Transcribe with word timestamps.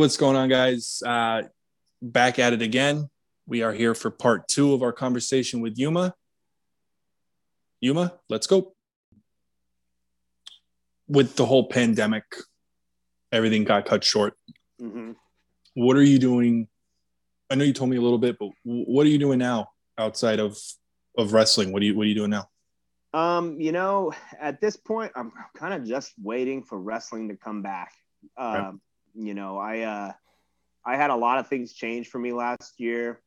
what's 0.00 0.16
going 0.16 0.34
on, 0.34 0.48
guys? 0.48 1.02
Uh, 1.04 1.42
back 2.00 2.38
at 2.38 2.54
it 2.54 2.62
again. 2.62 3.10
We 3.46 3.62
are 3.62 3.72
here 3.72 3.94
for 3.94 4.10
part 4.10 4.48
two 4.48 4.72
of 4.72 4.82
our 4.82 4.92
conversation 4.92 5.60
with 5.60 5.76
Yuma. 5.76 6.14
Yuma, 7.82 8.14
let's 8.30 8.46
go. 8.46 8.72
With 11.06 11.36
the 11.36 11.44
whole 11.44 11.68
pandemic, 11.68 12.24
everything 13.30 13.64
got 13.64 13.84
cut 13.84 14.02
short. 14.02 14.34
Mm-hmm. 14.80 15.12
What 15.74 15.98
are 15.98 16.02
you 16.02 16.18
doing? 16.18 16.66
I 17.50 17.56
know 17.56 17.64
you 17.64 17.74
told 17.74 17.90
me 17.90 17.98
a 17.98 18.00
little 18.00 18.18
bit, 18.18 18.38
but 18.38 18.48
what 18.64 19.04
are 19.04 19.10
you 19.10 19.18
doing 19.18 19.38
now 19.38 19.68
outside 19.98 20.40
of 20.40 20.56
of 21.18 21.34
wrestling? 21.34 21.72
What 21.72 21.82
are 21.82 21.84
you 21.84 21.94
What 21.94 22.04
are 22.04 22.08
you 22.08 22.14
doing 22.14 22.30
now? 22.30 22.48
Um, 23.12 23.60
you 23.60 23.72
know, 23.72 24.12
at 24.40 24.62
this 24.62 24.78
point, 24.78 25.12
I'm 25.14 25.30
kind 25.56 25.74
of 25.74 25.86
just 25.86 26.14
waiting 26.22 26.62
for 26.62 26.80
wrestling 26.80 27.28
to 27.28 27.36
come 27.36 27.60
back. 27.60 27.92
Um. 28.38 28.80
You 29.14 29.34
know, 29.34 29.58
I 29.58 29.80
uh, 29.80 30.12
I 30.84 30.96
had 30.96 31.10
a 31.10 31.16
lot 31.16 31.38
of 31.38 31.48
things 31.48 31.72
change 31.72 32.08
for 32.08 32.18
me 32.18 32.32
last 32.32 32.80
year 32.80 33.20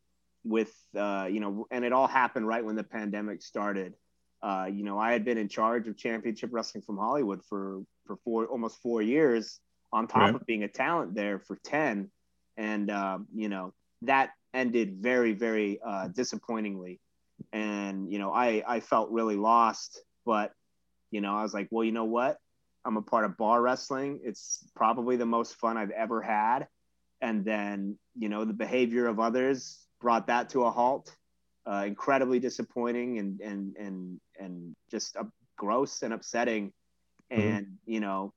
with 0.44 0.74
uh, 0.98 1.28
you 1.32 1.40
know, 1.40 1.68
and 1.72 1.86
it 1.86 1.94
all 1.94 2.08
happened 2.08 2.48
right 2.48 2.64
when 2.64 2.76
the 2.76 2.84
pandemic 2.84 3.42
started. 3.42 3.94
Uh, 4.42 4.68
you 4.72 4.84
know, 4.84 5.00
I 5.00 5.14
had 5.14 5.24
been 5.24 5.38
in 5.38 5.48
charge 5.48 5.88
of 5.88 5.98
Championship 5.98 6.50
Wrestling 6.52 6.84
from 6.84 6.98
Hollywood 6.98 7.44
for 7.46 7.84
for 8.06 8.18
four 8.18 8.46
almost 8.48 8.82
four 8.82 9.02
years, 9.02 9.60
on 9.94 10.08
top 10.08 10.22
Right. 10.22 10.36
of 10.36 10.46
being 10.46 10.64
a 10.64 10.68
talent 10.68 11.16
there 11.16 11.40
for 11.40 11.58
ten, 11.64 12.12
and 12.58 12.90
um, 12.92 13.28
you 13.34 13.50
know 13.50 13.74
that 14.02 14.32
ended 14.54 14.98
very 15.02 15.34
very 15.34 15.80
uh, 15.86 16.08
disappointingly, 16.10 17.00
and 17.54 18.12
you 18.12 18.20
know 18.20 18.32
I 18.34 18.64
I 18.68 18.80
felt 18.80 19.12
really 19.12 19.38
lost, 19.38 20.02
but 20.26 20.52
you 21.12 21.22
know 21.22 21.36
I 21.36 21.44
was 21.44 21.54
like, 21.54 21.68
well, 21.72 21.84
you 21.84 21.92
know 21.92 22.06
what, 22.06 22.38
I'm 22.86 22.98
a 22.98 23.02
part 23.02 23.26
of 23.26 23.38
bar 23.38 23.62
wrestling. 23.62 24.20
It's 24.24 24.68
probably 24.76 25.16
the 25.16 25.26
most 25.26 25.56
fun 25.56 25.78
I've 25.78 25.92
ever 25.92 26.22
had, 26.22 26.68
and 27.22 27.46
then 27.46 27.98
you 28.16 28.30
know 28.30 28.46
the 28.46 28.54
behavior 28.54 29.08
of 29.08 29.20
others 29.20 29.88
brought 30.02 30.28
that 30.28 30.50
to 30.50 30.64
a 30.64 30.72
halt 30.72 31.16
uh, 31.66 31.84
incredibly 31.88 32.40
disappointing 32.40 33.20
and 33.20 33.40
and 33.42 33.76
and 33.78 34.20
and 34.40 34.76
just 34.92 35.16
uh, 35.18 35.24
gross 35.58 36.02
and 36.02 36.14
upsetting. 36.14 36.74
Mhm. 37.32 37.58
And 37.58 37.78
you 37.86 38.00
know, 38.00 38.34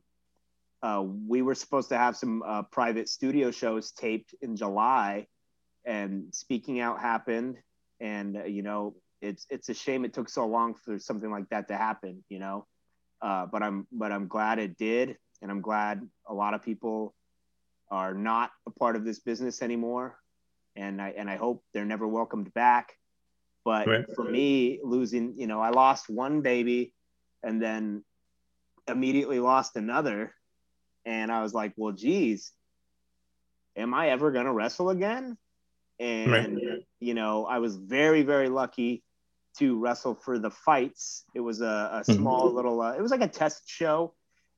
uh, 0.83 1.02
we 1.05 1.42
were 1.42 1.55
supposed 1.55 1.89
to 1.91 1.98
have 1.98 2.17
some 2.17 2.42
uh, 2.42 2.62
private 2.62 3.08
studio 3.08 3.50
shows 3.50 3.92
taped 3.92 4.34
in 4.42 4.56
July, 4.56 5.27
and 5.84 6.34
Speaking 6.34 6.80
Out 6.80 7.00
happened, 7.00 7.56
and 8.00 8.36
uh, 8.36 8.44
you 8.44 8.62
know, 8.62 8.94
it's 9.20 9.47
it's 9.50 9.69
a 9.69 9.74
shame 9.74 10.05
it 10.05 10.12
took 10.14 10.28
so 10.28 10.47
long 10.47 10.74
for 10.74 10.98
something 10.98 11.30
like 11.30 11.48
that 11.50 11.69
to 11.69 11.77
happen. 11.77 12.24
You 12.28 12.39
know, 12.39 12.67
uh, 13.27 13.45
but 13.45 13.61
I'm 13.61 13.89
but 13.91 14.13
I'm 14.13 14.29
glad 14.29 14.61
it 14.61 14.79
did, 14.79 15.17
and 15.43 15.51
I'm 15.51 15.61
glad 15.61 16.09
a 16.29 16.33
lot 16.33 16.55
of 16.55 16.63
people 16.63 17.13
are 17.91 18.15
not 18.15 18.53
a 18.67 18.71
part 18.71 18.95
of 18.95 19.05
this 19.05 19.19
business 19.19 19.63
anymore, 19.63 20.17
and 20.77 21.03
I 21.03 21.09
and 21.19 21.29
I 21.29 21.35
hope 21.35 21.65
they're 21.75 21.85
never 21.85 22.07
welcomed 22.07 22.55
back. 22.55 22.93
But 23.65 23.89
Right. 23.89 24.05
for 24.15 24.25
me, 24.25 24.79
losing, 24.85 25.35
you 25.37 25.49
know, 25.49 25.61
I 25.61 25.71
lost 25.71 26.09
one 26.09 26.41
baby, 26.41 26.95
and 27.43 27.61
then 27.61 28.05
immediately 28.87 29.41
lost 29.41 29.75
another, 29.75 30.33
and 31.05 31.33
I 31.33 31.43
was 31.43 31.53
like, 31.53 31.73
well, 31.77 31.93
geez, 31.93 32.53
am 33.77 33.93
I 33.93 34.11
ever 34.11 34.31
gonna 34.31 34.53
wrestle 34.53 34.91
again? 34.91 35.37
And 35.99 36.61
Right. 36.61 36.86
you 37.01 37.15
know, 37.15 37.45
I 37.45 37.59
was 37.59 37.75
very 37.75 38.23
very 38.23 38.48
lucky 38.48 39.03
to 39.58 39.78
wrestle 39.78 40.14
for 40.14 40.39
the 40.39 40.50
fights. 40.50 41.24
It 41.34 41.40
was 41.40 41.61
a, 41.61 41.90
a 41.92 42.00
Mhm. 42.00 42.17
small 42.17 42.52
little, 42.52 42.80
uh, 42.80 42.92
it 42.92 43.00
was 43.02 43.11
like 43.11 43.22
a 43.22 43.28
test 43.28 43.62
show, 43.68 44.14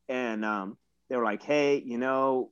and 0.08 0.44
um, 0.44 0.76
they 1.08 1.16
were 1.16 1.24
like, 1.24 1.42
hey, 1.42 1.82
you 1.84 1.98
know, 1.98 2.50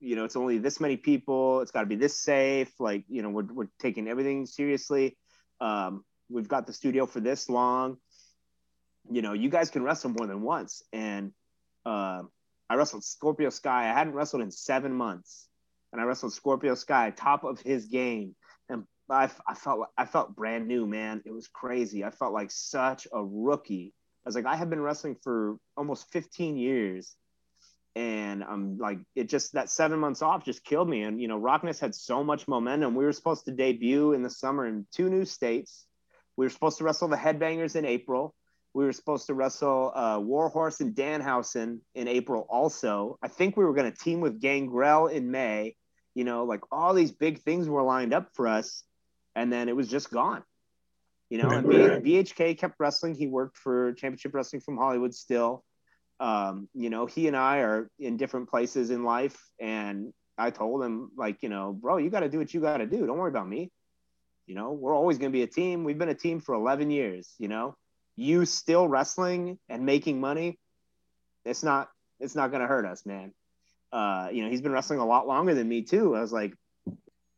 you 0.00 0.16
know, 0.16 0.24
it's 0.24 0.36
only 0.36 0.58
this 0.58 0.80
many 0.80 0.96
people. 0.96 1.60
It's 1.60 1.70
got 1.72 1.80
to 1.80 1.86
be 1.86 1.96
this 1.96 2.16
safe. 2.16 2.72
Like, 2.80 3.04
you 3.08 3.20
know, 3.22 3.28
we're, 3.28 3.44
we're 3.52 3.68
taking 3.78 4.08
everything 4.08 4.46
seriously. 4.46 5.18
Um, 5.60 6.04
we've 6.30 6.48
got 6.48 6.66
the 6.66 6.72
studio 6.72 7.04
for 7.04 7.20
this 7.20 7.50
long. 7.50 7.98
You 9.10 9.20
know, 9.20 9.34
you 9.34 9.50
guys 9.50 9.70
can 9.70 9.82
wrestle 9.82 10.10
more 10.10 10.26
than 10.26 10.40
once. 10.40 10.82
And 10.92 11.32
uh, 11.84 12.22
I 12.70 12.74
wrestled 12.76 13.04
Scorpio 13.04 13.50
Sky. 13.50 13.90
I 13.90 13.92
hadn't 13.92 14.14
wrestled 14.14 14.42
in 14.42 14.50
seven 14.50 14.94
months, 14.94 15.48
and 15.92 16.00
I 16.00 16.04
wrestled 16.04 16.32
Scorpio 16.32 16.74
Sky, 16.76 17.12
top 17.14 17.44
of 17.44 17.60
his 17.60 17.86
game. 17.86 18.34
I, 19.16 19.30
I 19.46 19.54
felt 19.54 19.88
I 19.96 20.06
felt 20.06 20.36
brand 20.36 20.68
new, 20.68 20.86
man. 20.86 21.22
It 21.24 21.32
was 21.32 21.48
crazy. 21.48 22.04
I 22.04 22.10
felt 22.10 22.32
like 22.32 22.50
such 22.50 23.06
a 23.12 23.24
rookie. 23.24 23.94
I 24.24 24.28
was 24.28 24.34
like, 24.34 24.46
I 24.46 24.56
have 24.56 24.70
been 24.70 24.82
wrestling 24.82 25.16
for 25.22 25.56
almost 25.76 26.10
15 26.12 26.56
years 26.56 27.16
and 27.96 28.44
I'm 28.44 28.78
like, 28.78 28.98
it 29.16 29.28
just 29.28 29.54
that 29.54 29.68
seven 29.68 29.98
months 29.98 30.22
off 30.22 30.44
just 30.44 30.64
killed 30.64 30.88
me. 30.88 31.02
And 31.02 31.20
you 31.20 31.28
know, 31.28 31.38
Rockness 31.38 31.80
had 31.80 31.94
so 31.94 32.22
much 32.22 32.46
momentum. 32.46 32.94
We 32.94 33.04
were 33.04 33.12
supposed 33.12 33.44
to 33.46 33.52
debut 33.52 34.12
in 34.12 34.22
the 34.22 34.30
summer 34.30 34.66
in 34.66 34.86
two 34.92 35.10
new 35.10 35.24
states. 35.24 35.86
We 36.36 36.46
were 36.46 36.50
supposed 36.50 36.78
to 36.78 36.84
wrestle 36.84 37.08
the 37.08 37.16
Headbangers 37.16 37.76
in 37.76 37.84
April. 37.84 38.34
We 38.72 38.84
were 38.84 38.92
supposed 38.92 39.26
to 39.26 39.34
wrestle 39.34 39.92
uh, 39.94 40.20
Warhorse 40.20 40.80
and 40.80 40.94
Danhausen 40.94 41.80
in 41.96 42.06
April. 42.06 42.46
Also, 42.48 43.18
I 43.20 43.26
think 43.26 43.56
we 43.56 43.64
were 43.64 43.74
going 43.74 43.90
to 43.90 43.98
team 43.98 44.20
with 44.20 44.40
Gangrel 44.40 45.08
in 45.08 45.30
May. 45.30 45.74
You 46.14 46.24
know, 46.24 46.44
like 46.44 46.60
all 46.70 46.94
these 46.94 47.10
big 47.12 47.40
things 47.40 47.68
were 47.68 47.82
lined 47.82 48.14
up 48.14 48.30
for 48.34 48.46
us, 48.46 48.84
and 49.34 49.52
then 49.52 49.68
it 49.68 49.76
was 49.76 49.88
just 49.88 50.10
gone. 50.10 50.42
You 51.28 51.38
know, 51.38 51.50
and 51.50 51.64
BHK 51.66 52.58
kept 52.58 52.74
wrestling. 52.80 53.14
He 53.14 53.28
worked 53.28 53.56
for 53.56 53.92
Championship 53.92 54.34
Wrestling 54.34 54.62
from 54.62 54.76
Hollywood 54.76 55.14
still 55.14 55.64
um, 56.20 56.68
you 56.74 56.90
know, 56.90 57.06
he 57.06 57.26
and 57.26 57.36
I 57.36 57.60
are 57.60 57.90
in 57.98 58.18
different 58.18 58.50
places 58.50 58.90
in 58.90 59.04
life. 59.04 59.38
And 59.58 60.12
I 60.36 60.50
told 60.50 60.84
him, 60.84 61.10
like, 61.16 61.42
you 61.42 61.48
know, 61.48 61.72
bro, 61.72 61.96
you 61.96 62.10
got 62.10 62.20
to 62.20 62.28
do 62.28 62.38
what 62.38 62.52
you 62.52 62.60
got 62.60 62.76
to 62.76 62.86
do. 62.86 63.06
Don't 63.06 63.18
worry 63.18 63.30
about 63.30 63.48
me. 63.48 63.72
You 64.46 64.54
know, 64.54 64.72
we're 64.72 64.94
always 64.94 65.16
going 65.16 65.32
to 65.32 65.36
be 65.36 65.42
a 65.42 65.46
team. 65.46 65.82
We've 65.82 65.98
been 65.98 66.10
a 66.10 66.14
team 66.14 66.40
for 66.40 66.54
11 66.54 66.90
years. 66.90 67.32
You 67.38 67.48
know, 67.48 67.74
you 68.16 68.44
still 68.44 68.86
wrestling 68.86 69.58
and 69.68 69.86
making 69.86 70.20
money. 70.20 70.58
It's 71.44 71.62
not, 71.62 71.88
it's 72.18 72.34
not 72.34 72.50
going 72.50 72.60
to 72.60 72.66
hurt 72.66 72.84
us, 72.84 73.06
man. 73.06 73.32
Uh, 73.90 74.28
you 74.30 74.44
know, 74.44 74.50
he's 74.50 74.60
been 74.60 74.72
wrestling 74.72 74.98
a 74.98 75.06
lot 75.06 75.26
longer 75.26 75.54
than 75.54 75.68
me 75.68 75.82
too. 75.82 76.14
I 76.14 76.20
was 76.20 76.32
like, 76.32 76.52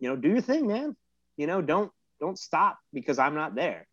you 0.01 0.09
know, 0.09 0.17
do 0.17 0.29
your 0.29 0.41
thing, 0.41 0.67
man. 0.67 0.97
You 1.37 1.47
know, 1.47 1.63
don't, 1.63 1.91
don't 2.21 2.39
stop 2.39 2.79
because 2.93 3.19
I'm 3.19 3.35
not 3.35 3.55
there. 3.55 3.87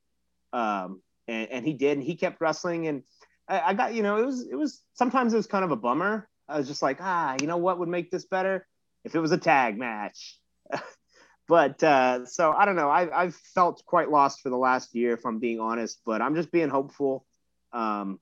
Um, 0.53 1.01
and, 1.27 1.49
and 1.51 1.65
he 1.65 1.73
did, 1.73 1.97
and 1.97 2.03
he 2.05 2.15
kept 2.15 2.41
wrestling 2.41 2.87
and, 2.87 3.03
I, 3.49 3.61
I 3.69 3.73
got 3.73 3.93
you 3.93 4.03
know 4.03 4.17
it 4.17 4.25
was 4.25 4.47
it 4.47 4.55
was 4.55 4.81
sometimes 4.93 5.33
it 5.33 5.37
was 5.37 5.47
kind 5.47 5.65
of 5.65 5.71
a 5.71 5.75
bummer. 5.75 6.29
I 6.47 6.57
was 6.57 6.67
just 6.67 6.81
like 6.81 6.99
ah 7.01 7.35
you 7.41 7.47
know 7.47 7.57
what 7.57 7.79
would 7.79 7.89
make 7.89 8.11
this 8.11 8.25
better 8.25 8.65
if 9.03 9.15
it 9.15 9.19
was 9.19 9.31
a 9.31 9.37
tag 9.37 9.77
match. 9.77 10.37
but 11.47 11.83
uh, 11.83 12.25
so 12.25 12.51
I 12.51 12.65
don't 12.65 12.75
know. 12.75 12.89
I 12.89 13.23
I've 13.23 13.35
felt 13.35 13.83
quite 13.85 14.09
lost 14.09 14.41
for 14.41 14.49
the 14.49 14.57
last 14.57 14.95
year 14.95 15.13
if 15.13 15.25
I'm 15.25 15.39
being 15.39 15.59
honest. 15.59 15.99
But 16.05 16.21
I'm 16.21 16.35
just 16.35 16.51
being 16.51 16.69
hopeful. 16.69 17.25
Um, 17.73 18.19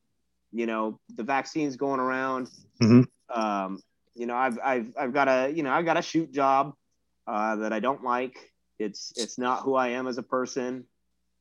you 0.52 0.66
know 0.66 1.00
the 1.14 1.24
vaccine's 1.24 1.76
going 1.76 2.00
around. 2.00 2.50
Mhm. 2.82 3.06
Um, 3.30 3.82
you 4.16 4.26
know 4.26 4.36
I've 4.36 4.58
I've 4.64 4.94
I've 4.98 5.14
got 5.14 5.28
a 5.28 5.52
you 5.54 5.64
know 5.64 5.72
I've 5.72 5.86
got 5.86 5.98
a 5.98 6.02
shoot 6.02 6.32
job 6.32 6.74
uh, 7.28 7.58
that 7.58 7.74
I 7.74 7.80
don't 7.82 8.04
like. 8.04 8.38
It's 8.80 9.14
it's 9.18 9.38
not 9.38 9.64
who 9.64 9.76
I 9.76 9.90
am 9.90 10.08
as 10.08 10.18
a 10.18 10.24
person. 10.24 10.86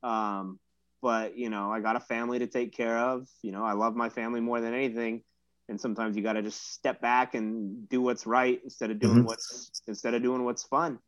Um, 0.02 0.58
but 1.02 1.36
you 1.36 1.50
know 1.50 1.70
i 1.70 1.80
got 1.80 1.96
a 1.96 2.00
family 2.00 2.38
to 2.38 2.46
take 2.46 2.72
care 2.72 2.98
of 2.98 3.28
you 3.42 3.52
know 3.52 3.64
i 3.64 3.72
love 3.72 3.94
my 3.94 4.08
family 4.08 4.40
more 4.40 4.60
than 4.60 4.74
anything 4.74 5.22
and 5.68 5.80
sometimes 5.80 6.16
you 6.16 6.22
got 6.22 6.34
to 6.34 6.42
just 6.42 6.72
step 6.72 7.00
back 7.00 7.34
and 7.34 7.88
do 7.88 8.00
what's 8.00 8.26
right 8.26 8.60
instead 8.64 8.90
of 8.90 8.98
doing 8.98 9.18
Mhm. 9.18 9.24
what's 9.24 9.70
instead 9.86 10.14
of 10.14 10.22
doing 10.22 10.44
what's 10.44 10.64
fun 10.64 10.98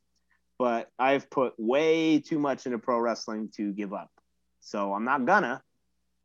but 0.58 0.90
i've 0.98 1.28
put 1.30 1.54
way 1.58 2.20
too 2.20 2.38
much 2.38 2.66
into 2.66 2.78
pro 2.78 2.98
wrestling 3.00 3.50
to 3.56 3.72
give 3.72 3.92
up 3.92 4.10
so 4.60 4.92
i'm 4.94 5.04
not 5.04 5.24
gonna 5.24 5.62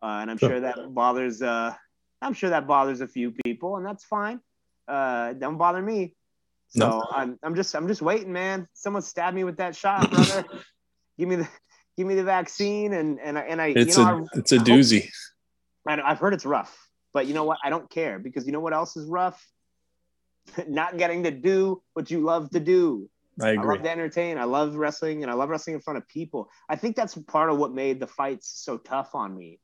uh, 0.01 0.19
and 0.21 0.29
i'm 0.29 0.37
Sure. 0.37 0.49
sure 0.49 0.59
that 0.59 0.77
bothers 0.93 1.41
uh 1.41 1.73
i'm 2.21 2.33
sure 2.33 2.49
that 2.49 2.67
bothers 2.67 3.01
a 3.01 3.07
few 3.07 3.33
people 3.45 3.77
and 3.77 3.85
that's 3.85 4.03
fine 4.03 4.39
uh 4.87 5.33
don't 5.33 5.57
bother 5.57 5.81
me 5.81 6.15
so 6.73 6.87
No. 6.89 7.03
i'm 7.13 7.37
i'm 7.43 7.55
just 7.55 7.75
i'm 7.75 7.87
just 7.87 8.01
waiting 8.01 8.33
man 8.33 8.67
someone 8.73 9.01
stab 9.03 9.33
me 9.33 9.43
with 9.43 9.57
that 9.57 9.75
shot 9.75 10.09
brother 10.11 10.43
give 11.17 11.29
me 11.29 11.35
the 11.35 11.47
give 11.97 12.07
me 12.07 12.15
the 12.15 12.23
vaccine 12.23 12.93
and 12.93 13.19
and 13.19 13.37
I, 13.37 13.41
and 13.41 13.61
I 13.61 13.67
It's 13.67 13.97
you 13.97 14.03
know 14.03 14.27
a 14.33 14.39
it's 14.39 14.51
a 14.51 14.57
doozy. 14.57 15.09
I, 15.87 15.93
I- 15.95 16.11
I've 16.11 16.19
heard 16.19 16.33
it's 16.33 16.45
rough, 16.45 16.73
but 17.13 17.27
you 17.27 17.33
know 17.33 17.43
what? 17.43 17.59
I 17.63 17.69
don't 17.69 17.89
care 17.89 18.17
because 18.19 18.45
you 18.47 18.51
know 18.51 18.59
what 18.61 18.73
else 18.73 18.97
is 18.97 19.07
rough? 19.07 19.39
Not 20.67 20.97
getting 20.97 21.23
to 21.23 21.31
do 21.31 21.81
what 21.93 22.09
you 22.11 22.21
love 22.21 22.49
to 22.51 22.59
do. 22.59 23.09
I 23.41 23.51
I 23.51 23.63
love 23.63 23.81
to 23.83 23.89
entertain. 23.91 24.37
I 24.37 24.43
love 24.45 24.75
wrestling, 24.75 25.23
and 25.23 25.31
I 25.31 25.35
love 25.35 25.49
wrestling 25.49 25.75
in 25.75 25.81
front 25.81 25.97
of 25.97 26.07
people. 26.07 26.49
I 26.69 26.75
think 26.75 26.95
that's 26.95 27.15
part 27.15 27.49
of 27.49 27.57
what 27.57 27.73
made 27.73 27.99
the 27.99 28.07
fights 28.07 28.51
so 28.63 28.77
tough 28.77 29.13
on 29.15 29.35
me. 29.35 29.59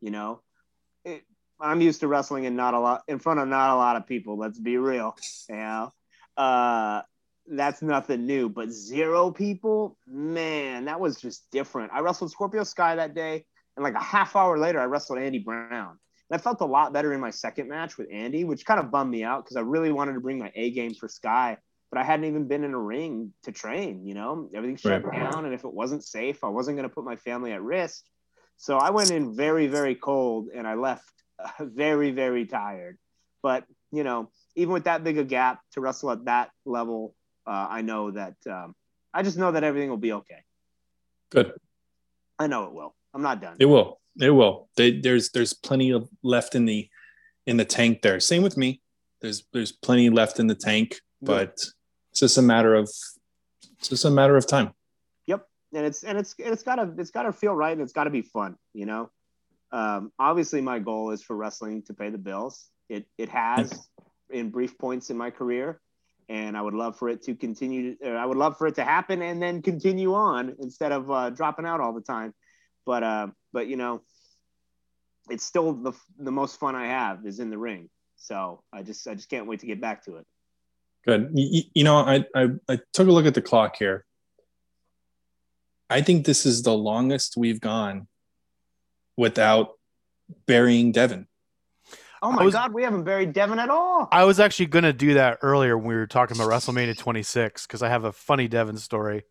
You 0.00 0.10
know, 0.10 0.40
it, 1.04 1.22
I'm 1.60 1.80
used 1.80 2.00
to 2.00 2.08
wrestling 2.08 2.44
in 2.44 2.54
not 2.56 2.74
a 2.74 2.80
lot 2.80 3.02
in 3.08 3.18
front 3.18 3.40
of 3.40 3.48
not 3.48 3.70
a 3.74 3.76
lot 3.76 3.96
of 3.96 4.06
people. 4.06 4.36
Let's 4.36 4.58
be 4.58 4.76
real. 4.76 5.16
You 5.48 5.56
know, 5.56 5.92
uh, 6.36 7.02
that's 7.46 7.82
nothing 7.82 8.26
new. 8.26 8.48
But 8.48 8.70
zero 8.70 9.30
people, 9.30 9.96
man, 10.06 10.84
that 10.86 11.00
was 11.00 11.20
just 11.20 11.50
different. 11.50 11.92
I 11.92 12.00
wrestled 12.00 12.30
Scorpio 12.30 12.64
Sky 12.64 12.96
that 12.96 13.14
day, 13.14 13.44
and 13.76 13.84
like 13.84 13.94
a 13.94 14.02
half 14.02 14.36
hour 14.36 14.58
later, 14.58 14.80
I 14.80 14.84
wrestled 14.84 15.18
Andy 15.18 15.38
Brown. 15.38 15.98
And 16.30 16.40
I 16.40 16.42
felt 16.42 16.60
a 16.60 16.66
lot 16.66 16.92
better 16.92 17.12
in 17.12 17.20
my 17.20 17.30
second 17.30 17.68
match 17.68 17.98
with 17.98 18.08
Andy, 18.12 18.44
which 18.44 18.64
kind 18.64 18.80
of 18.80 18.90
bummed 18.90 19.10
me 19.10 19.22
out 19.24 19.44
because 19.44 19.56
I 19.56 19.60
really 19.60 19.92
wanted 19.92 20.14
to 20.14 20.20
bring 20.20 20.38
my 20.38 20.50
A 20.54 20.70
game 20.70 20.94
for 20.94 21.08
Sky. 21.08 21.58
but 21.90 22.00
I 22.00 22.04
hadn't 22.04 22.24
even 22.24 22.48
been 22.48 22.64
in 22.64 22.72
a 22.72 22.78
ring 22.80 23.34
to 23.42 23.52
train. 23.52 24.06
You 24.06 24.14
know, 24.14 24.48
everything 24.54 24.76
shut 24.76 25.04
Right. 25.04 25.12
down, 25.12 25.44
and 25.44 25.52
if 25.52 25.64
it 25.64 25.74
wasn't 25.74 26.02
safe, 26.02 26.42
I 26.42 26.48
wasn't 26.48 26.78
going 26.78 26.88
to 26.88 26.94
put 26.94 27.04
my 27.04 27.16
family 27.16 27.52
at 27.52 27.60
risk. 27.62 28.02
So 28.56 28.78
I 28.78 28.90
went 28.90 29.10
in 29.10 29.34
very, 29.36 29.66
very 29.66 29.94
cold, 29.94 30.48
and 30.54 30.66
I 30.66 30.74
left 30.74 31.04
very, 31.60 32.10
very 32.12 32.46
tired. 32.46 32.96
But 33.42 33.66
you 33.90 34.04
know, 34.04 34.30
even 34.54 34.72
with 34.72 34.84
that 34.84 35.04
big 35.04 35.18
a 35.18 35.24
gap 35.24 35.60
to 35.72 35.80
wrestle 35.80 36.10
at 36.10 36.24
that 36.26 36.50
level, 36.64 37.14
uh, 37.46 37.66
I 37.70 37.82
know 37.82 38.10
that 38.10 38.34
um, 38.48 38.74
I 39.12 39.22
just 39.22 39.38
know 39.38 39.52
that 39.52 39.64
everything 39.64 39.90
will 39.90 39.96
be 39.96 40.12
okay. 40.12 40.44
Good. 41.30 41.52
I 42.38 42.46
know 42.46 42.64
it 42.64 42.72
will. 42.72 42.94
I'm 43.14 43.22
not 43.22 43.40
done. 43.40 43.56
It 43.58 43.66
will. 43.66 44.00
It 44.20 44.30
will. 44.30 44.68
They, 44.76 45.00
there's 45.00 45.30
there's 45.30 45.52
plenty 45.52 45.90
of 45.90 46.08
left 46.22 46.54
in 46.54 46.64
the 46.66 46.88
in 47.46 47.56
the 47.56 47.64
tank 47.64 48.02
there. 48.02 48.20
Same 48.20 48.42
with 48.42 48.56
me. 48.56 48.80
There's 49.20 49.44
there's 49.52 49.72
plenty 49.72 50.10
left 50.10 50.38
in 50.38 50.46
the 50.46 50.54
tank, 50.54 51.00
but 51.20 51.58
it's 52.10 52.20
just 52.20 52.38
a 52.38 52.42
matter 52.42 52.74
of 52.74 52.84
it's 53.78 53.88
just 53.88 54.04
a 54.04 54.10
matter 54.10 54.36
of 54.36 54.46
time. 54.46 54.72
Yep. 55.26 55.46
And 55.74 55.86
it's 55.86 56.04
and 56.04 56.18
it's 56.18 56.34
and 56.38 56.52
it's 56.52 56.62
gotta 56.62 56.92
it's 56.98 57.10
gotta 57.10 57.32
feel 57.32 57.54
right 57.54 57.72
and 57.72 57.80
it's 57.80 57.92
gotta 57.92 58.10
be 58.10 58.22
fun 58.22 58.56
you 58.74 58.86
know 58.86 59.10
um, 59.70 60.12
obviously 60.18 60.60
my 60.60 60.78
goal 60.78 61.10
is 61.10 61.22
for 61.22 61.34
wrestling 61.36 61.82
to 61.82 61.94
pay 61.94 62.10
the 62.10 62.18
bills 62.18 62.68
it 62.88 63.06
it 63.18 63.28
has 63.28 63.88
in 64.32 64.50
brief 64.50 64.78
points 64.78 65.10
in 65.10 65.16
my 65.16 65.30
career 65.30 65.80
and 66.28 66.56
i 66.56 66.62
would 66.62 66.74
love 66.74 66.98
for 66.98 67.08
it 67.08 67.22
to 67.22 67.34
continue 67.34 67.96
i 68.04 68.24
would 68.24 68.38
love 68.38 68.56
for 68.56 68.66
it 68.66 68.74
to 68.74 68.84
happen 68.84 69.22
and 69.22 69.42
then 69.42 69.62
continue 69.62 70.14
on 70.14 70.54
instead 70.60 70.92
of 70.92 71.10
uh, 71.10 71.30
dropping 71.30 71.66
out 71.66 71.80
all 71.80 71.92
the 71.92 72.00
time 72.00 72.32
but 72.86 73.02
uh 73.02 73.26
but 73.52 73.66
you 73.66 73.76
know 73.76 74.02
it's 75.30 75.44
still 75.44 75.72
the 75.72 75.92
the 76.18 76.32
most 76.32 76.58
fun 76.58 76.74
i 76.74 76.86
have 76.86 77.24
is 77.26 77.38
in 77.38 77.50
the 77.50 77.58
ring 77.58 77.88
so 78.16 78.62
i 78.72 78.82
just 78.82 79.06
i 79.06 79.14
just 79.14 79.28
can't 79.28 79.46
wait 79.46 79.60
to 79.60 79.66
get 79.66 79.80
back 79.80 80.04
to 80.04 80.16
it 80.16 80.26
Good. 81.04 81.30
You, 81.34 81.62
you 81.74 81.84
know, 81.84 81.96
I, 81.96 82.24
I 82.34 82.48
I 82.68 82.78
took 82.92 83.08
a 83.08 83.12
look 83.12 83.26
at 83.26 83.34
the 83.34 83.42
clock 83.42 83.76
here. 83.76 84.04
I 85.90 86.00
think 86.00 86.24
this 86.24 86.46
is 86.46 86.62
the 86.62 86.76
longest 86.76 87.36
we've 87.36 87.60
gone 87.60 88.06
without 89.16 89.72
burying 90.46 90.92
Devin. 90.92 91.26
Oh 92.22 92.30
my 92.32 92.42
was- 92.44 92.54
god 92.54 92.72
we 92.72 92.82
haven't 92.82 93.02
buried 93.04 93.32
devin 93.32 93.58
at 93.58 93.68
all 93.70 94.08
I 94.12 94.24
was 94.24 94.38
actually 94.40 94.66
going 94.66 94.84
to 94.84 94.92
do 94.92 95.14
that 95.14 95.38
earlier 95.42 95.76
when 95.76 95.86
we 95.88 95.94
were 95.94 96.06
talking 96.06 96.36
about 96.36 96.48
WrestleMania 96.50 96.96
26 96.96 97.66
because 97.66 97.82
I 97.82 97.88
have 97.88 98.04
a 98.04 98.12
funny 98.12 98.48
Devin 98.48 98.76
story. 98.78 99.24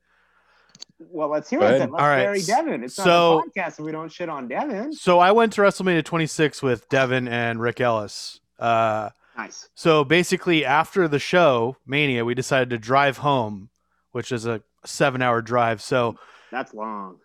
Well, 0.99 1.29
let's 1.29 1.49
hear 1.49 1.59
it 1.61 1.79
then. 1.79 1.91
Let's 1.91 2.01
All 2.01 2.07
right. 2.07 2.23
bury 2.23 2.41
Devin. 2.41 2.83
It's 2.83 2.95
So- 2.95 3.03
not 3.03 3.47
a 3.47 3.49
podcast 3.49 3.79
if 3.79 3.85
we 3.85 3.91
don't 3.91 4.11
shit 4.11 4.29
on 4.29 4.47
Devin. 4.47 4.93
So 4.93 5.19
I 5.19 5.31
went 5.31 5.53
to 5.53 5.61
WrestleMania 5.61 6.03
26 6.05 6.61
with 6.61 6.87
Devin 6.89 7.27
and 7.27 7.59
Rick 7.59 7.81
Ellis. 7.81 8.39
Uh, 8.59 9.09
Nice. 9.37 9.69
so 9.75 10.03
basically, 10.03 10.63
after 10.65 11.07
the 11.07 11.19
show, 11.19 11.77
Mania, 11.85 12.23
we 12.25 12.33
decided 12.35 12.69
to 12.71 12.77
drive 12.77 13.17
home, 13.17 13.69
which 14.11 14.31
is 14.31 14.45
a 14.45 14.61
seven 14.85 15.21
hour 15.21 15.41
drive. 15.41 15.81
So 15.81 16.15
That's 16.51 16.73
long. 16.73 17.17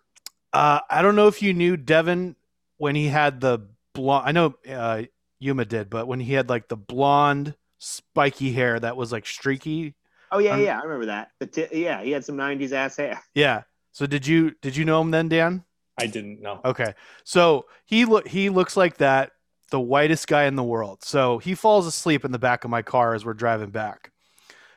uh, 0.53 0.79
I 0.89 1.01
don't 1.01 1.15
know 1.15 1.27
if 1.27 1.41
you 1.41 1.53
knew 1.53 1.77
Devin 1.77 2.35
when 2.77 2.95
he 2.95 3.07
had 3.07 3.41
the 3.41 3.59
blonde. 3.93 4.27
I 4.27 4.31
know 4.31 4.55
uh, 4.69 5.03
Yuma 5.39 5.65
did, 5.65 5.89
but 5.89 6.07
when 6.07 6.19
he 6.19 6.33
had 6.33 6.49
like 6.49 6.67
the 6.67 6.77
blonde, 6.77 7.55
spiky 7.77 8.51
hair 8.53 8.79
that 8.79 8.97
was 8.97 9.11
like 9.11 9.25
streaky. 9.25 9.95
Oh 10.31 10.39
yeah, 10.39 10.53
Um, 10.53 10.61
yeah, 10.63 10.79
I 10.79 10.83
remember 10.83 11.05
that. 11.07 11.29
The 11.39 11.47
t- 11.47 11.83
yeah, 11.83 12.01
he 12.01 12.11
had 12.11 12.25
some 12.25 12.35
'90s 12.35 12.71
ass 12.71 12.97
hair. 12.97 13.21
Yeah. 13.33 13.63
So 13.91 14.05
did 14.05 14.27
you 14.27 14.51
did 14.61 14.75
you 14.75 14.85
know 14.85 15.01
him 15.01 15.11
then, 15.11 15.27
Dan? 15.29 15.63
I 15.99 16.05
didn't 16.05 16.41
know. 16.41 16.61
Okay. 16.63 16.93
So 17.23 17.65
he 17.85 18.05
look 18.05 18.27
he 18.27 18.49
looks 18.49 18.77
like 18.77 18.97
that, 18.97 19.31
the 19.71 19.79
whitest 19.79 20.27
guy 20.27 20.43
in 20.43 20.55
the 20.55 20.63
world. 20.63 21.03
So 21.03 21.39
he 21.39 21.55
falls 21.55 21.87
asleep 21.87 22.23
in 22.23 22.31
the 22.31 22.37
back 22.39 22.63
of 22.63 22.69
my 22.69 22.81
car 22.83 23.15
as 23.15 23.25
we're 23.25 23.33
driving 23.33 23.71
back. 23.71 24.11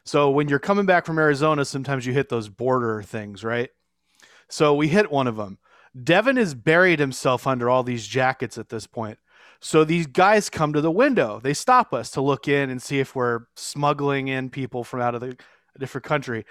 So 0.04 0.30
when 0.30 0.48
you're 0.48 0.58
coming 0.58 0.86
back 0.86 1.04
from 1.04 1.18
Arizona, 1.18 1.64
sometimes 1.66 2.06
you 2.06 2.14
hit 2.14 2.30
those 2.30 2.48
border 2.48 3.02
things, 3.02 3.44
right? 3.44 3.68
So 4.48 4.74
we 4.74 4.88
hit 4.88 5.10
one 5.12 5.26
of 5.26 5.36
them. 5.36 5.58
Devin 6.02 6.36
has 6.36 6.54
buried 6.54 6.98
himself 7.00 7.46
under 7.46 7.68
all 7.68 7.82
these 7.82 8.06
jackets 8.06 8.56
at 8.56 8.70
this 8.70 8.86
point. 8.86 9.18
So 9.60 9.84
these 9.84 10.06
guys 10.06 10.48
come 10.48 10.72
to 10.72 10.80
the 10.80 10.90
window. 10.90 11.38
They 11.42 11.52
stop 11.52 11.92
us 11.92 12.10
to 12.12 12.22
look 12.22 12.48
in 12.48 12.70
and 12.70 12.80
see 12.80 12.98
if 12.98 13.14
we're 13.14 13.40
smuggling 13.56 14.28
in 14.28 14.48
people 14.48 14.84
from 14.84 15.00
out 15.00 15.14
of 15.14 15.20
the 15.20 15.36
a 15.74 15.78
different 15.78 16.04
country. 16.04 16.44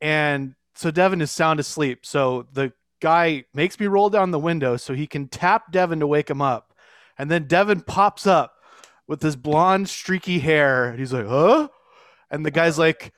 And 0.00 0.54
so 0.74 0.90
Devin 0.90 1.20
is 1.20 1.30
sound 1.30 1.60
asleep. 1.60 2.04
So 2.04 2.46
the 2.52 2.72
guy 3.00 3.44
makes 3.54 3.78
me 3.78 3.86
roll 3.86 4.10
down 4.10 4.30
the 4.30 4.38
window 4.38 4.76
so 4.76 4.94
he 4.94 5.06
can 5.06 5.28
tap 5.28 5.72
Devin 5.72 6.00
to 6.00 6.06
wake 6.06 6.30
him 6.30 6.42
up. 6.42 6.74
And 7.18 7.30
then 7.30 7.46
Devin 7.46 7.82
pops 7.82 8.26
up 8.26 8.54
with 9.06 9.20
this 9.20 9.36
blonde, 9.36 9.88
streaky 9.88 10.38
hair. 10.38 10.88
And 10.88 10.98
he's 10.98 11.12
like, 11.12 11.26
huh? 11.26 11.68
And 12.30 12.44
the 12.44 12.50
guy's 12.50 12.78
like, 12.78 13.12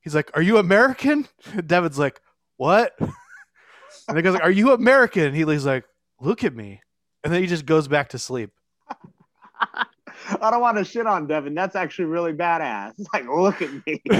he's 0.00 0.14
like, 0.14 0.30
are 0.34 0.42
you 0.42 0.58
American? 0.58 1.28
Devin's 1.66 1.98
like, 1.98 2.20
what? 2.56 2.98
And 4.06 4.16
the 4.16 4.22
guy's 4.22 4.32
like, 4.32 4.42
are 4.42 4.50
you 4.50 4.72
American? 4.72 5.24
And 5.24 5.36
he's 5.36 5.66
like, 5.66 5.84
look 6.18 6.42
at 6.42 6.54
me. 6.54 6.80
And 7.22 7.32
then 7.32 7.42
he 7.42 7.46
just 7.46 7.66
goes 7.66 7.88
back 7.88 8.10
to 8.10 8.18
sleep. 8.18 8.50
I 10.40 10.50
don't 10.50 10.60
want 10.60 10.78
to 10.78 10.84
shit 10.84 11.06
on 11.06 11.26
Devin. 11.26 11.54
That's 11.54 11.76
actually 11.76 12.06
really 12.06 12.32
badass. 12.32 12.94
It's 12.98 13.08
like, 13.12 13.26
look 13.28 13.62
at 13.62 13.70
me. 13.86 14.02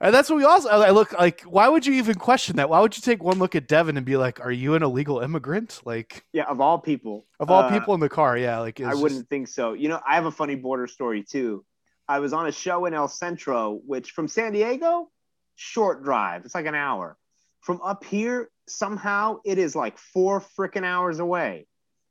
And 0.00 0.14
that's 0.14 0.28
what 0.28 0.36
we 0.36 0.44
also, 0.44 0.68
I 0.68 0.90
look 0.90 1.12
like, 1.12 1.42
why 1.42 1.68
would 1.68 1.86
you 1.86 1.94
even 1.94 2.16
question 2.16 2.56
that? 2.56 2.68
Why 2.68 2.80
would 2.80 2.96
you 2.96 3.00
take 3.00 3.22
one 3.22 3.38
look 3.38 3.54
at 3.54 3.68
Devin 3.68 3.96
and 3.96 4.04
be 4.04 4.16
like, 4.16 4.40
are 4.40 4.50
you 4.50 4.74
an 4.74 4.82
illegal 4.82 5.20
immigrant? 5.20 5.80
Like, 5.84 6.24
yeah, 6.32 6.44
of 6.44 6.60
all 6.60 6.78
people. 6.78 7.26
of 7.38 7.50
all 7.50 7.62
Uh, 7.62 7.70
people 7.70 7.94
in 7.94 8.00
the 8.00 8.08
car, 8.08 8.36
yeah. 8.36 8.58
Like, 8.58 8.80
I 8.80 8.94
wouldn't 8.94 9.28
think 9.28 9.48
so. 9.48 9.72
You 9.72 9.88
know, 9.88 10.00
I 10.06 10.16
have 10.16 10.26
a 10.26 10.32
funny 10.32 10.56
border 10.56 10.86
story 10.86 11.22
too. 11.22 11.64
I 12.08 12.18
was 12.18 12.32
on 12.32 12.46
a 12.46 12.52
show 12.52 12.86
in 12.86 12.94
El 12.94 13.08
Centro, 13.08 13.80
which 13.86 14.10
from 14.10 14.28
San 14.28 14.52
Diego, 14.52 15.10
short 15.54 16.02
drive. 16.02 16.44
It's 16.44 16.54
like 16.54 16.66
an 16.66 16.74
hour. 16.74 17.16
From 17.60 17.80
up 17.82 18.04
here, 18.04 18.50
somehow 18.68 19.38
it 19.44 19.58
is 19.58 19.74
like 19.74 19.96
four 19.96 20.42
freaking 20.58 20.84
hours 20.84 21.18
away. 21.18 21.66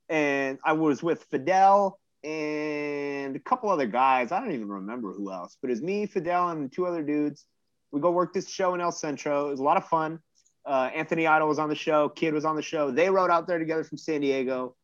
And 0.09 0.57
I 0.65 0.73
was 0.73 1.03
with 1.03 1.23
Fidel 1.25 1.99
and 2.23 3.35
a 3.35 3.39
couple 3.39 3.69
other 3.69 3.87
guys. 3.87 4.31
I 4.31 4.39
don't 4.39 4.53
even 4.53 4.69
remember 4.69 5.13
who 5.13 5.31
else, 5.31 5.57
but 5.61 5.71
it's 5.71 5.81
me, 5.81 6.05
Fidel, 6.05 6.49
and 6.49 6.71
two 6.71 6.85
other 6.85 7.03
dudes. 7.03 7.45
We 7.91 8.01
go 8.01 8.11
work 8.11 8.33
this 8.33 8.49
show 8.49 8.73
in 8.73 8.81
El 8.81 8.91
Centro. 8.91 9.47
It 9.47 9.51
was 9.51 9.59
a 9.59 9.63
lot 9.63 9.77
of 9.77 9.87
fun. 9.87 10.19
Uh, 10.65 10.89
Anthony 10.95 11.27
Idol 11.27 11.47
was 11.47 11.59
on 11.59 11.69
the 11.69 11.75
show. 11.75 12.09
Kid 12.09 12.33
was 12.33 12.45
on 12.45 12.55
the 12.55 12.61
show. 12.61 12.89
They 12.91 13.09
rode 13.09 13.29
out 13.29 13.47
there 13.47 13.59
together 13.59 13.83
from 13.83 13.97
San 13.97 14.21
Diego 14.21 14.75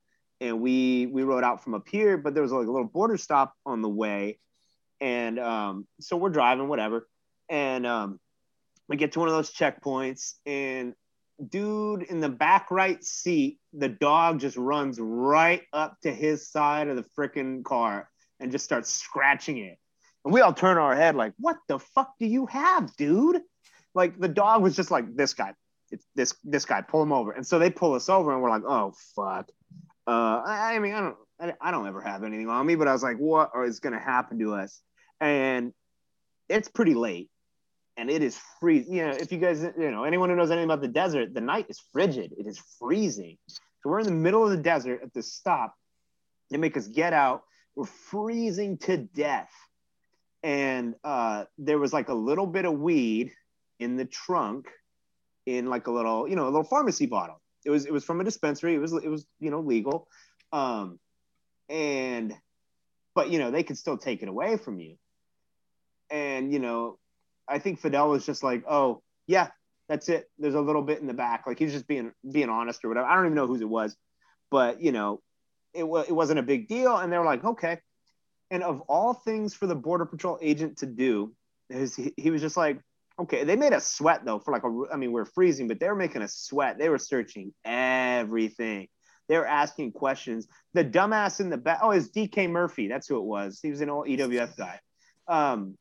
and 0.41 0.62
we 0.62 1.05
we 1.08 1.24
rode 1.24 1.43
out 1.43 1.63
from 1.63 1.74
up 1.74 1.88
here, 1.88 2.17
but 2.17 2.34
there 2.34 2.43
was 2.43 2.51
like 2.51 2.67
a 2.67 2.72
little 2.72 2.88
border 2.88 3.17
stop 3.17 3.53
on 3.65 3.81
the 3.81 3.89
way, 3.89 4.39
and 5.01 5.39
um, 5.39 5.88
so 6.00 6.17
we're 6.17 6.29
driving, 6.29 6.67
whatever, 6.67 7.08
and 7.50 7.86
um, 7.86 8.19
we 8.88 8.96
get 8.96 9.13
to 9.13 9.19
one 9.19 9.27
of 9.27 9.36
those 9.36 9.53
checkpoints, 9.53 10.36
and 10.46 10.93
dude 11.50 12.03
in 12.03 12.19
the 12.19 12.29
back 12.29 12.72
right 12.72 13.03
seat, 13.03 13.60
the 13.74 13.89
dog 13.89 14.39
just 14.39 14.58
runs 14.58 15.00
right 15.00 15.63
up 15.74 15.98
to 16.01 16.13
his 16.13 16.50
side 16.50 16.88
of 16.88 16.96
the 16.96 17.05
freaking 17.17 17.63
car 17.63 18.10
and 18.39 18.51
just 18.51 18.65
starts 18.65 18.93
scratching 18.93 19.58
it, 19.58 19.77
and 20.25 20.34
we 20.34 20.41
all 20.41 20.53
turn 20.53 20.77
our 20.77 20.96
head 20.96 21.15
like, 21.15 21.34
"What 21.38 21.58
the 21.67 21.79
fuck 21.79 22.13
do 22.19 22.25
you 22.25 22.46
have, 22.48 22.96
dude?" 22.96 23.41
Like 23.93 24.19
the 24.19 24.27
dog 24.27 24.62
was 24.62 24.75
just 24.75 24.91
like, 24.91 25.15
"This 25.15 25.34
guy." 25.34 25.53
It's 25.91 26.05
this 26.13 26.36
this 26.43 26.65
guy 26.65 26.81
pull 26.81 27.01
him 27.01 27.12
over 27.12 27.31
and 27.31 27.48
so 27.48 27.58
they 27.58 27.72
pull 27.72 27.96
us 27.96 28.10
over 28.10 28.31
and 28.31 28.43
we're 28.43 28.51
like 28.51 28.62
oh 28.63 28.93
fuck 29.15 29.50
uh, 30.10 30.41
I, 30.43 30.75
I 30.75 30.79
mean, 30.79 30.96
I 30.96 31.01
don't, 31.01 31.17
I, 31.39 31.53
I 31.62 31.72
don't 31.72 31.86
ever 31.86 32.01
have 32.01 32.24
anything 32.24 32.50
on 32.50 32.65
me, 32.65 32.74
but 32.74 32.88
I 32.88 32.93
was 32.93 33.03
like, 33.03 33.17
what 33.17 33.51
is 33.63 33.79
to 33.79 34.00
happen 34.00 34.39
to 34.39 34.55
us? 34.55 34.81
And 35.19 35.72
it's 36.48 36.67
pretty 36.67 36.96
late, 36.96 37.29
and 38.00 38.10
it 38.10 38.24
is 38.24 38.39
freezing. 38.60 38.96
You 38.96 39.08
know, 39.08 39.12
if 39.12 39.32
you 39.32 39.38
guys, 39.38 39.62
you 39.62 39.91
know, 39.91 40.03
anyone 40.03 40.29
who 40.29 40.36
knows 40.36 40.51
anything 40.51 40.65
about 40.65 40.82
the 40.82 40.88
desert, 40.88 41.34
the 41.34 41.41
night 41.41 41.65
is 41.70 41.79
frigid. 41.91 42.34
It 42.38 42.48
is 42.48 42.60
freezing. 42.79 43.38
So 43.48 43.89
we're 43.89 44.00
in 44.00 44.06
the 44.06 44.12
middle 44.12 44.44
of 44.44 44.51
the 44.51 44.58
desert 44.58 45.01
at 45.03 45.13
this 45.13 45.34
stop. 45.34 45.75
They 46.50 46.58
make 46.58 46.77
us 46.77 46.88
get 46.88 47.13
out. 47.13 47.44
We're 47.75 47.86
freezing 47.86 48.77
to 48.79 48.98
death, 48.98 49.51
and 50.44 50.96
uh, 51.03 51.46
there 51.58 51.77
was 51.77 51.94
like 51.94 52.10
a 52.10 52.13
little 52.13 52.48
bit 52.48 52.65
of 52.65 52.74
weed 52.74 53.32
in 53.79 53.96
the 53.96 54.06
trunk, 54.06 54.68
in 55.46 55.68
like 55.68 55.88
a 55.88 55.91
little, 55.91 56.27
you 56.27 56.36
know, 56.36 56.44
a 56.44 56.51
little 56.51 56.63
pharmacy 56.63 57.06
bottle 57.06 57.41
it 57.65 57.70
was 57.70 57.86
it 57.86 57.94
was 57.94 58.03
from 58.03 58.22
a 58.22 58.24
dispensary. 58.24 58.75
It 58.75 58.79
was 58.79 58.94
it 58.94 59.10
was 59.10 59.25
you 59.39 59.51
know 59.51 59.60
legal, 59.60 60.08
um, 60.51 61.00
and 61.68 62.34
but 63.15 63.29
you 63.29 63.39
know 63.39 63.51
they 63.51 63.63
could 63.63 63.77
still 63.77 63.98
take 63.98 64.22
it 64.22 64.29
away 64.29 64.58
from 64.58 64.79
you. 64.79 64.96
And 66.10 66.51
you 66.51 66.60
know, 66.60 66.98
I 67.50 67.60
think 67.60 67.79
Fidel 67.79 68.10
was 68.10 68.25
just 68.25 68.44
like, 68.44 68.63
oh 68.70 69.01
yeah, 69.27 69.50
that's 69.88 70.10
it. 70.10 70.29
There's 70.38 70.56
a 70.56 70.62
little 70.62 70.82
bit 70.82 71.00
in 71.00 71.08
the 71.08 71.13
back. 71.13 71.46
Like 71.48 71.60
he's 71.60 71.74
just 71.74 71.88
being 71.88 72.12
being 72.32 72.50
honest 72.50 72.84
or 72.84 72.89
whatever. 72.89 73.08
I 73.08 73.15
don't 73.15 73.25
even 73.25 73.36
know 73.36 73.48
whose 73.48 73.62
it 73.62 73.70
was, 73.70 73.96
but 74.51 74.82
you 74.82 74.91
know, 74.91 75.22
it 75.74 75.88
was 75.88 76.08
it 76.08 76.13
wasn't 76.13 76.39
a 76.39 76.44
big 76.44 76.68
deal. 76.68 76.96
And 76.98 77.12
they 77.12 77.18
were 77.18 77.25
like, 77.25 77.44
okay. 77.44 77.79
And 78.51 78.63
of 78.63 78.82
all 78.82 79.13
things 79.13 79.53
for 79.53 79.68
the 79.68 79.75
border 79.75 80.06
patrol 80.06 80.39
agent 80.41 80.79
to 80.79 80.88
do, 80.88 81.34
is 81.70 81.96
he, 81.96 82.13
he 82.18 82.32
was 82.32 82.41
just 82.41 82.58
like, 82.58 82.79
Okay, 83.20 83.44
they 83.44 83.58
made 83.58 83.74
us 83.74 83.86
sweat 83.86 84.24
though 84.24 84.39
for 84.39 84.53
like 84.53 84.63
a. 84.63 84.94
I 84.94 84.96
mean, 84.96 85.12
we're 85.12 85.25
freezing, 85.25 85.68
but 85.68 85.79
they 85.79 85.88
were 85.89 85.96
making 85.96 86.22
us 86.22 86.36
sweat. 86.36 86.77
They 86.77 86.88
were 86.88 86.98
searching 86.98 87.53
everything. 87.65 88.88
They 89.27 89.38
were 89.38 89.46
asking 89.46 89.91
questions. 89.91 90.48
The 90.74 90.86
dumbass 90.86 91.41
in 91.41 91.50
the 91.50 91.58
back. 91.58 91.79
Oh, 91.82 91.91
it's 91.91 92.10
DK 92.10 92.50
Murphy. 92.50 92.88
That's 92.88 93.08
who 93.08 93.18
it 93.18 93.24
was. 93.24 93.60
He 93.62 93.70
was 93.70 93.82
an 93.82 93.89
old 93.89 94.08
EWF 94.08 94.56
guy. 94.56 94.79
Um, 95.27 95.77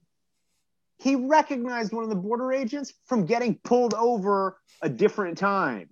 he 0.98 1.14
recognized 1.14 1.92
one 1.92 2.04
of 2.04 2.10
the 2.10 2.16
border 2.16 2.52
agents 2.52 2.92
from 3.06 3.24
getting 3.24 3.58
pulled 3.62 3.94
over 3.94 4.58
a 4.82 4.88
different 4.88 5.38
time. 5.38 5.88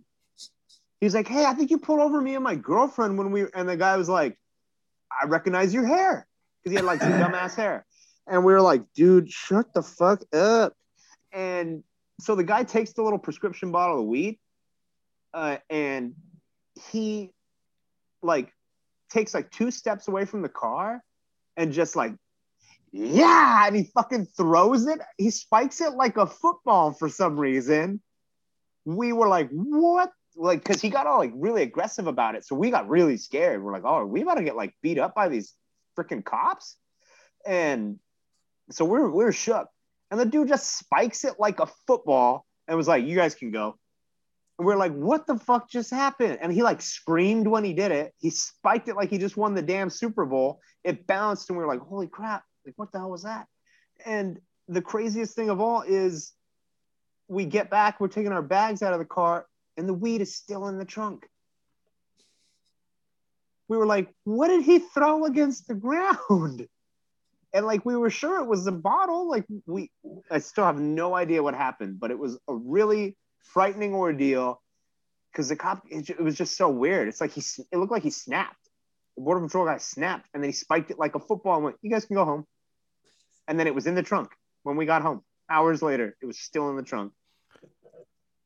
He's 1.01 1.15
like, 1.15 1.29
"Hey, 1.29 1.45
I 1.45 1.55
think 1.55 1.71
you 1.71 1.79
pulled 1.79 2.01
over 2.01 2.21
me 2.21 2.35
and 2.35 2.43
my 2.43 2.57
girlfriend 2.57 3.17
when 3.19 3.31
we." 3.31 3.47
And 3.55 3.69
the 3.69 3.77
guy 3.77 3.97
was 3.97 4.09
like, 4.09 4.37
"I 5.11 5.27
recognize 5.27 5.73
your 5.73 5.87
hair 5.87 6.27
because 6.63 6.73
he 6.73 6.77
had 6.77 6.85
like 6.85 7.01
some 7.01 7.13
dumbass 7.21 7.55
hair." 7.55 7.87
And 8.27 8.45
we 8.45 8.53
were 8.53 8.61
like, 8.61 8.83
"Dude, 8.95 9.31
shut 9.31 9.73
the 9.75 9.83
fuck 9.83 10.23
up." 10.35 10.75
And 11.33 11.85
so 12.21 12.35
the 12.35 12.45
guy 12.45 12.65
takes 12.65 12.93
the 12.93 13.03
little 13.03 13.19
prescription 13.19 13.71
bottle 13.71 14.01
of 14.01 14.07
weed, 14.07 14.39
uh, 15.33 15.59
and 15.71 16.15
he 16.91 17.31
like 18.23 18.53
takes 19.11 19.35
like 19.35 19.51
two 19.51 19.71
steps 19.71 20.09
away 20.09 20.25
from 20.25 20.43
the 20.43 20.49
car 20.49 21.03
and 21.57 21.73
just 21.73 21.95
like 21.95 22.15
yeah 22.97 23.67
and 23.67 23.77
he 23.77 23.85
fucking 23.95 24.27
throws 24.27 24.87
it. 24.87 25.01
He 25.19 25.31
spikes 25.31 25.81
it 25.81 25.93
like 25.93 26.17
a 26.17 26.27
football 26.27 26.93
for 26.93 27.09
some 27.09 27.39
reason. 27.39 28.01
We 28.85 29.13
were 29.13 29.29
like 29.29 29.49
what? 29.51 30.11
Like 30.37 30.63
because 30.63 30.83
he 30.83 30.91
got 30.91 31.07
all 31.07 31.19
like 31.19 31.33
really 31.35 31.63
aggressive 31.63 32.07
about 32.07 32.35
it. 32.35 32.45
So 32.45 32.57
we 32.57 32.71
got 32.71 32.89
really 32.89 33.17
scared. 33.17 33.63
We're 33.63 33.73
like 33.73 33.85
oh 33.85 33.97
are 33.97 34.07
we 34.07 34.23
about 34.23 34.35
to 34.35 34.45
get 34.45 34.57
like 34.57 34.75
beat 34.83 34.99
up 34.99 35.15
by 35.15 35.29
these 35.29 35.55
freaking 35.99 36.25
cops? 36.25 36.77
And 37.47 37.99
so 38.71 38.85
we 38.85 38.93
we're 38.93 39.11
we 39.11 39.25
we're 39.25 39.33
shook. 39.33 39.69
And 40.11 40.21
the 40.21 40.27
dude 40.27 40.49
just 40.49 40.79
spikes 40.79 41.25
it 41.25 41.35
like 41.39 41.61
a 41.61 41.67
football 41.87 42.47
and 42.69 42.77
was 42.77 42.89
like 42.89 43.05
you 43.05 43.17
guys 43.17 43.35
can 43.35 43.51
go. 43.51 43.79
And 44.59 44.67
we're 44.67 44.77
like, 44.77 44.93
what 44.93 45.27
the 45.27 45.39
fuck 45.39 45.69
just 45.69 45.91
happened? 45.91 46.39
And 46.41 46.53
he 46.53 46.63
like 46.63 46.81
screamed 46.81 47.47
when 47.47 47.65
he 47.65 47.75
did 47.75 47.93
it. 47.93 48.15
He 48.19 48.31
spiked 48.31 48.89
it 48.89 48.97
like 48.97 49.11
he 49.11 49.19
just 49.19 49.37
won 49.37 49.55
the 49.55 49.63
damn 49.63 49.91
Super 49.91 50.25
Bowl. 50.25 50.61
It 50.83 51.07
bounced, 51.07 51.51
and 51.51 51.59
we 51.59 51.65
are 51.65 51.69
like, 51.69 51.81
holy 51.81 52.07
crap, 52.07 52.43
like 52.67 52.75
what 52.77 52.93
the 52.93 52.99
hell 52.99 53.11
was 53.11 53.23
that? 53.23 53.47
And 54.05 54.41
the 54.69 54.83
craziest 54.83 55.35
thing 55.35 55.49
of 55.49 55.61
all 55.61 55.83
is 55.83 56.33
we 57.29 57.45
get 57.45 57.71
back, 57.71 58.01
we're 58.01 58.09
taking 58.09 58.33
our 58.33 58.43
bags 58.43 58.83
out 58.83 58.93
of 58.93 58.99
the 58.99 59.05
car, 59.05 59.47
and 59.77 59.89
the 59.89 59.95
weed 59.95 60.21
is 60.21 60.35
still 60.35 60.69
in 60.69 60.79
the 60.79 60.85
trunk. 60.85 61.27
We 63.69 63.77
were 63.77 63.87
like, 63.87 64.09
what 64.25 64.49
did 64.49 64.65
he 64.65 64.79
throw 64.79 65.25
against 65.25 65.69
the 65.69 65.75
ground? 65.75 66.67
And 67.55 67.65
like 67.65 67.87
we 67.87 67.97
were 67.97 68.11
sure 68.11 68.43
it 68.43 68.47
was 68.47 68.67
a 68.67 68.73
bottle. 68.73 69.31
Like 69.31 69.47
we 69.65 69.91
I 70.31 70.41
still 70.41 70.65
have 70.65 70.79
no 70.79 71.15
idea 71.15 71.43
what 71.43 71.55
happened, 71.55 71.99
but 71.99 72.11
it 72.11 72.19
was 72.19 72.37
a 72.49 72.55
really 72.55 73.17
frightening 73.39 73.95
ordeal 73.95 74.61
because 75.33 75.49
the 75.49 75.57
cop 75.57 75.83
it, 75.89 76.11
it, 76.11 76.21
was 76.21 76.35
just 76.35 76.55
so 76.59 76.69
weird. 76.69 77.09
It's 77.09 77.21
like 77.21 77.33
he 77.33 77.41
it 77.73 77.79
looked 77.79 77.93
like 77.93 78.03
he 78.03 78.11
snapped. 78.11 78.69
The 79.17 79.23
border 79.23 79.41
patrol 79.41 79.65
guy 79.65 79.79
snapped 79.79 80.29
and 80.35 80.43
then 80.43 80.51
he 80.51 80.53
spiked 80.53 80.91
it 80.91 80.99
like 80.99 81.15
a 81.15 81.21
football 81.21 81.55
and 81.55 81.65
went, 81.65 81.77
"You 81.81 81.91
guys 81.91 82.05
can 82.05 82.17
go 82.17 82.27
home." 82.27 82.47
And 83.49 83.59
then 83.59 83.67
it 83.67 83.75
was 83.75 83.87
in 83.87 83.95
the 83.95 84.03
trunk 84.03 84.31
when 84.63 84.77
we 84.77 84.87
got 84.87 85.03
home. 85.03 85.23
Hours 85.49 85.83
later, 85.83 86.17
it 86.21 86.27
was 86.27 86.39
still 86.39 86.71
in 86.71 86.77
the 86.77 86.83
trunk. 86.83 87.13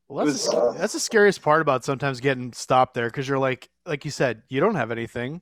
Well, 0.08 0.26
that's, 0.26 0.46
was, 0.46 0.50
the, 0.50 0.74
that's 0.78 0.92
the 0.92 1.00
scariest 1.00 1.40
part 1.40 1.62
about 1.62 1.84
sometimes 1.84 2.20
getting 2.20 2.52
stopped 2.52 2.94
there 2.94 3.06
because 3.06 3.28
you're 3.28 3.38
like, 3.38 3.70
like 3.86 4.04
you 4.04 4.10
said, 4.10 4.42
you 4.48 4.60
don't 4.60 4.74
have 4.74 4.90
anything. 4.90 5.40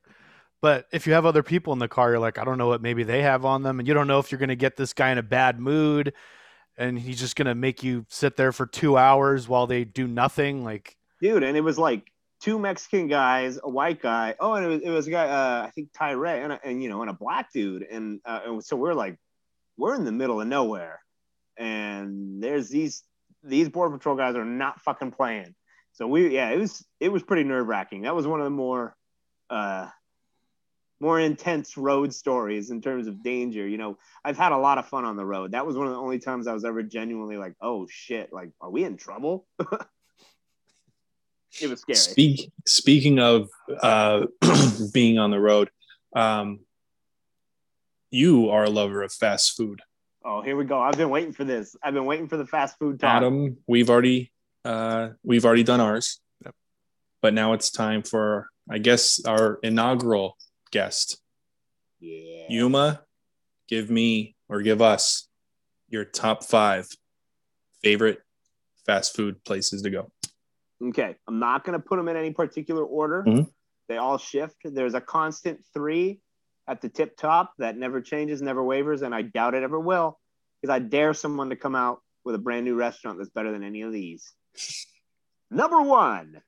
But 0.60 0.86
if 0.92 1.06
you 1.06 1.14
have 1.14 1.24
other 1.24 1.42
people 1.42 1.72
in 1.72 1.78
the 1.78 1.88
car, 1.88 2.10
you're 2.10 2.18
like, 2.18 2.38
I 2.38 2.44
don't 2.44 2.58
know 2.58 2.68
what 2.68 2.82
maybe 2.82 3.02
they 3.02 3.22
have 3.22 3.44
on 3.44 3.62
them, 3.62 3.78
and 3.78 3.88
you 3.88 3.94
don't 3.94 4.06
know 4.06 4.18
if 4.18 4.30
you're 4.30 4.40
going 4.40 4.48
to 4.48 4.56
get 4.56 4.76
this 4.76 4.92
guy 4.92 5.10
in 5.10 5.18
a 5.18 5.22
bad 5.22 5.58
mood 5.58 6.12
and 6.78 6.98
he's 6.98 7.18
just 7.18 7.36
gonna 7.36 7.54
make 7.54 7.82
you 7.82 8.06
sit 8.08 8.36
there 8.36 8.52
for 8.52 8.64
two 8.64 8.96
hours 8.96 9.48
while 9.48 9.66
they 9.66 9.84
do 9.84 10.06
nothing 10.06 10.64
like 10.64 10.96
dude 11.20 11.42
and 11.42 11.56
it 11.56 11.60
was 11.60 11.76
like 11.76 12.10
two 12.40 12.58
mexican 12.58 13.08
guys 13.08 13.58
a 13.62 13.68
white 13.68 14.00
guy 14.00 14.34
oh 14.40 14.54
and 14.54 14.64
it 14.64 14.68
was, 14.68 14.80
it 14.82 14.90
was 14.90 15.06
a 15.08 15.10
guy 15.10 15.28
uh, 15.28 15.66
i 15.66 15.70
think 15.70 15.88
tyree 15.92 16.40
and, 16.40 16.58
and 16.64 16.82
you 16.82 16.88
know 16.88 17.02
and 17.02 17.10
a 17.10 17.14
black 17.14 17.52
dude 17.52 17.82
and, 17.82 18.20
uh, 18.24 18.40
and 18.46 18.64
so 18.64 18.76
we're 18.76 18.94
like 18.94 19.18
we're 19.78 19.94
in 19.94 20.04
the 20.04 20.12
middle 20.12 20.40
of 20.40 20.46
nowhere 20.46 21.00
and 21.56 22.42
there's 22.42 22.68
these 22.68 23.02
these 23.42 23.68
border 23.68 23.96
patrol 23.96 24.16
guys 24.16 24.34
are 24.34 24.44
not 24.44 24.80
fucking 24.82 25.12
playing 25.12 25.54
so 25.92 26.06
we 26.06 26.34
yeah 26.34 26.50
it 26.50 26.58
was 26.58 26.84
it 27.00 27.08
was 27.08 27.22
pretty 27.22 27.44
nerve-wracking 27.44 28.02
that 28.02 28.14
was 28.14 28.26
one 28.26 28.40
of 28.40 28.44
the 28.44 28.50
more 28.50 28.94
uh 29.48 29.88
more 31.00 31.20
intense 31.20 31.76
road 31.76 32.12
stories 32.12 32.70
in 32.70 32.80
terms 32.80 33.06
of 33.06 33.22
danger. 33.22 33.66
You 33.66 33.78
know, 33.78 33.98
I've 34.24 34.36
had 34.36 34.52
a 34.52 34.56
lot 34.56 34.78
of 34.78 34.86
fun 34.86 35.04
on 35.04 35.16
the 35.16 35.24
road. 35.24 35.52
That 35.52 35.66
was 35.66 35.76
one 35.76 35.86
of 35.86 35.92
the 35.92 35.98
only 35.98 36.18
times 36.18 36.46
I 36.46 36.52
was 36.52 36.64
ever 36.64 36.82
genuinely 36.82 37.36
like, 37.36 37.54
"Oh 37.60 37.86
shit! 37.88 38.32
Like, 38.32 38.50
are 38.60 38.70
we 38.70 38.84
in 38.84 38.96
trouble?" 38.96 39.46
it 41.60 41.68
was 41.68 41.80
scary. 41.80 41.96
Speak, 41.96 42.52
speaking 42.66 43.18
of 43.18 43.48
uh, 43.80 44.26
being 44.92 45.18
on 45.18 45.30
the 45.30 45.40
road, 45.40 45.70
um, 46.16 46.60
you 48.10 48.50
are 48.50 48.64
a 48.64 48.70
lover 48.70 49.02
of 49.02 49.12
fast 49.12 49.56
food. 49.56 49.80
Oh, 50.24 50.42
here 50.42 50.56
we 50.56 50.64
go. 50.64 50.80
I've 50.80 50.96
been 50.96 51.10
waiting 51.10 51.32
for 51.32 51.44
this. 51.44 51.76
I've 51.82 51.94
been 51.94 52.04
waiting 52.04 52.28
for 52.28 52.36
the 52.36 52.46
fast 52.46 52.78
food 52.78 53.00
talk. 53.00 53.16
Adam, 53.16 53.56
we've 53.66 53.88
already 53.88 54.32
uh, 54.64 55.10
we've 55.22 55.44
already 55.44 55.62
done 55.62 55.80
ours, 55.80 56.20
yep. 56.44 56.54
but 57.22 57.32
now 57.34 57.52
it's 57.52 57.70
time 57.70 58.02
for 58.02 58.48
I 58.70 58.78
guess 58.78 59.24
our 59.24 59.58
inaugural 59.62 60.36
guest. 60.70 61.18
Yeah. 62.00 62.44
Yuma, 62.48 63.02
give 63.68 63.90
me 63.90 64.36
or 64.48 64.62
give 64.62 64.82
us 64.82 65.28
your 65.88 66.04
top 66.04 66.44
five 66.44 66.88
favorite 67.82 68.20
fast 68.86 69.16
food 69.16 69.42
places 69.44 69.82
to 69.82 69.90
go. 69.90 70.10
Okay. 70.82 71.16
I'm 71.26 71.38
not 71.38 71.64
going 71.64 71.78
to 71.78 71.84
put 71.84 71.96
them 71.96 72.08
in 72.08 72.16
any 72.16 72.32
particular 72.32 72.84
order. 72.84 73.24
Mm-hmm. 73.26 73.48
They 73.88 73.96
all 73.96 74.18
shift. 74.18 74.56
There's 74.64 74.94
a 74.94 75.00
constant 75.00 75.60
three 75.72 76.20
at 76.68 76.82
the 76.82 76.88
tip 76.88 77.16
top 77.16 77.54
that 77.58 77.76
never 77.76 78.00
changes, 78.00 78.42
never 78.42 78.62
wavers, 78.62 79.02
and 79.02 79.14
I 79.14 79.22
doubt 79.22 79.54
it 79.54 79.62
ever 79.62 79.80
will 79.80 80.18
because 80.60 80.72
I 80.72 80.78
dare 80.78 81.14
someone 81.14 81.50
to 81.50 81.56
come 81.56 81.74
out 81.74 82.02
with 82.24 82.34
a 82.34 82.38
brand 82.38 82.64
new 82.64 82.76
restaurant 82.76 83.18
that's 83.18 83.30
better 83.30 83.50
than 83.50 83.64
any 83.64 83.82
of 83.82 83.92
these. 83.92 84.32
Number 85.50 85.80
one, 85.80 86.42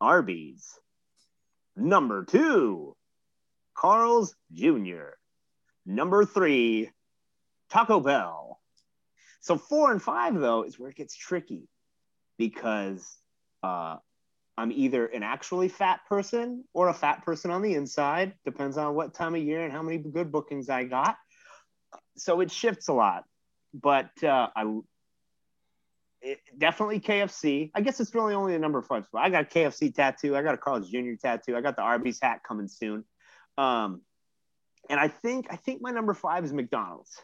Arby's. 0.00 0.66
Number 1.76 2.24
two, 2.24 2.96
Carl's 3.74 4.34
Jr. 4.52 5.10
Number 5.86 6.24
three, 6.24 6.90
Taco 7.70 8.00
Bell. 8.00 8.58
So 9.40 9.56
four 9.58 9.92
and 9.92 10.02
five, 10.02 10.34
though, 10.34 10.62
is 10.62 10.78
where 10.78 10.90
it 10.90 10.96
gets 10.96 11.14
tricky 11.14 11.68
because 12.38 13.06
uh, 13.62 13.96
I'm 14.58 14.72
either 14.72 15.06
an 15.06 15.22
actually 15.22 15.68
fat 15.68 16.00
person 16.08 16.64
or 16.74 16.88
a 16.88 16.94
fat 16.94 17.24
person 17.24 17.52
on 17.52 17.62
the 17.62 17.74
inside. 17.74 18.34
Depends 18.44 18.76
on 18.76 18.96
what 18.96 19.14
time 19.14 19.36
of 19.36 19.40
year 19.40 19.62
and 19.62 19.72
how 19.72 19.82
many 19.82 19.98
good 19.98 20.32
bookings 20.32 20.68
I 20.68 20.82
got. 20.82 21.16
So 22.16 22.40
it 22.40 22.50
shifts 22.50 22.88
a 22.88 22.92
lot. 22.92 23.24
But 23.72 24.10
uh, 24.24 24.48
I 24.56 24.80
it, 26.20 26.40
definitely 26.58 26.98
KFC. 26.98 27.70
I 27.72 27.82
guess 27.82 28.00
it's 28.00 28.12
really 28.16 28.34
only 28.34 28.52
the 28.52 28.58
number 28.58 28.82
five 28.82 29.06
spot. 29.06 29.24
I 29.24 29.30
got 29.30 29.42
a 29.42 29.46
KFC 29.46 29.94
tattoo. 29.94 30.36
I 30.36 30.42
got 30.42 30.54
a 30.54 30.58
Carl's 30.58 30.90
Jr. 30.90 31.14
tattoo. 31.22 31.56
I 31.56 31.60
got 31.60 31.76
the 31.76 31.82
Arby's 31.82 32.18
hat 32.20 32.40
coming 32.42 32.66
soon. 32.66 33.04
Um, 33.56 34.00
and 34.90 34.98
I 34.98 35.06
think 35.06 35.46
I 35.50 35.56
think 35.56 35.82
my 35.82 35.92
number 35.92 36.14
five 36.14 36.44
is 36.44 36.52
McDonald's. 36.52 37.16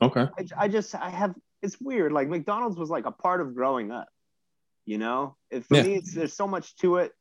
Okay. 0.00 0.28
I, 0.38 0.64
I 0.64 0.68
just 0.68 0.94
I 0.94 1.10
have 1.10 1.34
it's 1.60 1.80
weird. 1.80 2.12
Like 2.12 2.28
McDonald's 2.28 2.76
was 2.76 2.88
like 2.88 3.06
a 3.06 3.10
part 3.10 3.40
of 3.40 3.56
growing 3.56 3.90
up. 3.90 4.08
You 4.84 4.98
know, 4.98 5.36
if 5.50 5.66
for 5.66 5.76
yeah. 5.76 5.82
me, 5.84 5.94
it's, 5.94 6.14
there's 6.14 6.34
so 6.34 6.48
much 6.48 6.76
to 6.76 6.96
it, 6.96 7.12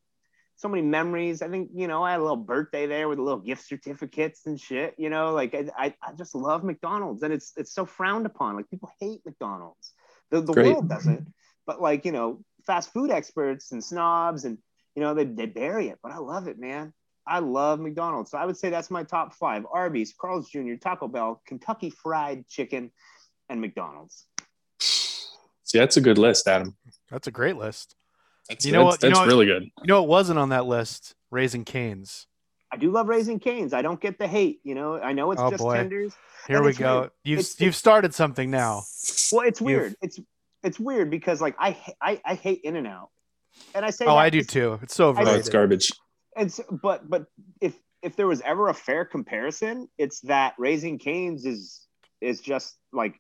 so 0.55 0.67
many 0.67 0.81
memories. 0.81 1.41
I 1.41 1.49
think 1.49 1.69
you 1.73 1.87
know 1.87 2.03
I 2.03 2.11
had 2.11 2.19
a 2.19 2.23
little 2.23 2.37
birthday 2.37 2.87
there 2.87 3.07
with 3.07 3.19
a 3.19 3.21
little 3.21 3.39
gift 3.39 3.67
certificates 3.67 4.45
and 4.45 4.59
shit. 4.59 4.95
You 4.97 5.09
know, 5.09 5.31
like 5.31 5.55
I, 5.77 5.93
I 6.01 6.13
just 6.17 6.35
love 6.35 6.63
McDonald's, 6.63 7.23
and 7.23 7.33
it's 7.33 7.53
it's 7.57 7.73
so 7.73 7.85
frowned 7.85 8.25
upon. 8.25 8.55
Like 8.55 8.69
people 8.69 8.89
hate 8.99 9.21
McDonald's. 9.25 9.93
The 10.29 10.41
the 10.41 10.53
world 10.53 10.89
doesn't, 10.89 11.27
but 11.65 11.81
like 11.81 12.05
you 12.05 12.11
know, 12.11 12.43
fast 12.65 12.93
food 12.93 13.11
experts 13.11 13.71
and 13.71 13.83
snobs 13.83 14.45
and 14.45 14.57
you 14.95 15.01
know 15.01 15.13
they 15.13 15.25
they 15.25 15.45
bury 15.45 15.89
it. 15.89 15.99
But 16.01 16.11
I 16.11 16.17
love 16.17 16.47
it, 16.47 16.59
man. 16.59 16.93
I 17.27 17.39
love 17.39 17.79
McDonald's. 17.79 18.31
So 18.31 18.37
I 18.37 18.45
would 18.45 18.57
say 18.57 18.69
that's 18.69 18.91
my 18.91 19.03
top 19.03 19.33
five 19.33 19.65
Arby's, 19.71 20.13
Carl's 20.19 20.49
Jr., 20.49 20.75
Taco 20.81 21.07
Bell, 21.07 21.41
Kentucky 21.45 21.91
Fried 21.91 22.47
Chicken, 22.47 22.91
and 23.49 23.61
McDonald's. 23.61 24.25
See, 25.71 25.79
that's 25.79 25.95
a 25.95 26.01
good 26.01 26.17
list, 26.17 26.47
Adam. 26.49 26.75
That's 27.09 27.27
a 27.27 27.31
great 27.31 27.55
list. 27.55 27.95
That's, 28.49 28.65
you 28.65 28.73
know 28.73 28.83
that's, 28.83 28.93
what? 28.93 28.99
That's 28.99 29.19
you 29.19 29.25
know 29.25 29.31
really 29.31 29.45
good. 29.45 29.63
You 29.63 29.87
know, 29.87 30.03
it 30.03 30.09
wasn't 30.09 30.37
on 30.37 30.49
that 30.49 30.65
list. 30.65 31.15
Raising 31.29 31.63
Cane's. 31.63 32.27
I 32.73 32.77
do 32.77 32.91
love 32.91 33.07
Raising 33.07 33.39
Cane's. 33.39 33.73
I 33.73 33.81
don't 33.81 33.99
get 34.01 34.19
the 34.19 34.27
hate. 34.27 34.59
You 34.65 34.75
know, 34.75 34.99
I 34.99 35.13
know 35.13 35.31
it's 35.31 35.41
oh, 35.41 35.49
just 35.49 35.63
boy. 35.63 35.75
tenders. 35.75 36.13
Here 36.47 36.61
we 36.61 36.73
go. 36.73 36.99
Weird. 36.99 37.11
You've 37.23 37.39
it's, 37.39 37.61
you've 37.61 37.75
started 37.75 38.13
something 38.13 38.51
now. 38.51 38.83
Well, 39.31 39.47
it's 39.47 39.61
weird. 39.61 39.95
You've... 40.01 40.09
It's 40.09 40.19
it's 40.63 40.79
weird 40.79 41.09
because 41.09 41.39
like 41.39 41.55
I 41.57 41.77
I, 42.01 42.19
I 42.25 42.35
hate 42.35 42.61
In 42.65 42.75
and 42.75 42.87
Out, 42.87 43.11
and 43.73 43.85
I 43.85 43.91
say 43.91 44.05
oh 44.05 44.17
I 44.17 44.29
do 44.29 44.43
too. 44.43 44.77
It's 44.81 44.93
so 44.93 45.09
overrated. 45.09 45.33
Oh, 45.33 45.37
it's 45.37 45.49
garbage 45.49 45.91
and 46.35 46.51
so, 46.51 46.63
but 46.81 47.09
but 47.09 47.25
if 47.59 47.75
if 48.01 48.15
there 48.15 48.27
was 48.27 48.41
ever 48.41 48.69
a 48.69 48.73
fair 48.73 49.05
comparison, 49.05 49.87
it's 49.97 50.21
that 50.21 50.55
Raising 50.57 50.99
Cane's 50.99 51.45
is 51.45 51.87
is 52.19 52.41
just 52.41 52.77
like 52.91 53.15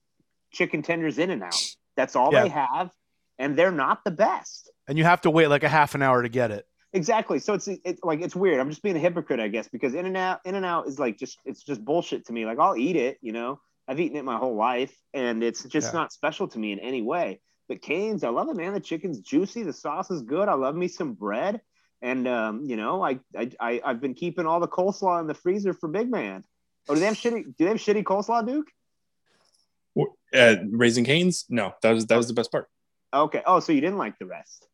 chicken 0.51 0.81
tenders 0.81 1.17
in 1.17 1.29
and 1.29 1.43
out. 1.43 1.55
That's 2.01 2.15
all 2.15 2.33
yeah. 2.33 2.41
they 2.41 2.49
have, 2.49 2.89
and 3.37 3.55
they're 3.55 3.71
not 3.71 4.03
the 4.03 4.09
best. 4.09 4.71
And 4.87 4.97
you 4.97 5.03
have 5.03 5.21
to 5.21 5.29
wait 5.29 5.49
like 5.49 5.63
a 5.63 5.69
half 5.69 5.93
an 5.93 6.01
hour 6.01 6.23
to 6.23 6.29
get 6.29 6.49
it. 6.49 6.65
Exactly. 6.93 7.37
So 7.37 7.53
it's 7.53 7.67
it's 7.67 8.01
like 8.03 8.21
it's 8.21 8.35
weird. 8.35 8.59
I'm 8.59 8.69
just 8.69 8.81
being 8.81 8.95
a 8.95 8.99
hypocrite, 8.99 9.39
I 9.39 9.49
guess, 9.49 9.67
because 9.67 9.93
In 9.93 10.07
and 10.07 10.17
Out 10.17 10.39
In 10.43 10.55
and 10.55 10.65
Out 10.65 10.87
is 10.87 10.97
like 10.97 11.19
just 11.19 11.37
it's 11.45 11.63
just 11.63 11.85
bullshit 11.85 12.25
to 12.25 12.33
me. 12.33 12.47
Like 12.47 12.57
I'll 12.57 12.75
eat 12.75 12.95
it, 12.95 13.19
you 13.21 13.33
know. 13.33 13.59
I've 13.87 13.99
eaten 13.99 14.17
it 14.17 14.25
my 14.25 14.37
whole 14.37 14.55
life, 14.55 14.93
and 15.13 15.43
it's 15.43 15.63
just 15.65 15.93
Yeah. 15.93 15.99
not 15.99 16.11
special 16.11 16.47
to 16.47 16.57
me 16.57 16.71
in 16.71 16.79
any 16.79 17.03
way. 17.03 17.39
But 17.69 17.83
Canes, 17.83 18.23
I 18.23 18.29
love 18.29 18.49
it, 18.49 18.55
man. 18.55 18.73
The 18.73 18.79
chicken's 18.79 19.19
juicy, 19.19 19.61
the 19.61 19.73
sauce 19.73 20.09
is 20.09 20.23
good. 20.23 20.49
I 20.49 20.55
love 20.55 20.75
me 20.75 20.87
some 20.87 21.13
bread, 21.13 21.61
and 22.01 22.27
um, 22.27 22.65
you 22.65 22.77
know, 22.77 23.03
I, 23.03 23.19
I 23.37 23.51
I 23.59 23.81
I've 23.85 24.01
been 24.01 24.15
keeping 24.15 24.47
all 24.47 24.59
the 24.59 24.67
coleslaw 24.67 25.21
in 25.21 25.27
the 25.27 25.35
freezer 25.35 25.73
for 25.73 25.87
Big 25.87 26.09
Man. 26.09 26.43
Oh, 26.89 26.95
do 26.95 26.99
they 26.99 27.05
have 27.05 27.15
shitty? 27.15 27.43
Do 27.43 27.53
they 27.59 27.67
have 27.67 27.77
shitty 27.77 28.03
coleslaw, 28.03 28.45
Duke? 28.47 28.67
Uh, 30.33 30.55
Raising 30.69 31.03
Canes? 31.03 31.45
No, 31.49 31.73
that 31.81 31.91
was 31.91 32.05
that 32.07 32.17
was 32.17 32.27
the 32.27 32.33
best 32.33 32.51
part. 32.51 32.67
Okay. 33.13 33.41
Oh, 33.45 33.59
so 33.59 33.73
you 33.73 33.81
didn't 33.81 33.97
like 33.97 34.17
the 34.19 34.25
rest? 34.25 34.67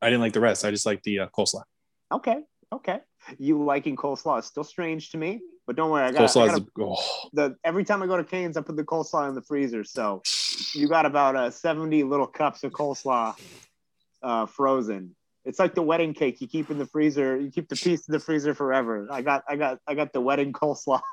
I 0.00 0.06
didn't 0.08 0.22
like 0.22 0.32
the 0.32 0.40
rest. 0.40 0.64
I 0.64 0.70
just 0.70 0.86
like 0.86 1.02
the 1.02 1.20
uh, 1.20 1.28
coleslaw. 1.28 1.62
Okay. 2.10 2.42
Okay. 2.72 3.00
You 3.38 3.62
liking 3.62 3.96
coleslaw 3.96 4.38
is 4.40 4.46
still 4.46 4.64
strange 4.64 5.10
to 5.10 5.18
me, 5.18 5.40
but 5.66 5.76
don't 5.76 5.90
worry. 5.90 6.04
I 6.04 6.10
got, 6.10 6.22
Coleslaw 6.22 6.48
I 6.48 6.58
got 6.58 6.68
oh, 6.80 7.28
the 7.32 7.56
every 7.64 7.84
time 7.84 8.02
I 8.02 8.06
go 8.06 8.16
to 8.16 8.24
Canes, 8.24 8.56
I 8.56 8.62
put 8.62 8.76
the 8.76 8.84
coleslaw 8.84 9.28
in 9.28 9.34
the 9.34 9.42
freezer. 9.42 9.84
So 9.84 10.22
you 10.74 10.88
got 10.88 11.06
about 11.06 11.36
uh, 11.36 11.50
70 11.50 12.02
little 12.04 12.26
cups 12.26 12.64
of 12.64 12.72
coleslaw 12.72 13.38
uh, 14.22 14.46
frozen. 14.46 15.14
It's 15.44 15.58
like 15.58 15.74
the 15.74 15.82
wedding 15.82 16.14
cake 16.14 16.40
you 16.40 16.48
keep 16.48 16.70
in 16.70 16.78
the 16.78 16.86
freezer. 16.86 17.38
You 17.38 17.50
keep 17.50 17.68
the 17.68 17.76
piece 17.76 18.08
in 18.08 18.12
the 18.12 18.20
freezer 18.20 18.54
forever. 18.54 19.08
I 19.10 19.22
got, 19.22 19.42
I 19.48 19.56
got, 19.56 19.78
I 19.86 19.94
got 19.94 20.12
the 20.12 20.20
wedding 20.20 20.52
coleslaw. 20.52 21.00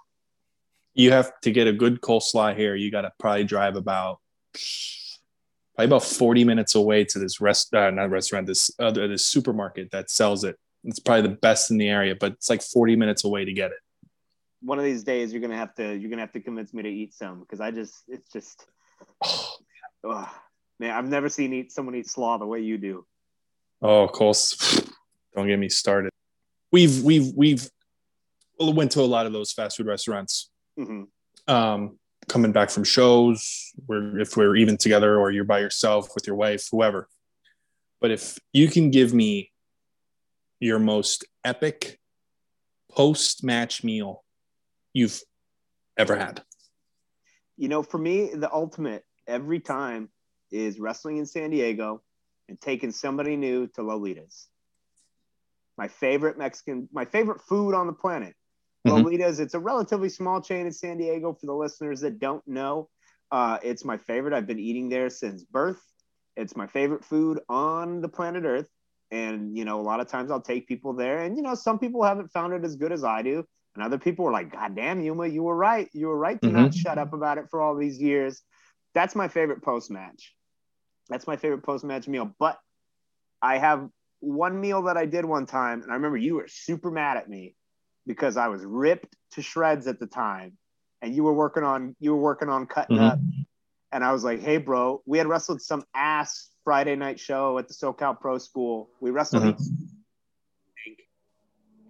you 0.99 1.13
have 1.13 1.39
to 1.39 1.51
get 1.51 1.65
a 1.65 1.71
good 1.71 2.01
coleslaw 2.01 2.53
here. 2.53 2.75
You 2.75 2.91
got 2.91 3.03
to 3.03 3.13
probably 3.19 3.45
drive 3.45 3.77
about 3.77 4.19
probably 5.73 5.85
about 5.85 6.03
forty 6.03 6.43
minutes 6.43 6.75
away 6.75 7.05
to 7.05 7.19
this 7.19 7.39
rest, 7.39 7.73
uh, 7.73 7.89
not 7.89 8.09
restaurant, 8.09 8.47
this 8.47 8.69
other 8.79 9.07
this 9.07 9.25
supermarket 9.25 9.91
that 9.91 10.11
sells 10.11 10.43
it. 10.43 10.57
It's 10.83 10.99
probably 10.99 11.21
the 11.29 11.37
best 11.37 11.71
in 11.71 11.77
the 11.77 11.87
area, 11.87 12.15
but 12.19 12.33
it's 12.33 12.49
like 12.49 12.61
forty 12.61 12.97
minutes 12.97 13.23
away 13.23 13.45
to 13.45 13.53
get 13.53 13.71
it. 13.71 13.77
One 14.61 14.77
of 14.77 14.83
these 14.83 15.05
days, 15.05 15.31
you're 15.31 15.41
gonna 15.41 15.55
have 15.55 15.73
to, 15.75 15.95
you're 15.95 16.09
gonna 16.09 16.21
have 16.21 16.33
to 16.33 16.41
convince 16.41 16.73
me 16.73 16.83
to 16.83 16.89
eat 16.89 17.13
some 17.13 17.39
because 17.39 17.61
I 17.61 17.71
just, 17.71 18.03
it's 18.09 18.29
just, 18.29 18.65
ugh. 19.23 20.27
man, 20.81 20.91
I've 20.91 21.07
never 21.07 21.29
seen 21.29 21.53
eat 21.53 21.71
someone 21.71 21.95
eat 21.95 22.09
slaw 22.09 22.37
the 22.37 22.45
way 22.45 22.59
you 22.59 22.77
do. 22.77 23.05
Oh, 23.81 24.09
coleslaw! 24.13 24.91
Don't 25.33 25.47
get 25.47 25.59
me 25.59 25.69
started. 25.69 26.11
We've 26.73 27.01
we've 27.01 27.31
we've 27.37 27.69
well, 28.59 28.73
went 28.73 28.91
to 28.91 28.99
a 28.99 29.03
lot 29.03 29.25
of 29.25 29.31
those 29.31 29.53
fast 29.53 29.77
food 29.77 29.87
restaurants. 29.87 30.49
Hmm 30.83 31.03
um, 31.49 31.97
coming 32.27 32.51
back 32.51 32.69
from 32.69 32.83
shows, 32.83 33.73
where 33.87 34.19
if 34.19 34.37
we're 34.37 34.55
even 34.55 34.77
together 34.77 35.19
or 35.19 35.31
you're 35.31 35.43
by 35.43 35.59
yourself 35.59 36.09
with 36.15 36.27
your 36.27 36.35
wife, 36.35 36.67
whoever. 36.71 37.09
But 37.99 38.11
if 38.11 38.37
you 38.53 38.67
can 38.69 38.91
give 38.91 39.13
me 39.13 39.51
your 40.59 40.79
most 40.79 41.25
epic 41.43 41.99
post 42.91 43.43
match 43.43 43.83
meal 43.83 44.23
you've 44.93 45.21
ever 45.97 46.15
had, 46.15 46.43
you 47.57 47.67
know, 47.67 47.83
for 47.83 47.97
me, 47.97 48.29
the 48.33 48.51
ultimate 48.53 49.03
every 49.27 49.59
time 49.59 50.09
is 50.51 50.79
wrestling 50.79 51.17
in 51.17 51.25
San 51.25 51.49
Diego 51.49 52.01
and 52.47 52.59
taking 52.59 52.91
somebody 52.91 53.35
new 53.35 53.67
to 53.67 53.81
Lolitas. 53.81 54.45
My 55.77 55.87
favorite 55.87 56.37
Mexican, 56.37 56.89
my 56.91 57.05
favorite 57.05 57.41
food 57.41 57.73
on 57.73 57.87
the 57.87 57.93
planet. 57.93 58.35
Lolitas, 58.87 59.39
it's 59.39 59.53
a 59.53 59.59
relatively 59.59 60.09
small 60.09 60.41
chain 60.41 60.65
in 60.65 60.71
San 60.71 60.97
Diego 60.97 61.33
for 61.33 61.45
the 61.45 61.53
listeners 61.53 62.01
that 62.01 62.19
don't 62.19 62.45
know. 62.47 62.89
Uh, 63.31 63.59
it's 63.61 63.85
my 63.85 63.97
favorite. 63.97 64.33
I've 64.33 64.47
been 64.47 64.59
eating 64.59 64.89
there 64.89 65.09
since 65.09 65.43
birth. 65.43 65.81
It's 66.35 66.55
my 66.55 66.67
favorite 66.67 67.03
food 67.03 67.41
on 67.49 68.01
the 68.01 68.09
planet 68.09 68.45
Earth. 68.45 68.69
And, 69.11 69.57
you 69.57 69.65
know, 69.65 69.79
a 69.79 69.83
lot 69.83 69.99
of 69.99 70.07
times 70.07 70.31
I'll 70.31 70.41
take 70.41 70.67
people 70.67 70.93
there. 70.93 71.23
And, 71.23 71.35
you 71.35 71.43
know, 71.43 71.55
some 71.55 71.79
people 71.79 72.03
haven't 72.03 72.31
found 72.31 72.53
it 72.53 72.63
as 72.63 72.75
good 72.75 72.91
as 72.91 73.03
I 73.03 73.21
do. 73.21 73.43
And 73.75 73.83
other 73.83 73.97
people 73.97 74.25
were 74.25 74.31
like, 74.31 74.51
God 74.51 74.75
damn, 74.75 75.01
Yuma, 75.01 75.27
you 75.27 75.43
were 75.43 75.55
right. 75.55 75.89
You 75.93 76.07
were 76.07 76.17
right 76.17 76.41
to 76.41 76.49
not 76.49 76.73
shut 76.73 76.97
up 76.97 77.13
about 77.13 77.37
it 77.37 77.45
for 77.49 77.61
all 77.61 77.75
these 77.75 77.99
years. 77.99 78.41
That's 78.93 79.15
my 79.15 79.27
favorite 79.27 79.61
post 79.61 79.91
match. 79.91 80.33
That's 81.09 81.27
my 81.27 81.37
favorite 81.37 81.63
post 81.63 81.83
match 81.83 82.07
meal. 82.07 82.33
But 82.39 82.57
I 83.41 83.57
have 83.57 83.89
one 84.19 84.59
meal 84.59 84.83
that 84.83 84.97
I 84.97 85.05
did 85.05 85.25
one 85.25 85.45
time. 85.45 85.81
And 85.81 85.91
I 85.91 85.95
remember 85.95 86.17
you 86.17 86.35
were 86.35 86.47
super 86.47 86.91
mad 86.91 87.17
at 87.17 87.29
me 87.29 87.55
because 88.09 88.37
I 88.37 88.47
was 88.47 88.65
ripped 88.65 89.15
to 89.33 89.41
shreds 89.43 89.85
at 89.85 89.99
the 89.99 90.07
time. 90.07 90.57
And 91.03 91.15
you 91.15 91.23
were 91.23 91.33
working 91.33 91.61
on 91.63 91.95
you 91.99 92.15
were 92.15 92.21
working 92.21 92.49
on 92.49 92.65
cutting 92.65 92.97
Mhm. 92.97 93.11
up. 93.11 93.19
And 93.91 94.03
I 94.03 94.11
was 94.11 94.23
like, 94.23 94.39
hey 94.41 94.57
bro, 94.57 95.01
we 95.05 95.19
had 95.19 95.27
wrestled 95.27 95.61
some 95.61 95.83
ass 95.93 96.49
Friday 96.63 96.95
night 96.95 97.19
show 97.19 97.59
at 97.59 97.67
the 97.67 97.73
SoCal 97.75 98.19
Pro 98.19 98.39
School. 98.39 98.89
We 98.99 99.11
wrestled 99.11 99.43
Mhm. 99.43 99.57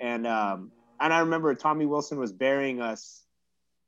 and 0.02 0.28
um, 0.28 0.72
and 1.00 1.14
I 1.14 1.20
remember 1.20 1.56
Tommy 1.56 1.86
Wilson 1.86 2.20
was 2.20 2.34
burying 2.34 2.82
us 2.82 3.24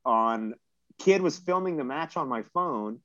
on. 0.04 0.54
Kid 0.98 1.20
was 1.20 1.38
filming 1.38 1.76
the 1.76 1.84
match 1.84 2.16
on 2.16 2.28
my 2.28 2.42
phone 2.54 3.00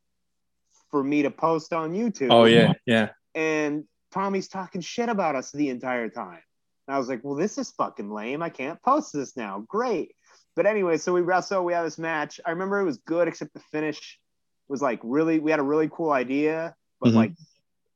for 0.90 1.04
me 1.04 1.24
to 1.24 1.32
post 1.32 1.74
on 1.74 1.92
YouTube. 1.94 2.32
Oh 2.32 2.46
yeah, 2.46 2.74
yeah. 2.86 3.10
and 3.36 3.84
Tommy's 4.12 4.48
talking 4.48 4.80
shit 4.82 5.10
about 5.10 5.36
us 5.36 5.52
the 5.52 5.70
entire 5.70 6.10
time. 6.10 6.42
And 6.88 6.96
I 6.96 7.00
was 7.00 7.10
like, 7.10 7.24
well, 7.24 7.36
this 7.36 7.58
is 7.58 7.72
fucking 7.72 8.10
lame. 8.10 8.42
I 8.42 8.50
can't 8.50 8.82
post 8.82 9.12
this 9.14 9.36
now. 9.36 9.66
Great. 9.68 10.16
But 10.56 10.66
anyway, 10.66 10.98
so 10.98 11.14
we 11.14 11.22
wrestle. 11.22 11.66
We 11.66 11.74
have 11.74 11.84
this 11.86 11.98
match. 11.98 12.40
I 12.46 12.52
remember 12.52 12.80
it 12.80 12.86
was 12.86 12.98
good, 13.00 13.28
except 13.28 13.54
the 13.54 13.60
finish 13.60 14.20
was 14.68 14.82
like 14.82 15.00
really. 15.04 15.40
We 15.40 15.52
had 15.52 15.60
a 15.60 15.64
really 15.64 15.90
cool 15.92 16.12
idea, 16.12 16.76
but 17.00 17.12
Mhm. 17.12 17.16
like 17.16 17.34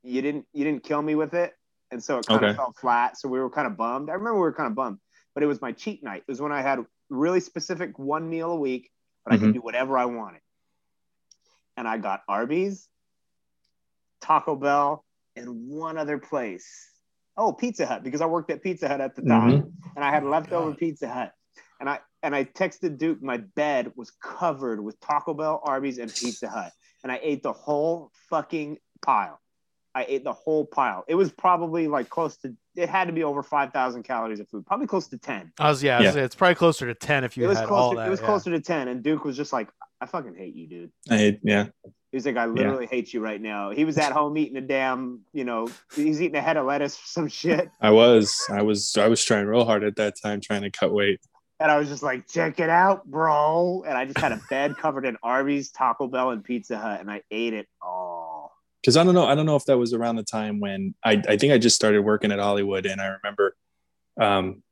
you 0.03 0.21
didn't 0.21 0.45
you 0.53 0.63
didn't 0.63 0.83
kill 0.83 1.01
me 1.01 1.15
with 1.15 1.33
it, 1.33 1.53
and 1.89 2.03
so 2.03 2.19
it 2.19 2.25
kind 2.25 2.43
of 2.43 2.49
Okay. 2.49 2.57
fell 2.57 2.73
flat. 2.73 3.17
So 3.17 3.29
we 3.29 3.39
were 3.39 3.49
kind 3.49 3.65
of 3.67 3.77
bummed. 3.77 4.09
I 4.09 4.13
remember 4.13 4.35
we 4.35 4.41
were 4.41 4.53
kind 4.53 4.67
of 4.67 4.75
bummed, 4.75 4.99
but 5.33 5.41
it 5.43 5.47
was 5.47 5.61
my 5.61 5.71
cheat 5.71 6.03
night. 6.03 6.23
It 6.27 6.27
was 6.27 6.41
when 6.41 6.51
I 6.51 6.61
had 6.61 6.85
really 7.09 7.39
specific 7.39 7.97
one 7.97 8.29
meal 8.29 8.51
a 8.51 8.55
week, 8.59 8.91
but 9.23 9.33
I 9.33 9.37
could 9.37 9.49
Mhm. 9.49 9.53
do 9.53 9.61
whatever 9.61 9.97
I 9.97 10.05
wanted. 10.05 10.41
And 11.77 11.87
I 11.87 11.97
got 11.97 12.23
Arby's, 12.27 12.89
Taco 14.19 14.55
Bell, 14.55 15.05
and 15.35 15.67
one 15.67 15.97
other 15.97 16.19
place. 16.19 16.90
Oh, 17.41 17.53
Pizza 17.53 17.87
Hut, 17.87 18.03
because 18.03 18.21
I 18.21 18.27
worked 18.27 18.51
at 18.51 18.61
Pizza 18.61 18.87
Hut 18.87 19.01
at 19.01 19.15
the 19.15 19.23
time, 19.23 19.51
mm-hmm. 19.51 19.69
and 19.95 20.05
I 20.05 20.11
had 20.11 20.23
oh 20.23 20.29
leftover 20.29 20.69
God. 20.69 20.77
Pizza 20.77 21.09
Hut. 21.09 21.33
And 21.79 21.89
I 21.89 21.99
and 22.21 22.35
I 22.35 22.43
texted 22.43 22.99
Duke. 22.99 23.23
My 23.23 23.37
bed 23.37 23.93
was 23.95 24.11
covered 24.21 24.79
with 24.79 24.99
Taco 24.99 25.33
Bell, 25.33 25.59
Arby's, 25.63 25.97
and 25.97 26.13
Pizza 26.13 26.47
Hut, 26.47 26.71
and 27.01 27.11
I 27.11 27.19
ate 27.23 27.41
the 27.41 27.51
whole 27.51 28.11
fucking 28.29 28.77
pile. 29.03 29.39
I 29.95 30.05
ate 30.07 30.23
the 30.23 30.33
whole 30.33 30.65
pile. 30.65 31.03
It 31.07 31.15
was 31.15 31.31
probably 31.31 31.87
like 31.87 32.09
close 32.09 32.37
to. 32.37 32.55
It 32.75 32.87
had 32.87 33.05
to 33.07 33.13
be 33.13 33.23
over 33.23 33.41
five 33.41 33.73
thousand 33.73 34.03
calories 34.03 34.39
of 34.39 34.47
food. 34.47 34.65
Probably 34.67 34.85
close 34.85 35.07
to 35.07 35.17
ten. 35.17 35.51
I 35.59 35.69
was 35.69 35.81
yeah, 35.81 35.97
I 35.97 36.01
was 36.03 36.15
Yeah. 36.15 36.23
it's 36.23 36.35
probably 36.35 36.55
closer 36.55 36.85
to 36.85 36.93
ten 36.93 37.23
if 37.23 37.35
you 37.35 37.45
it 37.45 37.47
was 37.47 37.57
had 37.57 37.69
all 37.69 37.95
that. 37.95 38.05
it 38.05 38.11
was 38.11 38.19
yeah. 38.19 38.27
closer 38.27 38.51
to 38.51 38.61
ten. 38.61 38.87
And 38.87 39.01
Duke 39.01 39.25
was 39.25 39.35
just 39.35 39.51
like, 39.51 39.69
"I 40.01 40.05
fucking 40.07 40.35
hate 40.35 40.55
you, 40.55 40.67
dude." 40.67 40.91
I, 41.09 41.17
hate, 41.17 41.39
yeah. 41.43 41.67
He 42.11 42.17
was 42.17 42.25
like, 42.25 42.35
I 42.35 42.45
literally 42.45 42.87
hate 42.87 43.13
you 43.13 43.21
right 43.21 43.39
now. 43.41 43.69
He 43.69 43.85
was 43.85 43.97
at 43.97 44.11
home 44.11 44.37
eating 44.37 44.57
a 44.57 44.61
damn, 44.61 45.21
you 45.31 45.45
know, 45.45 45.69
he's 45.95 46.21
eating 46.21 46.35
a 46.35 46.41
head 46.41 46.57
of 46.57 46.65
lettuce 46.65 46.95
or 46.95 47.05
some 47.05 47.27
shit. 47.29 47.69
I 47.79 47.91
was, 47.91 48.35
I 48.49 48.63
was, 48.63 48.97
I 48.97 49.07
was 49.07 49.23
trying 49.23 49.45
real 49.45 49.63
hard 49.63 49.85
at 49.85 49.95
that 49.95 50.15
time, 50.21 50.41
trying 50.41 50.63
to 50.63 50.69
cut 50.69 50.91
weight. 50.91 51.21
And 51.61 51.71
I 51.71 51.77
was 51.77 51.87
just 51.87 52.03
like, 52.03 52.27
check 52.27 52.59
it 52.59 52.69
out, 52.69 53.05
bro. 53.05 53.85
And 53.87 53.97
I 53.97 54.03
just 54.03 54.17
had 54.17 54.33
a 54.33 54.41
bed 54.49 54.75
covered 54.77 55.05
in 55.05 55.15
Arby's, 55.23 55.71
Taco 55.71 56.07
Bell, 56.07 56.31
and 56.31 56.43
Pizza 56.43 56.77
Hut, 56.77 56.99
and 56.99 57.09
I 57.09 57.21
ate 57.31 57.53
it 57.53 57.67
all. 57.81 58.51
because 58.81 58.97
I 58.97 59.05
don't 59.05 59.13
know. 59.13 59.25
I 59.25 59.33
don't 59.33 59.45
know 59.45 59.55
if 59.55 59.65
that 59.65 59.77
was 59.77 59.93
around 59.93 60.17
the 60.17 60.23
time 60.23 60.59
when 60.59 60.95
I, 61.05 61.21
I 61.29 61.37
think 61.37 61.53
I 61.53 61.59
just 61.59 61.77
started 61.77 62.01
working 62.01 62.33
at 62.33 62.39
Hollywood, 62.39 62.85
and 62.85 62.99
I 62.99 63.15
remember 63.23 63.55
um, 64.19 64.63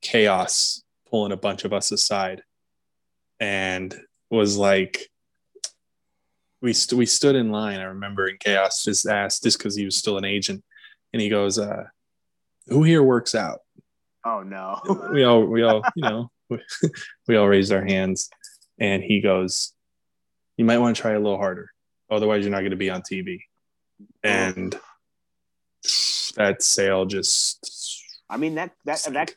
chaos 0.00 0.82
pulling 1.10 1.32
a 1.32 1.36
bunch 1.36 1.66
of 1.66 1.74
us 1.74 1.92
aside, 1.92 2.42
and 3.38 3.94
was 4.36 4.56
like, 4.56 5.08
we 6.62 6.72
st- 6.72 6.98
we 6.98 7.06
stood 7.06 7.34
in 7.36 7.50
line. 7.50 7.80
I 7.80 7.84
remember, 7.84 8.26
and 8.26 8.38
chaos 8.38 8.84
just 8.84 9.06
asked, 9.06 9.42
just 9.42 9.58
because 9.58 9.76
he 9.76 9.84
was 9.84 9.96
still 9.96 10.18
an 10.18 10.24
agent, 10.24 10.64
and 11.12 11.20
he 11.20 11.28
goes, 11.28 11.58
uh, 11.58 11.84
"Who 12.68 12.82
here 12.82 13.02
works 13.02 13.34
out?" 13.34 13.60
Oh 14.24 14.42
no. 14.42 14.80
We 15.12 15.24
all 15.24 15.44
we 15.44 15.62
all 15.62 15.82
you 15.94 16.02
know 16.08 16.30
we, 16.48 16.58
we 17.28 17.36
all 17.36 17.48
raised 17.48 17.72
our 17.72 17.84
hands, 17.84 18.30
and 18.78 19.02
he 19.02 19.20
goes, 19.20 19.72
"You 20.56 20.64
might 20.64 20.78
want 20.78 20.96
to 20.96 21.02
try 21.02 21.12
a 21.12 21.20
little 21.20 21.38
harder, 21.38 21.70
otherwise 22.10 22.44
you're 22.44 22.52
not 22.52 22.60
going 22.60 22.70
to 22.70 22.76
be 22.76 22.90
on 22.90 23.02
TV." 23.02 23.40
and 24.22 24.78
that 26.36 26.62
sale 26.62 27.06
just 27.06 27.64
I 28.28 28.36
mean 28.36 28.56
that 28.56 28.72
that 28.84 29.06
that 29.12 29.34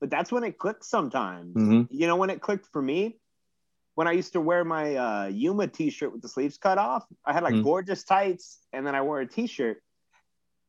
but 0.00 0.10
that's 0.10 0.32
when 0.32 0.44
it 0.44 0.58
clicks 0.58 0.88
sometimes. 0.88 1.54
Mhm. 1.54 1.88
You 1.90 2.06
know 2.08 2.16
when 2.16 2.28
it 2.30 2.40
clicked 2.40 2.66
for 2.72 2.82
me? 2.82 3.18
When 3.94 4.08
I 4.08 4.12
used 4.12 4.32
to 4.32 4.40
wear 4.40 4.64
my 4.64 4.96
uh, 4.96 5.26
Yuma 5.26 5.66
t-shirt 5.68 6.12
with 6.12 6.22
the 6.22 6.28
sleeves 6.28 6.56
cut 6.56 6.78
off, 6.78 7.04
I 7.26 7.32
had 7.32 7.42
like 7.42 7.54
Mhm. 7.54 7.62
gorgeous 7.62 8.04
tights, 8.04 8.66
and 8.72 8.86
then 8.86 8.94
I 8.94 9.02
wore 9.02 9.20
a 9.20 9.26
t-shirt. 9.28 9.82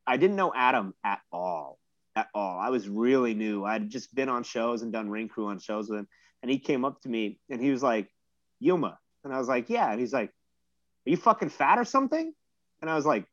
I 0.06 0.18
didn't 0.18 0.36
know 0.36 0.54
Adam 0.54 0.94
at 1.04 1.22
all, 1.32 1.80
at 2.16 2.28
all. 2.34 2.60
I 2.60 2.70
was 2.70 2.90
really 2.90 3.34
new. 3.34 3.64
I'd 3.64 3.90
just 3.90 4.14
been 4.14 4.28
on 4.30 4.44
shows 4.44 4.82
and 4.82 4.92
done 4.92 5.10
ring 5.10 5.30
crew 5.30 5.48
on 5.48 5.60
shows 5.60 5.90
with 5.90 6.00
him, 6.00 6.08
and 6.42 6.52
he 6.52 6.60
came 6.60 6.84
up 6.84 7.02
to 7.02 7.10
me 7.10 7.40
and 7.50 7.62
he 7.62 7.72
was 7.72 7.82
like, 7.82 8.14
"Yuma," 8.60 9.00
and 9.24 9.34
I 9.34 9.38
was 9.40 9.48
like, 9.48 9.70
"Yeah," 9.70 9.90
and 9.90 10.00
he's 10.00 10.14
like, 10.14 10.30
"Are 10.30 11.10
you 11.10 11.18
fucking 11.18 11.50
fat 11.50 11.80
or 11.80 11.86
something?" 11.86 12.34
And 12.82 12.90
I 12.90 12.96
was 12.96 13.06
like, 13.06 13.26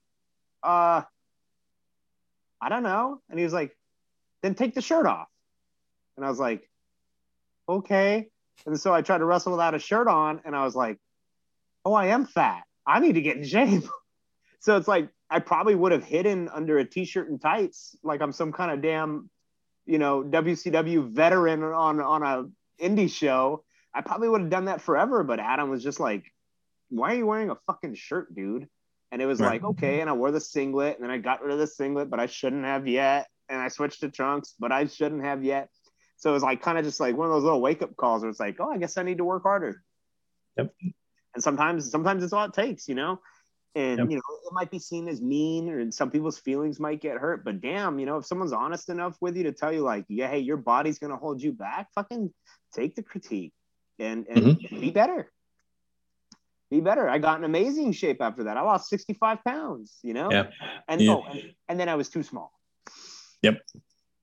"Uh, 0.63 1.03
I 2.61 2.69
don't 2.69 2.85
know," 2.85 3.21
and 3.29 3.39
he 3.39 3.45
was 3.45 3.53
like, 3.53 3.77
"Then 4.43 4.55
take 4.55 4.75
the 4.75 4.83
shirt 4.83 5.07
off." 5.07 5.29
And 6.17 6.25
I 6.25 6.29
was 6.29 6.39
like, 6.39 6.69
okay. 7.69 8.31
And 8.67 8.79
so 8.79 8.93
I 8.93 9.03
tried 9.03 9.19
to 9.19 9.25
wrestle 9.25 9.53
without 9.53 9.75
a 9.75 9.79
shirt 9.79 10.09
on, 10.09 10.41
and 10.45 10.55
I 10.55 10.65
was 10.65 10.75
like, 10.75 10.99
oh, 11.85 11.95
I 11.95 12.09
am 12.09 12.27
fat. 12.27 12.63
I 12.87 13.01
need 13.01 13.15
to 13.15 13.21
get 13.23 13.37
in 13.39 13.45
shape. 13.45 13.85
so 14.61 14.77
it's 14.77 14.89
like 14.89 15.09
I 15.31 15.39
probably 15.39 15.75
would 15.75 15.93
have 15.93 16.05
hidden 16.05 16.49
under 16.49 16.79
a 16.79 16.85
t-shirt 16.85 17.29
and 17.31 17.41
tights, 17.41 17.97
like 18.03 18.21
I'm 18.21 18.33
some 18.33 18.53
kind 18.53 18.71
of 18.71 18.83
damn, 18.83 19.31
you 19.87 19.99
know, 19.99 20.23
WCW 20.23 21.11
veteran 21.11 21.63
on 21.63 22.01
on 22.01 22.23
a 22.23 22.85
indie 22.85 23.11
show. 23.11 23.65
I 23.95 24.03
probably 24.03 24.29
would 24.29 24.43
have 24.43 24.51
done 24.51 24.67
that 24.67 24.81
forever. 24.81 25.25
But 25.25 25.41
Adam 25.41 25.71
was 25.71 25.83
just 25.83 26.01
like, 26.01 26.25
"Why 26.91 27.13
are 27.13 27.17
you 27.17 27.27
wearing 27.27 27.51
a 27.51 27.57
fucking 27.67 27.95
shirt, 27.95 28.35
dude?" 28.35 28.69
And 29.13 29.21
it 29.21 29.27
was 29.27 29.41
Right. 29.41 29.53
like, 29.63 29.65
okay. 29.65 30.01
And 30.01 30.09
I 30.09 30.13
wore 30.13 30.31
the 30.31 30.41
singlet, 30.41 30.97
and 30.97 31.05
then 31.05 31.11
I 31.11 31.19
got 31.19 31.43
rid 31.43 31.53
of 31.53 31.59
the 31.59 31.67
singlet, 31.67 32.11
but 32.11 32.21
I 32.21 32.27
shouldn't 32.27 32.65
have 32.65 32.87
yet. 32.87 33.29
And 33.49 33.61
I 33.61 33.69
switched 33.69 34.01
to 34.01 34.11
trunks, 34.11 34.55
but 34.59 34.71
I 34.71 34.87
shouldn't 34.87 35.25
have 35.25 35.43
yet. 35.43 35.69
So 36.21 36.31
it 36.31 36.35
was 36.35 36.43
like 36.43 36.63
kind 36.63 36.79
of 36.79 36.85
just 36.85 37.01
like 37.01 37.17
one 37.17 37.27
of 37.27 37.33
those 37.33 37.45
little 37.45 37.61
wake 37.61 37.83
up 37.83 37.97
calls 37.97 38.23
where 38.23 38.31
it's 38.31 38.41
like, 38.41 38.57
oh, 38.61 38.71
I 38.71 38.79
guess 38.79 38.97
I 38.97 39.03
need 39.03 39.19
to 39.19 39.25
work 39.25 39.43
harder. 39.43 39.83
Yep. 40.57 40.73
And 41.35 41.43
sometimes, 41.43 41.91
sometimes 41.91 42.23
it's 42.23 42.33
all 42.33 42.45
it 42.45 42.53
takes, 42.53 42.89
you 42.89 42.95
know. 42.95 43.21
And 43.75 43.99
Yep. 43.99 44.11
you 44.11 44.17
know, 44.17 44.23
it 44.47 44.53
might 44.53 44.71
be 44.71 44.79
seen 44.79 45.09
as 45.09 45.21
mean, 45.21 45.69
or 45.71 45.91
some 45.93 46.11
people's 46.11 46.39
feelings 46.39 46.79
might 46.79 47.01
get 47.01 47.17
hurt. 47.17 47.45
But 47.45 47.61
damn, 47.61 47.99
you 47.99 48.07
know, 48.07 48.19
if 48.19 48.27
someone's 48.27 48.53
honest 48.53 48.89
enough 48.89 49.17
with 49.21 49.37
you 49.37 49.45
to 49.45 49.53
tell 49.53 49.73
you, 49.73 49.81
like, 49.81 50.05
yeah, 50.09 50.29
hey, 50.29 50.41
your 50.41 50.57
body's 50.57 50.99
gonna 50.99 51.17
hold 51.17 51.41
you 51.41 51.53
back, 51.53 51.89
fucking 51.95 52.33
take 52.75 52.97
the 52.97 53.03
critique 53.03 53.53
and 53.99 54.27
and 54.29 54.45
mm-hmm. 54.45 54.81
be 54.81 54.91
better. 54.91 55.31
Be 56.71 56.81
better. 56.81 57.09
I 57.09 57.19
got 57.19 57.39
in 57.39 57.45
amazing 57.45 57.93
shape 57.93 58.21
after 58.21 58.45
that. 58.45 58.57
I 58.57 58.61
lost 58.61 58.89
65 58.91 59.43
pounds, 59.45 59.99
you 60.03 60.15
know? 60.15 60.31
Yeah. 60.31 60.51
And 60.89 61.01
Yeah. 61.01 61.15
oh, 61.15 61.25
and, 61.29 61.55
and 61.69 61.81
then 61.81 61.89
I 61.89 61.97
was 61.97 62.09
too 62.09 62.23
small. 62.23 62.53
Yep. 63.43 63.61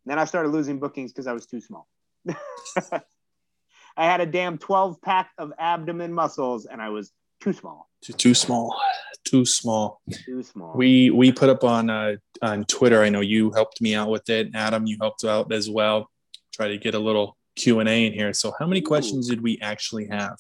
Then 0.08 0.20
I 0.20 0.26
started 0.26 0.50
losing 0.50 0.80
bookings 0.80 1.12
because 1.12 1.28
I 1.28 1.34
was 1.34 1.46
too 1.46 1.60
small. 1.60 1.88
I 2.30 4.06
had 4.06 4.22
a 4.22 4.26
damn 4.26 4.58
12 4.58 5.02
pack 5.02 5.32
of 5.38 5.52
abdomen 5.60 6.14
muscles 6.14 6.66
and 6.66 6.82
I 6.82 6.90
was 6.90 7.12
too 7.42 7.52
small. 7.52 7.90
Too, 8.02 8.14
too 8.14 8.34
small. 8.34 8.80
Too 9.26 9.44
small. 9.44 10.02
Too 10.26 10.44
small. 10.44 10.74
We 10.76 11.10
we 11.10 11.34
put 11.34 11.50
up 11.50 11.66
on 11.66 11.90
uh, 11.90 12.16
on 12.42 12.64
Twitter. 12.66 13.04
I 13.04 13.10
know 13.10 13.20
you 13.20 13.52
helped 13.52 13.82
me 13.82 13.96
out 13.96 14.10
with 14.10 14.30
it. 14.30 14.52
Adam, 14.56 14.88
you 14.88 14.98
helped 15.02 15.26
out 15.26 15.52
as 15.52 15.70
well. 15.70 16.10
Try 16.54 16.70
to 16.70 16.78
get 16.78 16.96
a 16.96 17.00
little 17.00 17.36
Q 17.58 17.82
and 17.82 17.90
A 17.90 18.06
in 18.06 18.14
here. 18.14 18.32
So, 18.32 18.54
how 18.58 18.66
many 18.66 18.80
Ooh. 18.80 18.86
questions 18.86 19.28
did 19.28 19.42
we 19.42 19.60
actually 19.62 20.08
have? 20.08 20.38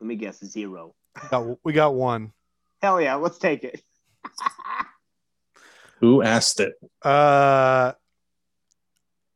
Let 0.00 0.08
me 0.08 0.16
guess, 0.16 0.44
zero. 0.44 0.94
We 1.22 1.28
got, 1.28 1.58
we 1.64 1.72
got 1.72 1.94
one. 1.94 2.32
Hell 2.82 3.00
yeah, 3.00 3.14
let's 3.14 3.38
take 3.38 3.62
it. 3.62 3.80
Who 6.00 6.22
asked 6.22 6.58
it? 6.58 6.72
Uh, 7.02 7.92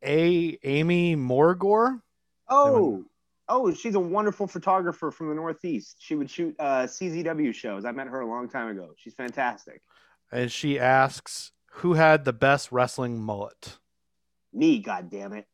a 0.03 0.57
Amy 0.63 1.15
Morgore. 1.15 2.01
Oh, 2.47 3.05
oh, 3.47 3.73
she's 3.73 3.95
a 3.95 3.99
wonderful 3.99 4.47
photographer 4.47 5.11
from 5.11 5.29
the 5.29 5.35
Northeast. 5.35 5.97
She 5.99 6.15
would 6.15 6.29
shoot 6.29 6.55
uh, 6.59 6.83
CZW 6.83 7.53
shows. 7.53 7.85
I 7.85 7.91
met 7.91 8.07
her 8.07 8.21
a 8.21 8.27
long 8.27 8.49
time 8.49 8.69
ago. 8.69 8.93
She's 8.97 9.13
fantastic. 9.13 9.81
and 10.31 10.51
she 10.51 10.79
asks 10.79 11.51
who 11.71 11.93
had 11.93 12.25
the 12.25 12.33
best 12.33 12.71
wrestling 12.71 13.19
mullet. 13.21 13.77
Me, 14.53 14.79
God 14.79 15.09
damn 15.09 15.33
it. 15.33 15.45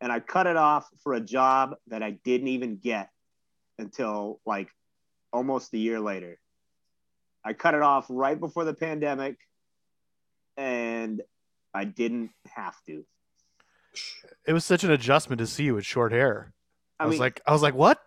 And 0.00 0.10
I 0.10 0.20
cut 0.20 0.46
it 0.46 0.56
off 0.56 0.88
for 1.02 1.12
a 1.12 1.20
job 1.20 1.76
that 1.88 2.02
I 2.02 2.12
didn't 2.24 2.48
even 2.48 2.76
get 2.76 3.10
until 3.78 4.40
like 4.46 4.70
almost 5.32 5.74
a 5.74 5.78
year 5.78 6.00
later. 6.00 6.38
I 7.44 7.52
cut 7.52 7.74
it 7.74 7.82
off 7.82 8.06
right 8.08 8.38
before 8.38 8.64
the 8.64 8.74
pandemic 8.74 9.36
and 10.56 11.20
I 11.74 11.84
didn't 11.84 12.30
have 12.54 12.76
to. 12.86 13.04
It 14.46 14.52
was 14.52 14.64
such 14.64 14.84
an 14.84 14.90
adjustment 14.90 15.38
to 15.40 15.46
see 15.46 15.64
you 15.64 15.74
with 15.74 15.84
short 15.86 16.12
hair. 16.12 16.52
I, 16.98 17.04
I, 17.04 17.06
was 17.06 17.14
mean, 17.14 17.20
like, 17.20 17.40
I 17.46 17.52
was 17.52 17.62
like, 17.62 17.74
what? 17.74 17.98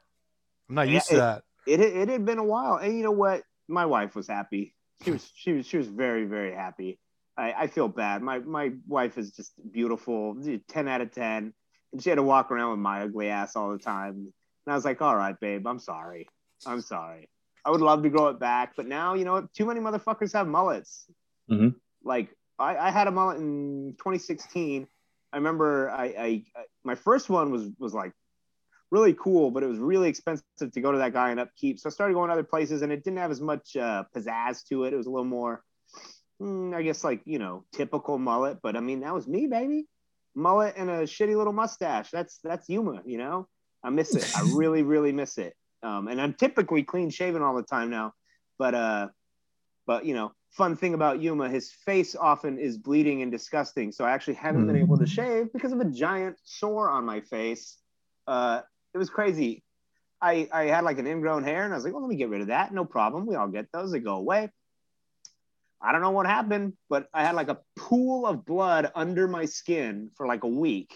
I'm 0.69 0.75
not 0.75 0.87
Yeah, 0.87 0.95
used 0.95 1.09
to 1.09 1.15
that. 1.17 1.43
it, 1.65 1.79
it 1.79 2.09
had 2.09 2.25
been 2.25 2.37
a 2.37 2.43
while. 2.43 2.75
And 2.77 2.95
you 2.97 3.03
know 3.03 3.11
what? 3.11 3.43
My 3.67 3.85
wife 3.85 4.15
was 4.15 4.27
happy. 4.27 4.75
She 5.03 5.11
was 5.11 5.31
she 5.35 5.51
was 5.53 5.65
she 5.65 5.77
was 5.77 5.87
very, 5.87 6.25
very 6.25 6.53
happy. 6.53 6.99
I, 7.37 7.53
I 7.53 7.67
feel 7.67 7.87
bad. 7.87 8.21
My 8.21 8.39
my 8.39 8.71
wife 8.87 9.17
is 9.17 9.31
just 9.31 9.53
beautiful, 9.71 10.37
10 10.67 10.87
out 10.87 11.01
of 11.01 11.11
10. 11.11 11.53
And 11.91 12.01
she 12.03 12.09
had 12.09 12.15
to 12.15 12.23
walk 12.23 12.51
around 12.51 12.71
with 12.71 12.79
my 12.79 13.01
ugly 13.03 13.29
ass 13.29 13.55
all 13.55 13.71
the 13.71 13.77
time. 13.79 14.31
And 14.65 14.73
I 14.73 14.75
was 14.75 14.85
like, 14.85 15.01
all 15.01 15.15
right, 15.15 15.37
babe, 15.39 15.65
I'm 15.67 15.79
sorry. 15.79 16.27
I'm 16.65 16.81
sorry. 16.81 17.29
I 17.65 17.71
would 17.71 17.81
love 17.81 18.03
to 18.03 18.09
grow 18.09 18.27
it 18.27 18.39
back, 18.39 18.73
but 18.75 18.87
now 18.87 19.13
you 19.15 19.25
know 19.25 19.33
what? 19.33 19.53
Too 19.53 19.65
many 19.65 19.79
motherfuckers 19.79 20.33
have 20.33 20.47
mullets. 20.47 21.05
Mhm. 21.49 21.75
Like 22.03 22.29
I, 22.59 22.75
I 22.77 22.91
had 22.91 23.07
a 23.07 23.11
mullet 23.11 23.37
in 23.37 23.95
2016. 23.97 24.87
I 25.31 25.37
remember 25.37 25.89
I, 25.89 26.05
I, 26.05 26.25
I 26.55 26.63
my 26.83 26.95
first 26.95 27.29
one 27.29 27.51
was 27.51 27.69
was 27.79 27.93
like 27.93 28.13
really 28.91 29.13
cool, 29.13 29.49
but 29.49 29.63
it 29.63 29.67
was 29.67 29.79
really 29.79 30.07
expensive 30.07 30.45
to 30.71 30.81
go 30.81 30.91
to 30.91 30.99
that 30.99 31.13
guy 31.13 31.31
and 31.31 31.39
upkeep. 31.39 31.79
So 31.79 31.89
I 31.89 31.91
started 31.91 32.13
going 32.13 32.29
other 32.29 32.43
places, 32.43 32.83
and 32.83 32.91
it 32.91 33.03
didn't 33.03 33.17
have 33.17 33.31
as 33.31 33.41
much 33.41 33.75
uh, 33.75 34.03
pizzazz 34.15 34.63
to 34.69 34.83
it. 34.83 34.93
It 34.93 34.97
was 34.97 35.07
a 35.07 35.09
little 35.09 35.25
more, 35.25 35.63
mm, 36.39 36.75
I 36.75 36.83
guess, 36.83 37.03
like 37.03 37.21
you 37.25 37.39
know, 37.39 37.65
typical 37.73 38.19
mullet. 38.19 38.59
But 38.61 38.75
I 38.75 38.79
mean, 38.79 39.01
that 39.01 39.13
was 39.13 39.27
me, 39.27 39.47
baby. 39.47 39.87
Mullet 40.35 40.75
and 40.77 40.89
a 40.89 41.03
shitty 41.03 41.35
little 41.35 41.53
mustache. 41.53 42.11
That's 42.11 42.39
that's 42.43 42.69
Yuma. 42.69 43.01
You 43.05 43.17
know, 43.17 43.47
I 43.83 43.89
miss 43.89 44.15
it. 44.15 44.31
I 44.37 44.41
really, 44.55 44.83
really 44.83 45.11
miss 45.11 45.37
it. 45.37 45.55
Um, 45.81 46.07
and 46.07 46.21
I'm 46.21 46.33
typically 46.33 46.83
clean 46.83 47.09
shaven 47.09 47.41
all 47.41 47.55
the 47.55 47.63
time 47.63 47.89
now, 47.89 48.13
but 48.59 48.75
uh, 48.75 49.07
but 49.87 50.05
you 50.05 50.13
know, 50.13 50.31
fun 50.53 50.75
thing 50.75 50.93
about 50.93 51.21
Yuma, 51.21 51.49
his 51.49 51.71
face 51.71 52.15
often 52.15 52.59
is 52.59 52.77
bleeding 52.77 53.21
and 53.23 53.31
disgusting. 53.31 53.91
So 53.91 54.05
I 54.05 54.11
actually 54.11 54.35
haven't 54.35 54.67
been 54.67 54.77
able 54.77 54.97
to 54.97 55.07
shave 55.07 55.51
because 55.51 55.71
of 55.71 55.79
a 55.79 55.85
giant 55.85 56.37
sore 56.43 56.89
on 56.89 57.05
my 57.05 57.21
face. 57.21 57.77
Uh, 58.27 58.61
it 58.93 58.97
was 58.97 59.09
crazy. 59.09 59.63
I, 60.21 60.47
I 60.53 60.65
had 60.65 60.83
like 60.83 60.99
an 60.99 61.07
ingrown 61.07 61.43
hair 61.43 61.63
and 61.63 61.73
I 61.73 61.75
was 61.75 61.83
like, 61.83 61.93
well, 61.93 62.03
let 62.03 62.09
me 62.09 62.15
get 62.15 62.29
rid 62.29 62.41
of 62.41 62.47
that. 62.47 62.73
No 62.73 62.85
problem. 62.85 63.25
We 63.25 63.35
all 63.35 63.47
get 63.47 63.71
those. 63.73 63.91
They 63.91 63.99
go 63.99 64.15
away. 64.15 64.49
I 65.81 65.91
don't 65.91 66.01
know 66.01 66.11
what 66.11 66.27
happened, 66.27 66.73
but 66.89 67.09
I 67.13 67.23
had 67.23 67.35
like 67.35 67.49
a 67.49 67.59
pool 67.75 68.25
of 68.25 68.45
blood 68.45 68.91
under 68.95 69.27
my 69.27 69.45
skin 69.45 70.11
for 70.15 70.27
like 70.27 70.43
a 70.43 70.47
week. 70.47 70.93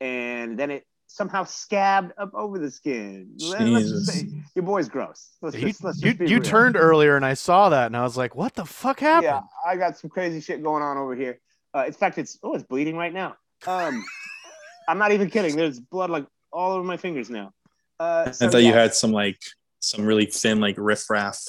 And 0.00 0.58
then 0.58 0.70
it 0.70 0.84
somehow 1.06 1.44
scabbed 1.44 2.12
up 2.18 2.34
over 2.34 2.58
the 2.58 2.70
skin. 2.70 3.30
Let- 3.38 3.60
let's 3.62 3.90
just 3.90 4.06
say, 4.06 4.28
your 4.54 4.64
boy's 4.64 4.88
gross. 4.88 5.30
Let's 5.40 5.56
You, 5.56 5.68
just, 5.68 5.84
let's 5.84 6.02
you, 6.02 6.14
just 6.14 6.30
you 6.30 6.40
turned 6.40 6.76
earlier 6.76 7.16
and 7.16 7.24
I 7.24 7.34
saw 7.34 7.68
that 7.70 7.86
and 7.86 7.96
I 7.96 8.02
was 8.02 8.16
like, 8.16 8.34
what 8.34 8.54
the 8.54 8.64
fuck 8.64 9.00
happened? 9.00 9.24
Yeah, 9.24 9.40
I 9.64 9.76
got 9.76 9.98
some 9.98 10.10
crazy 10.10 10.40
shit 10.40 10.62
going 10.62 10.82
on 10.82 10.96
over 10.96 11.14
here. 11.14 11.40
Uh, 11.74 11.84
in 11.86 11.92
fact, 11.92 12.18
it's 12.18 12.38
oh, 12.42 12.54
it's 12.54 12.64
bleeding 12.64 12.96
right 12.96 13.12
now. 13.12 13.36
Um, 13.66 14.04
I'm 14.88 14.98
not 14.98 15.12
even 15.12 15.30
kidding. 15.30 15.56
There's 15.56 15.80
blood 15.80 16.10
like 16.10 16.26
all 16.52 16.72
over 16.72 16.84
my 16.84 16.96
fingers 16.96 17.28
now. 17.28 17.52
Uh, 17.98 18.24
I 18.28 18.30
so, 18.30 18.50
thought 18.50 18.62
you 18.62 18.72
had 18.72 18.94
some 18.94 19.12
like 19.12 19.38
some 19.80 20.04
really 20.04 20.26
thin 20.26 20.60
like 20.60 20.76
riffraff. 20.78 21.44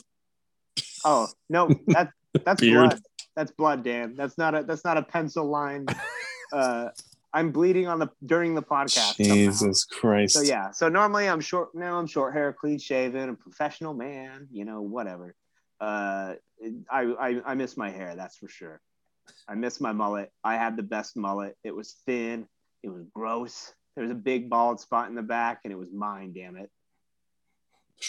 Oh 1.05 1.27
no, 1.49 1.69
that 1.87 2.11
that's 2.43 2.61
blood. 2.63 2.99
That's 3.35 3.51
blood, 3.51 3.83
Dan. 3.83 4.15
That's 4.15 4.37
not 4.37 4.55
a 4.55 4.63
that's 4.63 4.83
not 4.83 4.97
a 4.97 5.03
pencil 5.03 5.45
line. 5.45 5.85
Uh, 6.53 6.87
I'm 7.37 7.51
bleeding 7.51 7.87
on 7.87 7.99
the 7.99 8.09
during 8.25 8.55
the 8.55 8.63
podcast. 8.63 9.15
somehow. 9.15 9.33
Jesus 9.35 9.85
Christ. 9.85 10.33
So 10.33 10.41
yeah. 10.41 10.71
So 10.71 10.89
normally 10.89 11.29
I'm 11.29 11.39
short. 11.39 11.75
Now 11.75 11.99
I'm 11.99 12.07
short 12.07 12.33
hair, 12.33 12.51
clean 12.51 12.79
shaven, 12.79 13.29
a 13.29 13.35
professional 13.35 13.93
man. 13.93 14.47
You 14.51 14.65
know, 14.65 14.81
whatever. 14.81 15.35
Uh, 15.79 16.33
I, 16.89 17.01
I 17.01 17.41
I 17.45 17.53
miss 17.53 17.77
my 17.77 17.91
hair. 17.91 18.15
That's 18.15 18.37
for 18.37 18.47
sure. 18.47 18.81
I 19.47 19.53
miss 19.53 19.79
my 19.79 19.91
mullet. 19.91 20.31
I 20.43 20.55
had 20.55 20.77
the 20.77 20.83
best 20.83 21.15
mullet. 21.15 21.55
It 21.63 21.75
was 21.75 21.95
thin. 22.07 22.47
It 22.81 22.89
was 22.89 23.03
gross. 23.13 23.71
There 23.95 24.01
was 24.01 24.11
a 24.11 24.15
big 24.15 24.49
bald 24.49 24.79
spot 24.79 25.09
in 25.09 25.15
the 25.15 25.21
back, 25.21 25.59
and 25.63 25.71
it 25.71 25.77
was 25.77 25.91
mine. 25.93 26.33
Damn 26.33 26.57
it. 26.57 26.71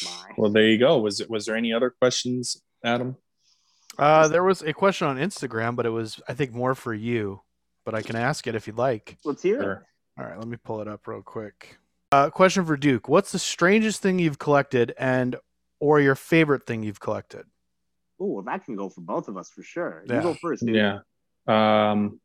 Mine. 0.05 0.35
Well, 0.39 0.51
there 0.51 0.67
you 0.67 0.79
go. 0.79 0.99
Was 1.01 1.21
it? 1.21 1.29
Was 1.29 1.45
there 1.45 1.57
any 1.57 1.75
other 1.75 1.91
questions, 1.91 2.63
Adam? 2.83 3.17
Uh, 3.99 4.27
there 4.29 4.45
was 4.45 4.63
a 4.63 4.73
question 4.73 5.07
on 5.07 5.19
Instagram, 5.19 5.77
but 5.77 5.85
it 5.85 5.91
was, 5.91 6.19
I 6.29 6.33
think, 6.33 6.55
more 6.55 6.75
for 6.75 6.95
you. 6.95 7.43
But 7.89 7.95
I 7.95 8.03
can 8.03 8.17
ask 8.17 8.47
it 8.47 8.55
if 8.55 8.67
you'd 8.67 8.77
like. 8.77 9.17
Let's 9.25 9.43
hear 9.43 9.63
it. 9.63 10.21
All 10.21 10.29
right, 10.29 10.39
let 10.39 10.47
me 10.47 10.59
pull 10.63 10.83
it 10.83 10.89
up 10.89 11.07
real 11.07 11.23
quick. 11.23 11.79
Uh, 12.13 12.29
question 12.29 12.67
for 12.67 12.77
Duke: 12.77 13.09
What's 13.09 13.33
the 13.33 13.39
strangest 13.39 14.03
thing 14.03 14.19
you've 14.19 14.39
collected, 14.39 14.95
and 14.99 15.37
or 15.81 15.99
your 15.99 16.15
favorite 16.15 16.67
thing 16.67 16.83
you've 16.83 17.01
collected? 17.01 17.47
Oh, 18.21 18.27
well, 18.27 18.43
that 18.43 18.67
can 18.67 18.77
go 18.77 18.91
for 18.91 19.01
both 19.01 19.29
of 19.29 19.39
us 19.39 19.49
for 19.49 19.63
sure. 19.63 20.05
Yeah. 20.07 20.17
You 20.17 20.23
go 20.23 20.35
first, 20.35 20.67
dude. 20.67 20.77
Yeah. 20.77 20.99
Um, 21.47 22.21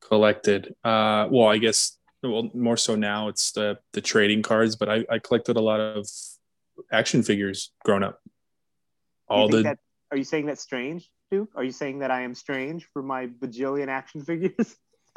collected. 0.00 0.74
Uh, 0.82 1.28
well, 1.30 1.48
I 1.48 1.58
guess 1.58 1.98
well 2.22 2.48
more 2.54 2.78
so 2.78 2.94
now 2.94 3.28
it's 3.28 3.52
the 3.52 3.78
the 3.92 4.00
trading 4.00 4.40
cards, 4.40 4.74
but 4.76 4.88
I, 4.88 5.04
I 5.10 5.18
collected 5.18 5.58
a 5.58 5.60
lot 5.60 5.80
of 5.80 6.08
action 6.90 7.22
figures 7.22 7.72
growing 7.84 8.04
up. 8.04 8.22
All 9.28 9.50
the 9.50 9.64
that- 9.64 9.78
are 10.10 10.16
you 10.16 10.24
saying 10.24 10.46
that's 10.46 10.62
strange, 10.62 11.10
Duke? 11.30 11.50
Are 11.54 11.64
you 11.64 11.72
saying 11.72 12.00
that 12.00 12.10
I 12.10 12.22
am 12.22 12.34
strange 12.34 12.88
for 12.92 13.02
my 13.02 13.26
bajillion 13.26 13.88
action 13.88 14.22
figures? 14.22 14.76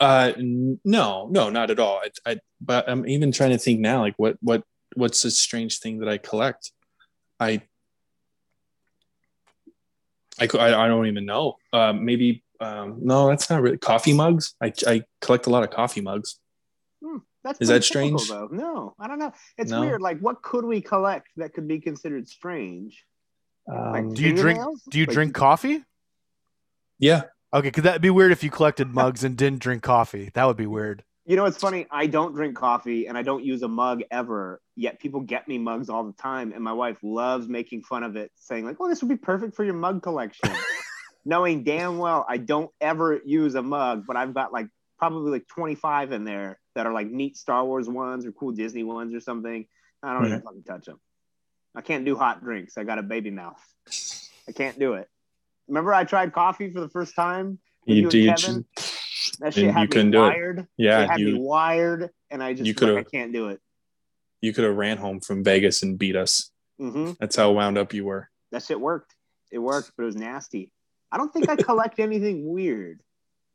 uh 0.00 0.32
no 0.38 1.28
no 1.28 1.50
not 1.50 1.70
at 1.72 1.80
all 1.80 2.00
I, 2.04 2.30
I 2.30 2.36
but 2.60 2.88
i'm 2.88 3.04
even 3.08 3.32
trying 3.32 3.50
to 3.50 3.58
think 3.58 3.80
now 3.80 4.00
like 4.00 4.14
what 4.16 4.36
what 4.40 4.62
what's 4.94 5.24
a 5.24 5.30
strange 5.32 5.80
thing 5.80 5.98
that 5.98 6.08
i 6.08 6.18
collect 6.18 6.70
i 7.40 7.62
i 10.38 10.44
i, 10.44 10.86
don't 10.86 11.06
even 11.06 11.26
know 11.26 11.56
um 11.72 12.04
maybe 12.04 12.44
um 12.60 12.98
no 13.02 13.28
that's 13.28 13.50
not 13.50 13.60
really 13.60 13.78
coffee 13.78 14.12
mugs 14.12 14.54
i 14.62 14.72
i 14.86 15.02
collect 15.20 15.48
a 15.48 15.50
lot 15.50 15.64
of 15.64 15.70
coffee 15.70 16.00
mugs 16.00 16.38
That's 17.46 17.60
Is 17.60 17.68
that 17.68 17.84
strange? 17.84 18.28
Though. 18.28 18.48
No, 18.50 18.96
I 18.98 19.06
don't 19.06 19.20
know. 19.20 19.32
It's 19.56 19.70
No? 19.70 19.80
weird. 19.80 20.02
Like, 20.02 20.18
what 20.18 20.42
could 20.42 20.64
we 20.64 20.80
collect 20.80 21.28
that 21.36 21.54
could 21.54 21.68
be 21.68 21.78
considered 21.78 22.28
strange? 22.28 23.04
Um, 23.68 24.14
Do 24.14 24.22
you 24.22 24.28
drink- 24.32 24.58
fingernails? 24.58 24.82
Do 24.90 24.98
you 24.98 25.06
Like, 25.06 25.14
drink 25.14 25.34
coffee? 25.34 25.84
yeah, 26.98 27.22
Okay, 27.54 27.68
because 27.68 27.84
that'd 27.84 28.02
be 28.02 28.10
weird 28.10 28.32
if 28.32 28.42
you 28.44 28.50
collected 28.50 28.92
mugs 28.92 29.24
and 29.24 29.36
didn't 29.36 29.60
drink 29.60 29.82
coffee. 29.82 30.30
That 30.34 30.44
would 30.44 30.56
be 30.56 30.66
weird. 30.66 31.04
You 31.24 31.36
know 31.36 31.44
what's 31.44 31.56
funny? 31.56 31.86
I 31.90 32.06
don't 32.06 32.34
drink 32.34 32.56
coffee 32.56 33.06
and 33.06 33.16
I 33.16 33.22
don't 33.22 33.44
use 33.44 33.62
a 33.62 33.68
mug 33.68 34.02
ever. 34.10 34.60
Yet 34.76 35.00
people 35.00 35.20
get 35.20 35.48
me 35.48 35.56
mugs 35.58 35.88
all 35.88 36.04
the 36.04 36.12
time, 36.12 36.52
and 36.52 36.62
my 36.62 36.72
wife 36.72 36.98
loves 37.02 37.48
making 37.48 37.82
fun 37.82 38.02
of 38.02 38.14
it, 38.16 38.30
saying 38.36 38.64
like, 38.66 38.78
"Well, 38.78 38.88
this 38.88 39.00
would 39.02 39.08
be 39.08 39.16
perfect 39.16 39.54
for 39.56 39.64
your 39.64 39.74
mug 39.74 40.02
collection," 40.02 40.50
knowing 41.24 41.64
damn 41.64 41.98
well 41.98 42.26
I 42.28 42.36
don't 42.36 42.70
ever 42.80 43.20
use 43.24 43.54
a 43.54 43.62
mug, 43.62 44.04
but 44.06 44.16
I've 44.16 44.34
got 44.34 44.52
like 44.52 44.68
probably 44.98 45.30
like 45.30 45.46
25 45.48 46.12
in 46.12 46.24
there 46.24 46.58
that 46.74 46.86
are 46.86 46.92
like 46.92 47.08
neat 47.08 47.36
Star 47.36 47.64
Wars 47.64 47.88
ones 47.88 48.26
or 48.26 48.32
cool 48.32 48.52
Disney 48.52 48.84
ones 48.84 49.14
or 49.14 49.20
something. 49.20 49.66
I 50.02 50.12
don't 50.12 50.26
even 50.26 50.42
fucking 50.42 50.64
touch 50.64 50.84
them. 50.86 51.00
I 51.76 51.82
can't 51.82 52.04
do 52.06 52.16
hot 52.16 52.42
drinks. 52.42 52.78
I 52.78 52.84
got 52.84 52.98
a 52.98 53.02
baby 53.02 53.30
mouth. 53.30 53.62
I 54.48 54.52
can't 54.52 54.78
do 54.78 54.94
it. 54.94 55.08
Remember, 55.68 55.92
I 55.92 56.04
tried 56.04 56.32
coffee 56.32 56.70
for 56.72 56.80
the 56.80 56.88
first 56.88 57.14
time. 57.14 57.58
you, 57.84 58.08
you, 58.10 58.32
Kevin? 58.32 58.64
That 59.40 59.52
shit 59.52 59.70
had 59.72 59.94
you 59.94 60.04
me 60.04 60.10
do 60.10 60.18
it. 60.18 60.28
wired. 60.28 60.58
It 60.60 60.66
yeah, 60.78 61.06
had 61.06 61.20
me 61.20 61.32
you 61.32 61.38
wired, 61.38 62.10
and 62.30 62.42
I 62.42 62.54
just 62.54 62.66
you 62.66 62.88
like, 62.88 63.06
I 63.06 63.10
can't 63.10 63.32
do 63.32 63.48
it. 63.48 63.60
you 64.40 64.52
could 64.54 64.64
have 64.64 64.76
ran 64.76 64.96
home 64.96 65.20
from 65.20 65.44
Vegas 65.44 65.82
and 65.82 65.98
beat 65.98 66.16
us. 66.16 66.50
hmm 66.78 67.12
That's 67.20 67.36
how 67.36 67.52
wound 67.52 67.76
up 67.76 67.92
you 67.92 68.04
were. 68.06 68.30
That 68.52 68.62
shit 68.62 68.80
worked. 68.80 69.14
It 69.52 69.58
worked, 69.58 69.92
but 69.96 70.04
it 70.04 70.06
was 70.06 70.16
nasty. 70.16 70.72
I 71.12 71.18
don't 71.18 71.32
think 71.32 71.48
I 71.50 71.56
collect 71.56 71.98
anything 72.00 72.48
weird. 72.48 73.00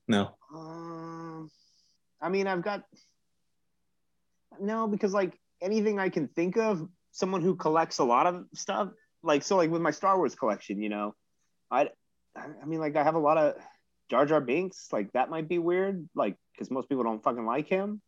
No, 0.07 0.35
Um, 0.53 1.49
I 2.21 2.29
mean, 2.29 2.45
I've 2.47 2.61
got 2.61 2.83
no 4.59 4.87
because 4.87 5.13
like 5.13 5.39
anything 5.61 5.97
I 5.99 6.09
can 6.09 6.27
think 6.27 6.57
of, 6.57 6.87
someone 7.11 7.41
who 7.41 7.55
collects 7.55 7.99
a 7.99 8.03
lot 8.03 8.25
of 8.25 8.45
stuff, 8.53 8.89
like 9.23 9.43
so, 9.43 9.57
like 9.57 9.69
with 9.69 9.81
my 9.81 9.91
Star 9.91 10.17
Wars 10.17 10.35
collection, 10.35 10.81
you 10.81 10.89
know, 10.89 11.13
I, 11.69 11.89
I 12.35 12.65
mean, 12.65 12.79
like 12.79 12.95
I 12.95 13.03
have 13.03 13.15
a 13.15 13.19
lot 13.19 13.37
of 13.37 13.55
Jar 14.09 14.25
Jar 14.25 14.41
Binks, 14.41 14.87
like 14.91 15.11
that 15.13 15.29
might 15.29 15.47
be 15.47 15.59
weird, 15.59 16.07
like 16.15 16.35
because 16.53 16.71
most 16.71 16.89
people 16.89 17.03
don't 17.03 17.23
fucking 17.23 17.45
like 17.45 17.67
him. 17.67 18.01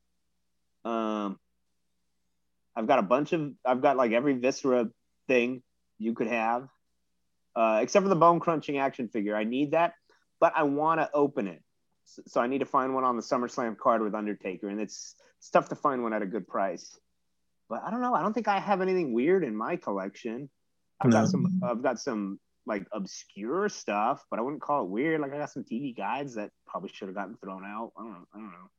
Um, 0.85 1.39
I've 2.75 2.87
got 2.87 2.99
a 2.99 3.03
bunch 3.03 3.33
of, 3.33 3.53
I've 3.65 3.81
got 3.81 3.97
like 3.97 4.11
every 4.11 4.33
Viscera 4.33 4.89
thing 5.27 5.61
you 5.99 6.13
could 6.13 6.27
have, 6.27 6.67
uh, 7.55 7.79
except 7.81 8.03
for 8.03 8.09
the 8.09 8.15
bone 8.15 8.39
crunching 8.39 8.79
action 8.79 9.07
figure. 9.07 9.35
I 9.35 9.43
need 9.43 9.71
that, 9.71 9.93
but 10.39 10.53
I 10.55 10.63
want 10.63 10.99
to 10.99 11.09
open 11.13 11.47
it. 11.47 11.61
So, 12.05 12.41
I 12.41 12.47
need 12.47 12.59
to 12.59 12.65
find 12.65 12.93
one 12.93 13.05
on 13.05 13.15
the 13.15 13.21
SummerSlam 13.21 13.77
card 13.77 14.01
with 14.01 14.13
Undertaker, 14.13 14.67
and 14.67 14.81
it's, 14.81 15.15
it's 15.39 15.49
tough 15.49 15.69
to 15.69 15.75
find 15.75 16.03
one 16.03 16.11
at 16.11 16.21
a 16.21 16.25
good 16.25 16.45
price. 16.45 16.99
But 17.73 17.81
I 17.83 17.89
don't 17.89 18.01
know. 18.01 18.13
I 18.13 18.21
don't 18.21 18.33
think 18.33 18.47
I 18.47 18.59
have 18.59 18.81
anything 18.81 19.13
weird 19.13 19.43
in 19.43 19.55
my 19.55 19.77
collection. 19.77 20.47
I've 21.01 21.09
No. 21.09 21.21
got 21.21 21.29
some. 21.29 21.59
I've 21.63 21.81
got 21.81 21.99
some 21.99 22.39
like 22.67 22.85
obscure 22.93 23.67
stuff, 23.67 24.23
but 24.29 24.37
I 24.37 24.43
wouldn't 24.43 24.61
call 24.61 24.83
it 24.85 24.89
weird. 24.91 25.19
Like 25.21 25.33
I 25.33 25.39
got 25.39 25.49
some 25.49 25.63
TV 25.63 25.91
guides 25.97 26.35
that 26.35 26.51
probably 26.67 26.89
should 26.93 27.07
have 27.07 27.15
gotten 27.15 27.35
thrown 27.37 27.65
out. 27.65 27.91
I 27.97 28.03
don't 28.03 28.11
know. 28.11 28.25
I 28.31 28.37
don't 28.37 28.51
know. 28.51 28.69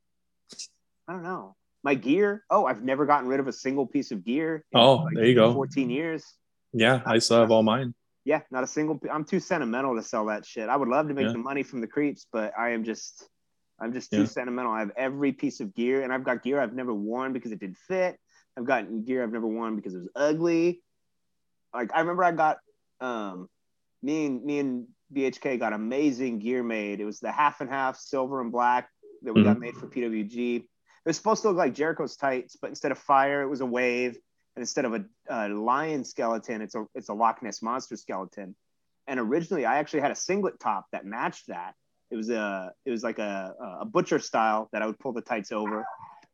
I 1.09 1.12
don't 1.12 1.22
know. 1.24 1.57
My 1.83 1.94
gear. 1.96 2.44
Oh, 2.50 2.66
I've 2.66 2.85
never 2.85 3.04
gotten 3.04 3.28
rid 3.28 3.40
of 3.40 3.48
a 3.48 3.52
single 3.52 3.85
piece 3.85 4.12
of 4.12 4.24
gear. 4.24 4.64
in, 4.70 4.78
Oh, 4.80 5.09
there 5.12 5.24
you 5.26 5.35
go. 5.35 5.52
14 5.52 5.90
years. 5.90 6.24
yeah, 6.72 7.02
I 7.04 7.18
still 7.18 7.40
have 7.40 7.50
all 7.50 7.64
mine. 7.64 7.94
Yeah, 8.24 8.42
not 8.52 8.62
a 8.62 8.66
single. 8.68 9.00
I'm 9.11 9.24
too 9.24 9.40
sentimental 9.40 9.96
to 9.96 10.02
sell 10.04 10.26
that 10.26 10.46
shit. 10.46 10.68
I 10.68 10.76
would 10.76 10.88
love 10.88 11.09
to 11.09 11.14
make 11.14 11.26
Yeah. 11.26 11.33
the 11.33 11.38
money 11.38 11.64
from 11.64 11.80
the 11.80 11.88
creeps, 11.88 12.26
but 12.33 12.57
I 12.57 12.70
am 12.70 12.85
just, 12.85 13.28
I'm 13.80 13.92
just 13.92 14.11
too 14.12 14.20
Yeah. 14.20 14.24
sentimental. 14.26 14.70
I 14.72 14.78
have 14.78 14.92
every 14.96 15.33
piece 15.33 15.59
of 15.61 15.74
gear, 15.74 16.02
and 16.04 16.12
I've 16.12 16.22
got 16.24 16.44
gear 16.44 16.61
I've 16.61 16.72
never 16.74 16.94
worn 16.94 17.33
because 17.35 17.50
it 17.50 17.59
didn't 17.59 17.76
fit. 17.76 18.18
I've 18.57 18.64
gotten 18.64 19.05
gear 19.05 19.23
I've 19.23 19.33
never 19.33 19.47
worn 19.47 19.77
because 19.77 19.95
it 19.95 19.99
was 19.99 20.09
ugly. 20.14 20.83
Like 21.73 21.90
I 21.95 22.01
remember, 22.01 22.25
I 22.25 22.33
got, 22.33 22.59
um, 23.01 23.49
me 24.03 24.27
and 24.27 24.45
me 24.45 24.59
and 24.59 24.87
BHK 25.12 25.59
got 25.59 25.73
amazing 25.73 26.38
gear 26.38 26.62
made. 26.62 27.01
It 27.01 27.05
was 27.05 27.21
the 27.21 27.33
half 27.33 27.61
and 27.61 27.71
half 27.71 27.97
silver 27.97 28.40
and 28.40 28.53
black 28.53 28.88
that 29.23 29.33
we 29.33 29.43
got 29.43 29.59
made 29.59 29.75
for 29.75 29.87
PWG. 29.87 30.57
It 30.57 30.64
was 31.05 31.17
supposed 31.17 31.43
to 31.43 31.49
look 31.49 31.57
like 31.57 31.75
Jericho's 31.75 32.17
tights, 32.17 32.57
but 32.61 32.69
instead 32.69 32.93
of 32.93 32.99
fire, 32.99 33.43
it 33.43 33.49
was 33.49 33.61
a 33.61 33.67
wave 33.67 34.17
and 34.57 34.62
instead 34.62 34.85
of 34.85 34.95
a, 34.95 35.05
a 35.29 35.49
lion 35.49 36.05
skeleton, 36.05 36.62
it's 36.62 36.75
a 36.75 36.85
it's 36.95 37.09
a 37.09 37.14
Loch 37.14 37.43
Ness 37.43 37.61
monster 37.62 37.97
skeleton. 37.97 38.55
And 39.07 39.21
originally, 39.21 39.67
I 39.67 39.79
actually 39.79 40.01
had 40.01 40.11
a 40.11 40.17
singlet 40.17 40.61
top 40.61 40.87
that 40.93 41.05
matched 41.05 41.49
that. 41.49 41.75
It 42.11 42.17
was 42.17 42.31
a 42.31 42.73
it 42.85 42.90
was 42.90 43.03
like 43.03 43.19
a 43.19 43.55
a 43.81 43.85
butcher 43.85 44.19
style 44.19 44.69
that 44.73 44.83
I 44.83 44.87
would 44.87 44.99
pull 44.99 45.12
the 45.12 45.23
tights 45.23 45.51
over 45.51 45.85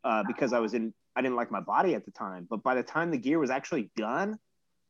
uh, 0.05 0.25
because 0.27 0.53
I 0.53 0.59
was 0.59 0.75
in 0.75 0.93
I 1.21 1.23
didn't 1.23 1.37
like 1.37 1.51
my 1.51 1.61
body 1.61 1.95
at 1.95 2.07
the 2.07 2.11
time. 2.11 2.47
But 2.49 2.63
by 2.63 2.75
the 2.75 2.83
time 2.83 3.11
the 3.11 3.19
gear 3.19 3.39
was 3.39 3.51
actually 3.51 3.91
done, 3.95 4.39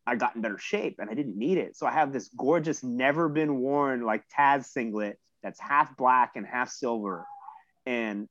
I 0.06 0.14
got 0.14 0.36
in 0.36 0.42
better 0.42 0.58
shape 0.58 1.00
and 1.00 1.10
I 1.10 1.14
didn't 1.14 1.36
need 1.36 1.58
it. 1.58 1.76
So 1.76 1.88
I 1.88 1.90
have 1.90 2.12
this 2.12 2.30
gorgeous, 2.36 2.84
never 2.84 3.28
been 3.28 3.58
worn 3.58 4.04
like 4.04 4.22
Taz 4.28 4.66
singlet 4.66 5.18
that's 5.42 5.58
half 5.58 5.96
black 5.96 6.36
and 6.36 6.46
half 6.46 6.70
silver, 6.70 7.26
and 7.84 8.28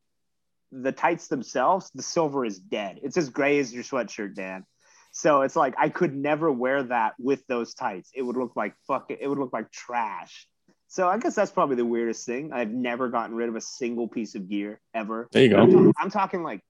the 0.71 0.93
tights 0.93 1.27
themselves, 1.27 1.91
the 1.93 2.03
silver 2.03 2.45
is 2.45 2.57
dead. 2.57 2.99
It's 3.03 3.17
as 3.17 3.29
gray 3.29 3.59
as 3.59 3.73
your 3.73 3.83
sweatshirt, 3.83 4.33
Dan. 4.33 4.63
So 5.11 5.41
it's 5.41 5.57
like 5.57 5.73
I 5.77 5.89
could 5.89 6.15
never 6.15 6.49
wear 6.49 6.83
that 6.83 7.15
with 7.19 7.45
those 7.47 7.73
tights. 7.73 8.11
It 8.15 8.21
would 8.21 8.37
look 8.37 8.55
like 8.55 8.75
fuck 8.87 9.11
it. 9.11 9.17
It 9.19 9.27
would 9.27 9.39
look 9.39 9.51
like 9.51 9.71
trash. 9.71 10.47
So 10.87 11.09
I 11.09 11.17
guess 11.17 11.35
that's 11.35 11.51
probably 11.51 11.75
the 11.75 11.85
weirdest 11.85 12.25
thing. 12.25 12.53
I've 12.53 12.71
never 12.71 13.09
gotten 13.09 13.35
rid 13.35 13.49
of 13.49 13.57
a 13.57 13.61
single 13.61 14.07
piece 14.07 14.35
of 14.35 14.47
gear 14.47 14.79
ever. 14.93 15.27
There 15.33 15.43
you 15.43 15.57
I'm, 15.57 15.69
go. 15.69 15.91
I'm 15.99 16.09
talking 16.09 16.43
like 16.43 16.61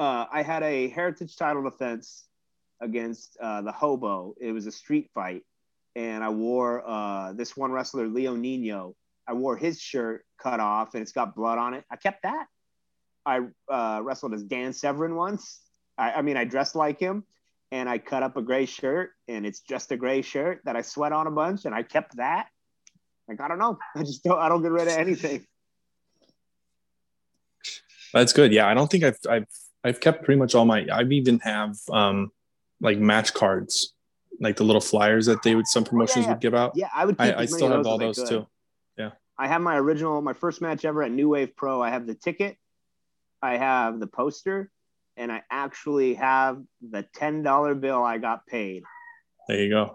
uh, 0.00 0.24
I 0.32 0.42
had 0.42 0.62
a 0.62 0.88
heritage 0.88 1.36
title 1.36 1.62
defense 1.62 2.24
against 2.80 3.36
uh, 3.38 3.60
the 3.60 3.70
Hobo. 3.70 4.34
It 4.40 4.50
was 4.52 4.66
a 4.66 4.72
street 4.72 5.10
fight, 5.14 5.42
and 5.94 6.24
I 6.24 6.30
wore 6.30 6.82
uh, 6.88 7.34
this 7.34 7.54
one 7.54 7.70
wrestler, 7.70 8.08
Leo 8.08 8.34
Nino. 8.34 8.96
I 9.28 9.34
wore 9.34 9.58
his 9.58 9.78
shirt 9.78 10.24
cut 10.42 10.58
off, 10.58 10.94
and 10.94 11.02
it's 11.02 11.12
got 11.12 11.36
blood 11.36 11.58
on 11.58 11.74
it. 11.74 11.84
I 11.90 11.96
kept 11.96 12.22
that. 12.22 12.46
I 13.26 13.40
uh, 13.70 14.00
wrestled 14.02 14.32
as 14.32 14.42
Dan 14.42 14.72
Severn 14.72 15.16
once. 15.16 15.60
I, 15.98 16.12
I 16.12 16.22
mean, 16.22 16.38
I 16.38 16.44
dressed 16.44 16.74
like 16.74 16.98
him, 16.98 17.24
and 17.70 17.86
I 17.86 17.98
cut 17.98 18.22
up 18.22 18.38
a 18.38 18.42
gray 18.42 18.64
shirt, 18.64 19.10
and 19.28 19.44
it's 19.44 19.60
just 19.60 19.92
a 19.92 19.98
gray 19.98 20.22
shirt 20.22 20.62
that 20.64 20.76
I 20.76 20.80
sweat 20.80 21.12
on 21.12 21.26
a 21.26 21.30
bunch, 21.30 21.66
and 21.66 21.74
I 21.74 21.82
kept 21.82 22.16
that. 22.16 22.48
Like 23.28 23.42
I 23.42 23.48
don't 23.48 23.58
know, 23.58 23.78
I 23.94 24.00
just 24.02 24.24
don't. 24.24 24.38
I 24.38 24.48
don't 24.48 24.62
get 24.62 24.72
rid 24.72 24.88
of 24.88 24.94
anything. 24.94 25.46
That's 28.14 28.32
good. 28.32 28.50
Yeah, 28.50 28.66
I 28.66 28.72
don't 28.72 28.90
think 28.90 29.04
I've 29.04 29.18
I've 29.28 29.46
I've 29.84 30.00
kept 30.00 30.24
pretty 30.24 30.38
much 30.38 30.54
all 30.54 30.64
my. 30.64 30.86
I've 30.92 31.12
even 31.12 31.38
have 31.40 31.76
um 31.90 32.32
like 32.80 32.98
match 32.98 33.34
cards, 33.34 33.94
like 34.40 34.56
the 34.56 34.64
little 34.64 34.80
flyers 34.80 35.26
that 35.26 35.42
they 35.42 35.54
would 35.54 35.66
some 35.66 35.84
promotions 35.84 36.24
yeah. 36.24 36.32
would 36.32 36.40
give 36.40 36.54
out. 36.54 36.72
Yeah, 36.74 36.88
I 36.94 37.06
would. 37.06 37.16
I, 37.18 37.40
I 37.40 37.44
still 37.46 37.70
have 37.70 37.86
all 37.86 37.98
those 37.98 38.22
too. 38.28 38.46
Yeah. 38.96 39.10
I 39.38 39.48
have 39.48 39.62
my 39.62 39.76
original, 39.78 40.20
my 40.20 40.34
first 40.34 40.60
match 40.60 40.84
ever 40.84 41.02
at 41.02 41.10
New 41.10 41.30
Wave 41.30 41.56
Pro. 41.56 41.82
I 41.82 41.90
have 41.90 42.06
the 42.06 42.14
ticket, 42.14 42.56
I 43.40 43.56
have 43.56 43.98
the 43.98 44.06
poster, 44.06 44.70
and 45.16 45.32
I 45.32 45.42
actually 45.50 46.14
have 46.14 46.62
the 46.82 47.06
ten 47.14 47.42
dollar 47.42 47.74
bill 47.74 48.02
I 48.02 48.18
got 48.18 48.46
paid. 48.46 48.82
There 49.48 49.58
you 49.58 49.70
go. 49.70 49.94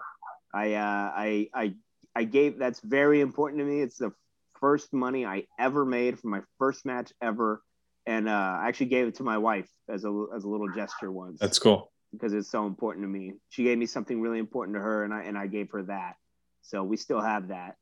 I 0.54 0.74
uh, 0.74 1.12
I 1.15 1.50
I 1.54 1.76
I 2.15 2.24
gave. 2.24 2.58
That's 2.58 2.80
very 2.80 3.21
important 3.21 3.60
to 3.60 3.65
me. 3.65 3.82
It's 3.82 3.98
the 3.98 4.13
first 4.60 4.93
money 4.93 5.26
I 5.26 5.45
ever 5.60 5.86
made 5.86 6.19
from 6.19 6.32
my 6.32 6.41
first 6.58 6.86
match 6.86 7.13
ever, 7.21 7.62
and 8.06 8.30
uh, 8.30 8.60
I 8.62 8.68
actually 8.68 8.88
gave 8.88 9.08
it 9.08 9.15
to 9.15 9.24
my 9.24 9.38
wife 9.38 9.70
as 9.89 10.06
a 10.06 10.26
as 10.36 10.44
a 10.44 10.50
little 10.50 10.70
gesture 10.70 11.12
once 11.12 11.39
That's 11.39 11.60
cool. 11.60 11.91
because 12.12 12.34
it's 12.34 12.50
so 12.50 12.65
important 12.65 13.04
to 13.04 13.10
me. 13.10 13.34
She 13.50 13.63
gave 13.63 13.78
me 13.78 13.86
something 13.86 14.22
really 14.22 14.39
important 14.39 14.76
to 14.76 14.82
her, 14.82 15.04
and 15.04 15.13
I 15.13 15.24
and 15.24 15.38
I 15.38 15.48
gave 15.48 15.72
her 15.72 15.84
that. 15.84 16.15
So 16.62 16.84
we 16.84 16.98
still 16.98 17.22
have 17.22 17.50
that. 17.50 17.76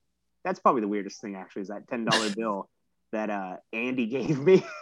That's 0.43 0.59
probably 0.59 0.81
the 0.81 0.87
weirdest 0.87 1.21
thing, 1.21 1.35
actually, 1.35 1.63
is 1.63 1.67
that 1.69 1.87
ten 1.87 2.05
dollar 2.05 2.29
bill 2.35 2.69
that 3.11 3.29
uh, 3.29 3.57
Andy 3.71 4.07
gave 4.07 4.39
me. 4.39 4.63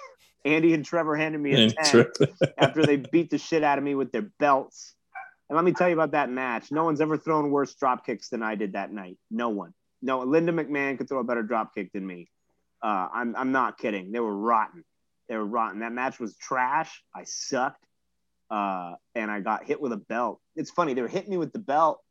Andy 0.43 0.73
and 0.73 0.83
Trevor 0.83 1.15
handed 1.15 1.39
me 1.39 1.53
a 1.53 1.69
ten 1.69 2.05
after 2.57 2.83
they 2.83 2.95
beat 2.95 3.29
the 3.29 3.37
shit 3.37 3.63
out 3.63 3.77
of 3.77 3.83
me 3.83 3.93
with 3.93 4.11
their 4.11 4.27
belts. 4.39 4.95
And 5.49 5.55
let 5.55 5.65
me 5.65 5.71
tell 5.71 5.87
you 5.87 5.93
about 5.93 6.11
that 6.11 6.31
match. 6.31 6.71
No 6.71 6.83
one's 6.85 7.01
ever 7.01 7.17
thrown 7.17 7.51
worse 7.51 7.75
drop 7.75 8.05
kicks 8.05 8.29
than 8.29 8.41
I 8.41 8.55
did 8.55 8.73
that 8.73 8.91
night. 8.91 9.17
No 9.29 9.49
one. 9.49 9.73
No, 10.01 10.21
Linda 10.21 10.51
McMahon 10.51 10.97
could 10.97 11.09
throw 11.09 11.19
a 11.19 11.23
better 11.23 11.43
drop 11.43 11.75
kick 11.75 11.91
than 11.93 12.07
me. 12.07 12.27
Uh, 12.81 13.07
I'm, 13.13 13.35
I'm 13.35 13.51
not 13.51 13.77
kidding. 13.77 14.11
They 14.11 14.19
were 14.19 14.35
rotten. 14.35 14.83
They 15.31 15.37
were 15.37 15.45
rotten. 15.45 15.79
That 15.79 15.93
match 15.93 16.19
was 16.19 16.35
trash. 16.35 17.01
I 17.15 17.23
sucked. 17.23 17.85
Uh, 18.49 18.95
and 19.15 19.31
I 19.31 19.39
got 19.39 19.63
hit 19.63 19.79
with 19.79 19.93
a 19.93 19.97
belt. 19.97 20.41
It's 20.57 20.69
funny. 20.69 20.93
They 20.93 21.01
were 21.01 21.07
hitting 21.07 21.29
me 21.29 21.37
with 21.37 21.53
the 21.53 21.59
belt 21.59 22.01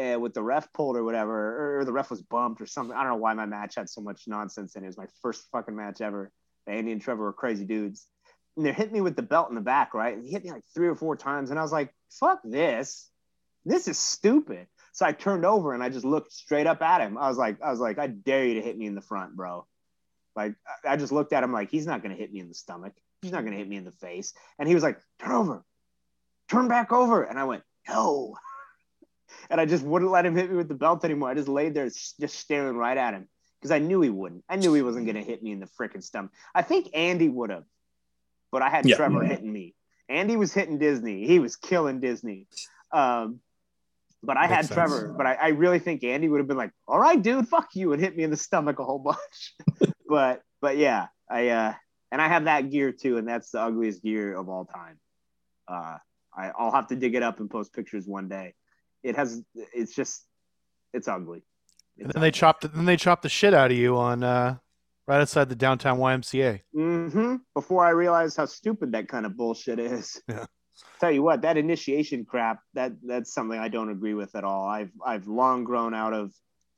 uh, 0.00 0.16
with 0.20 0.32
the 0.32 0.44
ref 0.44 0.72
pulled 0.72 0.96
or 0.96 1.02
whatever, 1.02 1.80
or 1.80 1.84
the 1.84 1.92
ref 1.92 2.08
was 2.08 2.22
bumped 2.22 2.60
or 2.60 2.66
something. 2.66 2.96
I 2.96 3.02
don't 3.02 3.14
know 3.14 3.16
why 3.16 3.34
my 3.34 3.46
match 3.46 3.74
had 3.74 3.90
so 3.90 4.00
much 4.00 4.28
nonsense 4.28 4.76
in 4.76 4.84
it. 4.84 4.86
It 4.86 4.90
was 4.90 4.96
my 4.96 5.08
first 5.22 5.48
fucking 5.50 5.74
match 5.74 6.00
ever. 6.00 6.30
Andy 6.68 6.92
and 6.92 7.02
Trevor 7.02 7.24
were 7.24 7.32
crazy 7.32 7.64
dudes. 7.64 8.06
And 8.56 8.64
they 8.64 8.72
hit 8.72 8.92
me 8.92 9.00
with 9.00 9.16
the 9.16 9.22
belt 9.22 9.48
in 9.48 9.56
the 9.56 9.60
back, 9.60 9.92
right? 9.92 10.14
And 10.14 10.24
he 10.24 10.30
hit 10.30 10.44
me 10.44 10.52
like 10.52 10.62
three 10.72 10.86
or 10.86 10.94
four 10.94 11.16
times. 11.16 11.50
And 11.50 11.58
I 11.58 11.62
was 11.62 11.72
like, 11.72 11.92
fuck 12.10 12.42
this. 12.44 13.10
This 13.64 13.88
is 13.88 13.98
stupid. 13.98 14.68
So 14.92 15.04
I 15.04 15.10
turned 15.10 15.44
over 15.44 15.74
and 15.74 15.82
I 15.82 15.88
just 15.88 16.04
looked 16.04 16.32
straight 16.32 16.68
up 16.68 16.80
at 16.80 17.00
him. 17.00 17.18
I 17.18 17.28
was 17.28 17.38
like, 17.38 17.60
I 17.60 17.72
was 17.72 17.80
like, 17.80 17.98
I 17.98 18.06
dare 18.06 18.46
you 18.46 18.54
to 18.54 18.62
hit 18.62 18.78
me 18.78 18.86
in 18.86 18.94
the 18.94 19.00
front, 19.00 19.34
bro. 19.34 19.66
Like 20.36 20.54
I- 20.86 20.96
just 20.96 21.12
looked 21.12 21.32
at 21.32 21.42
him 21.44 21.52
like 21.52 21.70
he's 21.70 21.86
not 21.86 22.02
gonna 22.02 22.14
hit 22.14 22.32
me 22.32 22.40
in 22.40 22.48
the 22.48 22.54
stomach. 22.54 22.92
he's 23.22 23.32
not 23.32 23.44
gonna 23.44 23.56
hit 23.56 23.68
me 23.68 23.76
in 23.76 23.84
the 23.84 23.92
face. 23.92 24.32
And 24.58 24.68
he 24.68 24.74
was 24.74 24.82
like, 24.82 24.98
turn 25.20 25.32
over, 25.32 25.64
turn 26.50 26.68
back 26.68 26.92
over. 26.92 27.22
And 27.22 27.38
I 27.38 27.44
went, 27.44 27.62
no. 27.88 28.36
and 29.50 29.60
I 29.60 29.66
just 29.66 29.84
wouldn't 29.84 30.10
let 30.10 30.26
him 30.26 30.34
hit 30.36 30.50
me 30.50 30.56
with 30.56 30.68
the 30.68 30.74
belt 30.74 31.04
anymore. 31.04 31.28
I 31.30 31.34
just 31.34 31.48
laid 31.48 31.74
there 31.74 31.86
just 31.86 32.34
staring 32.38 32.76
right 32.76 32.96
at 32.96 33.14
him 33.14 33.28
because 33.60 33.70
I 33.70 33.78
knew 33.78 34.00
he 34.00 34.10
wouldn't. 34.10 34.44
I 34.48 34.56
knew 34.56 34.74
he 34.74 34.82
wasn't 34.82 35.06
gonna 35.06 35.22
hit 35.22 35.42
me 35.42 35.52
in 35.52 35.60
the 35.60 35.68
freaking 35.78 36.02
stomach. 36.02 36.32
I 36.54 36.62
think 36.62 36.88
Andy 36.94 37.28
would 37.28 37.50
have, 37.50 37.64
but 38.50 38.62
I 38.62 38.68
had 38.70 38.86
Yeah. 38.86 38.96
Trevor 38.96 39.22
hitting 39.24 39.52
me. 39.52 39.74
Andy 40.08 40.36
was 40.36 40.52
hitting 40.52 40.78
Disney. 40.78 41.26
He 41.26 41.38
was 41.38 41.56
killing 41.56 42.00
Disney. 42.00 42.48
Um, 42.92 43.40
but 44.24 44.36
I 44.36 44.42
Makes 44.42 44.52
had 44.54 44.64
sense. 44.66 44.74
Trevor. 44.74 45.14
But 45.16 45.26
I, 45.26 45.34
I 45.34 45.48
really 45.48 45.78
think 45.78 46.04
Andy 46.04 46.28
would 46.28 46.38
have 46.38 46.46
been 46.46 46.56
like, 46.56 46.72
"All 46.86 46.98
right, 46.98 47.20
dude, 47.20 47.48
fuck 47.48 47.70
you," 47.74 47.92
and 47.92 48.00
hit 48.02 48.16
me 48.16 48.22
in 48.24 48.30
the 48.30 48.36
stomach 48.36 48.78
a 48.78 48.84
whole 48.84 48.98
bunch. 48.98 49.54
but 50.12 50.42
but 50.60 50.76
yeah, 50.76 51.06
I 51.30 51.48
uh, 51.48 51.72
and 52.10 52.20
I 52.20 52.28
have 52.28 52.44
that 52.44 52.70
gear 52.70 52.92
too, 52.92 53.16
and 53.16 53.26
that's 53.26 53.50
the 53.50 53.62
ugliest 53.62 54.02
gear 54.02 54.36
of 54.36 54.50
all 54.50 54.66
time. 54.66 54.98
Uh, 55.66 55.96
I, 56.36 56.50
I'll 56.58 56.70
have 56.70 56.88
to 56.88 56.96
dig 56.96 57.14
it 57.14 57.22
up 57.22 57.40
and 57.40 57.50
post 57.50 57.72
pictures 57.72 58.06
one 58.06 58.28
day. 58.28 58.52
It 59.02 59.16
has. 59.16 59.42
It's 59.54 59.94
just. 59.94 60.22
It's 60.92 61.08
ugly. 61.08 61.42
And 61.98 62.12
then 62.12 62.20
they 62.20 62.30
chopped. 62.30 62.70
Then 62.70 62.84
they 62.84 62.98
chopped 62.98 63.22
the 63.22 63.30
shit 63.30 63.54
out 63.54 63.70
of 63.70 63.76
you 63.78 63.96
on 63.96 64.22
uh, 64.22 64.56
right 65.06 65.20
outside 65.22 65.48
the 65.48 65.56
downtown 65.56 65.98
YMCA. 65.98 66.60
Mm-hmm. 66.76 67.36
Before 67.54 67.86
I 67.86 67.90
realized 67.90 68.36
how 68.36 68.44
stupid 68.44 68.92
that 68.92 69.08
kind 69.08 69.24
of 69.24 69.36
bullshit 69.36 69.78
is. 69.78 70.20
Yeah. 70.28 70.46
Tell 71.00 71.12
you 71.12 71.22
what, 71.22 71.42
that 71.42 71.58
initiation 71.58 72.24
crap, 72.24 72.60
that 72.72 72.92
that's 73.04 73.34
something 73.34 73.58
I 73.58 73.68
don't 73.68 73.90
agree 73.90 74.14
with 74.14 74.34
at 74.34 74.42
all. 74.42 74.66
I've 74.66 74.90
I've 75.04 75.28
long 75.28 75.64
grown 75.64 75.94
out 75.94 76.14
of 76.14 76.32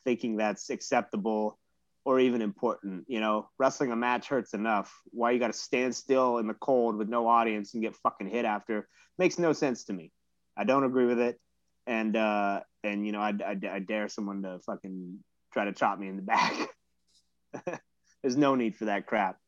thinking 0.04 0.36
that's 0.36 0.68
acceptable 0.68 1.58
or 2.04 2.20
even 2.20 2.42
important. 2.42 3.04
You 3.08 3.20
know, 3.20 3.48
wrestling 3.58 3.92
a 3.92 3.96
match 3.96 4.28
hurts 4.28 4.54
enough. 4.54 4.92
Why 5.10 5.30
you 5.30 5.38
got 5.38 5.48
to 5.48 5.58
stand 5.58 5.94
still 5.94 6.38
in 6.38 6.46
the 6.46 6.54
cold 6.54 6.96
with 6.96 7.08
no 7.08 7.26
audience 7.26 7.74
and 7.74 7.82
get 7.82 7.96
fucking 7.96 8.28
hit 8.28 8.44
after 8.44 8.88
makes 9.18 9.38
no 9.38 9.52
sense 9.52 9.84
to 9.84 9.92
me. 9.92 10.12
I 10.56 10.64
don't 10.64 10.84
agree 10.84 11.06
with 11.06 11.18
it, 11.18 11.40
and 11.86 12.16
uh, 12.16 12.60
and 12.82 13.06
you 13.06 13.12
know, 13.12 13.20
I, 13.20 13.34
I, 13.44 13.58
I 13.70 13.78
dare 13.80 14.08
someone 14.08 14.42
to 14.42 14.60
fucking 14.66 15.18
try 15.52 15.64
to 15.64 15.72
chop 15.72 15.98
me 15.98 16.08
in 16.08 16.16
the 16.16 16.22
back. 16.22 16.68
There's 18.22 18.36
no 18.36 18.54
need 18.54 18.76
for 18.76 18.86
that 18.86 19.06
crap. 19.06 19.38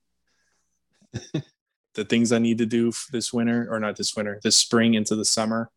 the 1.95 2.05
things 2.05 2.33
I 2.33 2.39
need 2.39 2.59
to 2.59 2.67
do 2.67 2.93
this 3.11 3.33
winter, 3.33 3.67
or 3.71 3.81
not 3.81 3.97
this 3.97 4.15
winter, 4.15 4.39
this 4.43 4.57
spring 4.57 4.95
into 4.95 5.17
the 5.17 5.25
summer, 5.25 5.71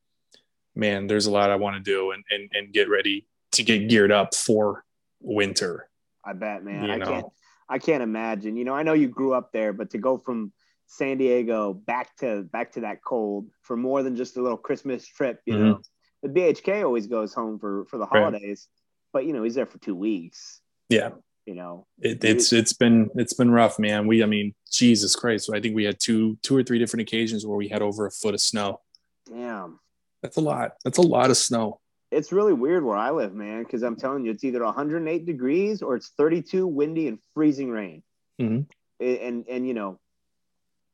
man, 0.76 1.08
there's 1.08 1.26
a 1.26 1.32
lot 1.32 1.50
I 1.50 1.56
want 1.56 1.76
to 1.76 1.82
do 1.82 2.12
and, 2.12 2.24
and, 2.30 2.50
and 2.54 2.74
get 2.74 2.90
ready 2.90 3.28
to 3.54 3.64
get 3.64 3.90
geared 3.90 4.12
up 4.12 4.36
for 4.36 4.84
winter. 5.22 5.89
I 6.30 6.34
bet, 6.34 6.64
man. 6.64 6.84
You 6.86 6.92
I 6.92 6.98
know. 6.98 7.06
can't. 7.06 7.26
I 7.70 7.80
can't 7.80 8.04
imagine. 8.04 8.56
You 8.56 8.66
know, 8.66 8.74
I 8.76 8.84
know 8.84 8.94
you 8.94 9.08
grew 9.08 9.34
up 9.34 9.52
there, 9.52 9.74
but 9.74 9.90
to 9.92 9.98
go 9.98 10.18
from 10.18 10.52
San 10.88 11.18
Diego 11.18 11.74
back 11.74 12.16
to 12.18 12.44
back 12.44 12.72
to 12.74 12.82
that 12.82 13.04
cold 13.04 13.50
for 13.62 13.76
more 13.78 14.04
than 14.04 14.16
just 14.16 14.38
a 14.38 14.42
little 14.42 14.58
Christmas 14.58 15.06
trip, 15.08 15.40
you 15.46 15.54
Mhm. 15.56 15.60
know, 15.60 15.82
the 16.24 16.30
BHK 16.30 16.84
always 16.84 17.08
goes 17.08 17.34
home 17.34 17.60
for 17.60 17.86
for 17.86 17.98
the 17.98 18.06
Right. 18.06 18.20
holidays, 18.24 18.68
but 19.14 19.26
you 19.26 19.34
know 19.34 19.44
he's 19.44 19.56
there 19.56 19.66
for 19.66 19.78
two 19.80 19.96
weeks. 19.96 20.62
Yeah. 20.90 21.12
You 21.46 21.56
know, 21.56 21.88
It, 22.00 22.24
it's 22.24 22.54
it's 22.54 22.74
been 22.74 23.10
it's 23.16 23.34
been 23.34 23.50
rough, 23.52 23.80
man. 23.80 24.06
We 24.08 24.22
I 24.24 24.28
mean, 24.28 24.54
Jesus 24.72 25.16
Christ. 25.16 25.50
I 25.52 25.60
think 25.60 25.76
we 25.76 25.84
had 25.84 26.00
two 26.00 26.38
two 26.44 26.56
or 26.56 26.64
three 26.64 26.78
different 26.80 27.02
occasions 27.02 27.46
where 27.46 27.58
we 27.58 27.70
had 27.70 27.82
over 27.82 28.06
a 28.06 28.12
foot 28.12 28.36
of 28.36 28.42
snow. 28.42 28.82
damn. 29.28 29.80
That's 30.22 30.38
a 30.38 30.42
lot. 30.42 30.74
That's 30.84 30.98
a 30.98 31.02
lot 31.04 31.30
of 31.30 31.38
snow. 31.38 31.79
It's 32.12 32.32
really 32.32 32.54
weird 32.54 32.84
where 32.84 32.98
I 32.98 33.12
live, 33.12 33.34
man, 33.34 33.64
because 33.64 33.84
I'm 33.84 33.96
telling 33.96 34.26
you, 34.26 34.32
it's 34.32 34.44
either 34.44 34.64
108 34.64 35.26
degrees 35.26 35.82
or 35.82 35.96
it's 35.96 36.10
32, 36.18 36.66
windy, 36.66 37.08
and 37.08 37.20
freezing 37.34 37.70
rain. 37.70 38.02
Mhm. 38.42 38.66
A- 39.00 39.20
And 39.28 39.46
and 39.48 39.68
you 39.68 39.74
know, 39.74 40.00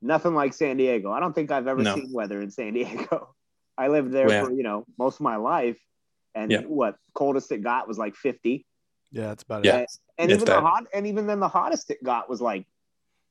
nothing 0.02 0.36
like 0.36 0.54
San 0.54 0.78
Diego. 0.78 1.12
I 1.12 1.20
don't 1.20 1.34
think 1.34 1.52
I've 1.52 1.68
ever 1.68 1.84
No. 1.84 1.96
seen 1.96 2.12
weather 2.12 2.42
in 2.42 2.52
San 2.52 2.74
Diego. 3.14 3.34
I 3.78 3.88
lived 3.88 4.12
there 4.12 4.30
Yeah. 4.30 4.44
for 4.46 4.52
you 4.52 4.64
know 4.64 4.86
most 4.98 5.16
of 5.16 5.22
my 5.22 5.38
life, 5.38 5.80
and 6.34 6.52
Yeah. 6.52 6.62
what 6.62 6.98
coldest 7.14 7.52
it 7.52 7.64
got 7.64 7.88
was 7.88 7.98
like 7.98 8.16
50. 8.16 8.66
Yeah, 9.12 9.28
that's 9.28 9.44
about 9.44 9.64
Yeah. 9.64 9.78
it. 9.78 9.92
And 10.18 10.32
If 10.32 10.38
even 10.38 10.46
that. 10.48 10.56
the 10.56 10.62
hot, 10.62 10.88
and 10.94 11.08
even 11.08 11.28
then 11.28 11.40
the 11.40 11.48
hottest 11.48 11.90
it 11.92 12.04
got 12.04 12.30
was 12.30 12.42
like, 12.42 12.68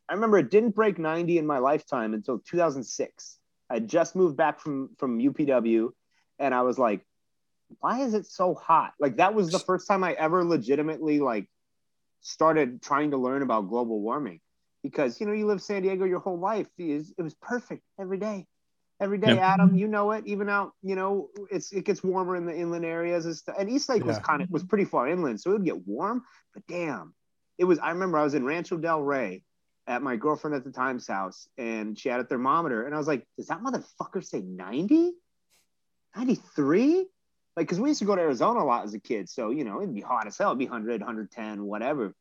I 0.09 0.15
remember 0.15 0.39
it 0.39 0.51
didn't 0.51 0.75
break 0.75 0.99
90 0.99 1.37
in 1.39 1.47
my 1.47 1.59
lifetime 1.59 2.15
until 2.15 2.39
2006. 2.39 3.39
I 3.69 3.81
just 3.81 4.17
moved 4.17 4.37
back 4.37 4.59
from 4.61 4.95
from 4.97 5.19
UPW, 5.19 5.93
and 6.39 6.55
I 6.55 6.63
was 6.63 6.79
like, 6.79 7.05
why 7.81 8.01
is 8.01 8.15
it 8.15 8.27
so 8.27 8.55
hot? 8.55 8.93
Like 8.99 9.17
that 9.17 9.35
was 9.35 9.51
the 9.51 9.59
first 9.59 9.87
time 9.89 10.05
I 10.05 10.13
ever 10.13 10.45
legitimately 10.45 11.21
like 11.21 11.49
started 12.21 12.83
trying 12.83 13.11
to 13.11 13.17
learn 13.17 13.43
about 13.43 13.69
global 13.69 14.01
warming 14.01 14.41
because 14.83 15.21
you 15.21 15.27
know 15.27 15.33
you 15.33 15.47
live 15.47 15.63
San 15.63 15.83
Diego 15.83 16.05
your 16.05 16.21
whole 16.21 16.39
life. 16.39 16.69
It 16.79 16.95
was, 16.95 17.15
it 17.19 17.23
was 17.23 17.35
perfect 17.35 17.83
every 17.99 18.19
day. 18.19 18.47
Every 19.01 19.19
day, 19.19 19.35
Yeah. 19.35 19.53
Adam, 19.53 19.77
you 19.77 19.89
know 19.89 20.13
it. 20.13 20.25
Even 20.27 20.49
out, 20.49 20.73
you 20.83 20.95
know, 20.95 21.29
it's 21.51 21.73
it 21.73 21.85
gets 21.85 22.05
warmer 22.05 22.37
in 22.37 22.47
the 22.47 22.57
inland 22.57 22.85
areas 22.85 23.27
and 23.27 23.37
stuff. 23.37 23.57
And 23.59 23.69
East 23.69 23.89
Lake 23.89 24.05
was 24.05 24.19
kind 24.21 24.41
of 24.41 24.49
was 24.51 24.63
pretty 24.63 24.85
far 24.85 25.09
inland, 25.09 25.41
so 25.41 25.51
it 25.51 25.55
would 25.55 25.65
get 25.65 25.85
warm. 25.87 26.23
But 26.55 26.63
damn, 26.69 27.13
it 27.59 27.65
was. 27.65 27.81
I 27.81 27.91
remember 27.91 28.19
I 28.19 28.23
was 28.23 28.35
in 28.35 28.45
Rancho 28.45 28.77
Del 28.77 29.03
Rey 29.03 29.43
at 29.89 30.01
my 30.01 30.15
girlfriend 30.17 30.55
at 30.55 30.65
the 30.65 30.71
time's 30.71 31.09
house, 31.09 31.49
and 31.59 31.99
she 31.99 32.09
had 32.09 32.21
a 32.21 32.25
thermometer, 32.25 32.87
and 32.87 32.95
I 32.95 32.99
was 32.99 33.09
like, 33.09 33.27
"Does 33.37 33.49
that 33.49 33.61
motherfucker 33.63 34.25
say 34.25 34.43
90? 34.43 35.13
93?" 36.17 37.07
Like, 37.57 37.67
because 37.67 37.81
we 37.81 37.91
used 37.91 38.01
to 38.01 38.05
go 38.05 38.17
to 38.17 38.23
Arizona 38.23 38.61
a 38.61 38.65
lot 38.65 38.85
as 38.85 38.95
a 38.95 39.01
kid, 39.01 39.29
so 39.29 39.51
you 39.51 39.65
know 39.65 39.81
it'd 39.81 39.95
be 39.95 40.01
hot 40.01 40.27
as 40.27 40.37
hell. 40.37 40.51
It'd 40.51 40.59
be 40.59 40.67
100, 40.67 41.01
110, 41.01 41.65
whatever, 41.65 42.15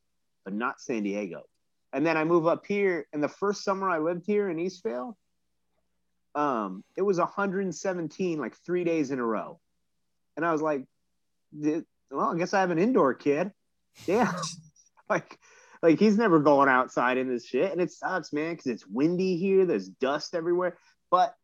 but 0.45 0.53
not 0.53 0.79
San 0.79 1.03
Diego. 1.03 1.43
And 1.91 2.05
then 2.05 2.17
I 2.17 2.23
move 2.23 2.47
up 2.47 2.65
here, 2.67 3.07
and 3.13 3.23
the 3.23 3.27
first 3.27 3.63
summer 3.63 3.89
I 3.89 3.97
lived 3.97 4.25
here 4.25 4.49
in 4.49 4.57
Eastvale, 4.57 5.15
um, 6.35 6.83
it 6.95 7.01
was 7.01 7.17
117 7.17 8.39
like 8.39 8.55
three 8.65 8.83
days 8.83 9.11
in 9.11 9.19
a 9.19 9.25
row, 9.25 9.59
and 10.37 10.45
I 10.45 10.51
was 10.51 10.61
like, 10.61 10.85
"Well, 11.51 11.83
I 12.19 12.37
guess 12.37 12.53
I 12.53 12.61
have 12.61 12.71
an 12.71 12.79
indoor 12.79 13.13
kid." 13.15 13.51
Yeah, 14.05 14.31
like, 15.09 15.39
like 15.81 15.99
he's 15.99 16.17
never 16.17 16.39
going 16.39 16.69
outside 16.69 17.17
in 17.17 17.27
this 17.27 17.45
shit, 17.45 17.71
and 17.71 17.81
it 17.81 17.91
sucks, 17.91 18.33
man, 18.33 18.53
because 18.53 18.67
it's 18.67 18.87
windy 18.87 19.37
here. 19.37 19.65
There's 19.65 19.87
dust 19.87 20.35
everywhere, 20.35 20.77
but 21.09 21.35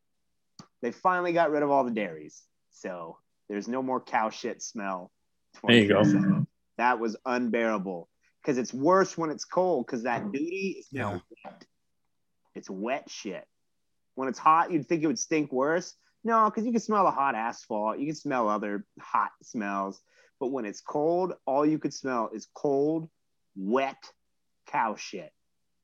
they 0.82 0.92
finally 0.92 1.34
got 1.34 1.52
rid 1.52 1.64
of 1.64 1.72
all 1.72 1.84
the 1.84 1.92
dairies, 1.92 2.44
so 2.72 3.18
there's 3.50 3.68
no 3.68 3.82
more 3.82 4.00
cow 4.00 4.30
shit 4.30 4.62
smell. 4.62 5.12
There 5.64 5.76
you 5.76 5.88
go. 5.88 6.46
That 6.78 7.00
was 7.00 7.18
unbearable 7.26 8.08
because 8.42 8.58
it's 8.58 8.74
worse 8.74 9.18
when 9.18 9.32
it's 9.32 9.44
cold 9.44 9.86
because 9.86 10.04
that 10.04 10.32
duty 10.32 10.78
is 10.80 10.88
now 10.94 11.14
Yeah. 11.14 11.20
wet. 11.52 11.66
It's 12.56 12.70
wet 12.70 13.10
shit. 13.10 13.46
When 14.16 14.30
it's 14.30 14.40
hot, 14.40 14.72
you'd 14.72 14.88
think 14.88 15.04
it 15.04 15.08
would 15.08 15.20
stink 15.20 15.52
worse. 15.52 15.96
No, 16.24 16.46
because 16.50 16.66
you 16.66 16.72
can 16.72 16.82
smell 16.82 17.04
the 17.06 17.12
hot 17.12 17.36
asphalt. 17.36 18.00
You 18.00 18.06
can 18.06 18.16
smell 18.16 18.48
other 18.50 18.86
hot 19.00 19.32
smells. 19.44 20.02
But 20.40 20.48
when 20.48 20.66
it's 20.66 20.82
cold, 20.82 21.34
all 21.46 21.66
you 21.66 21.80
could 21.80 21.94
smell 21.94 22.30
is 22.34 22.48
cold, 22.54 23.10
wet 23.56 24.02
cow 24.68 24.96
shit. 24.96 25.34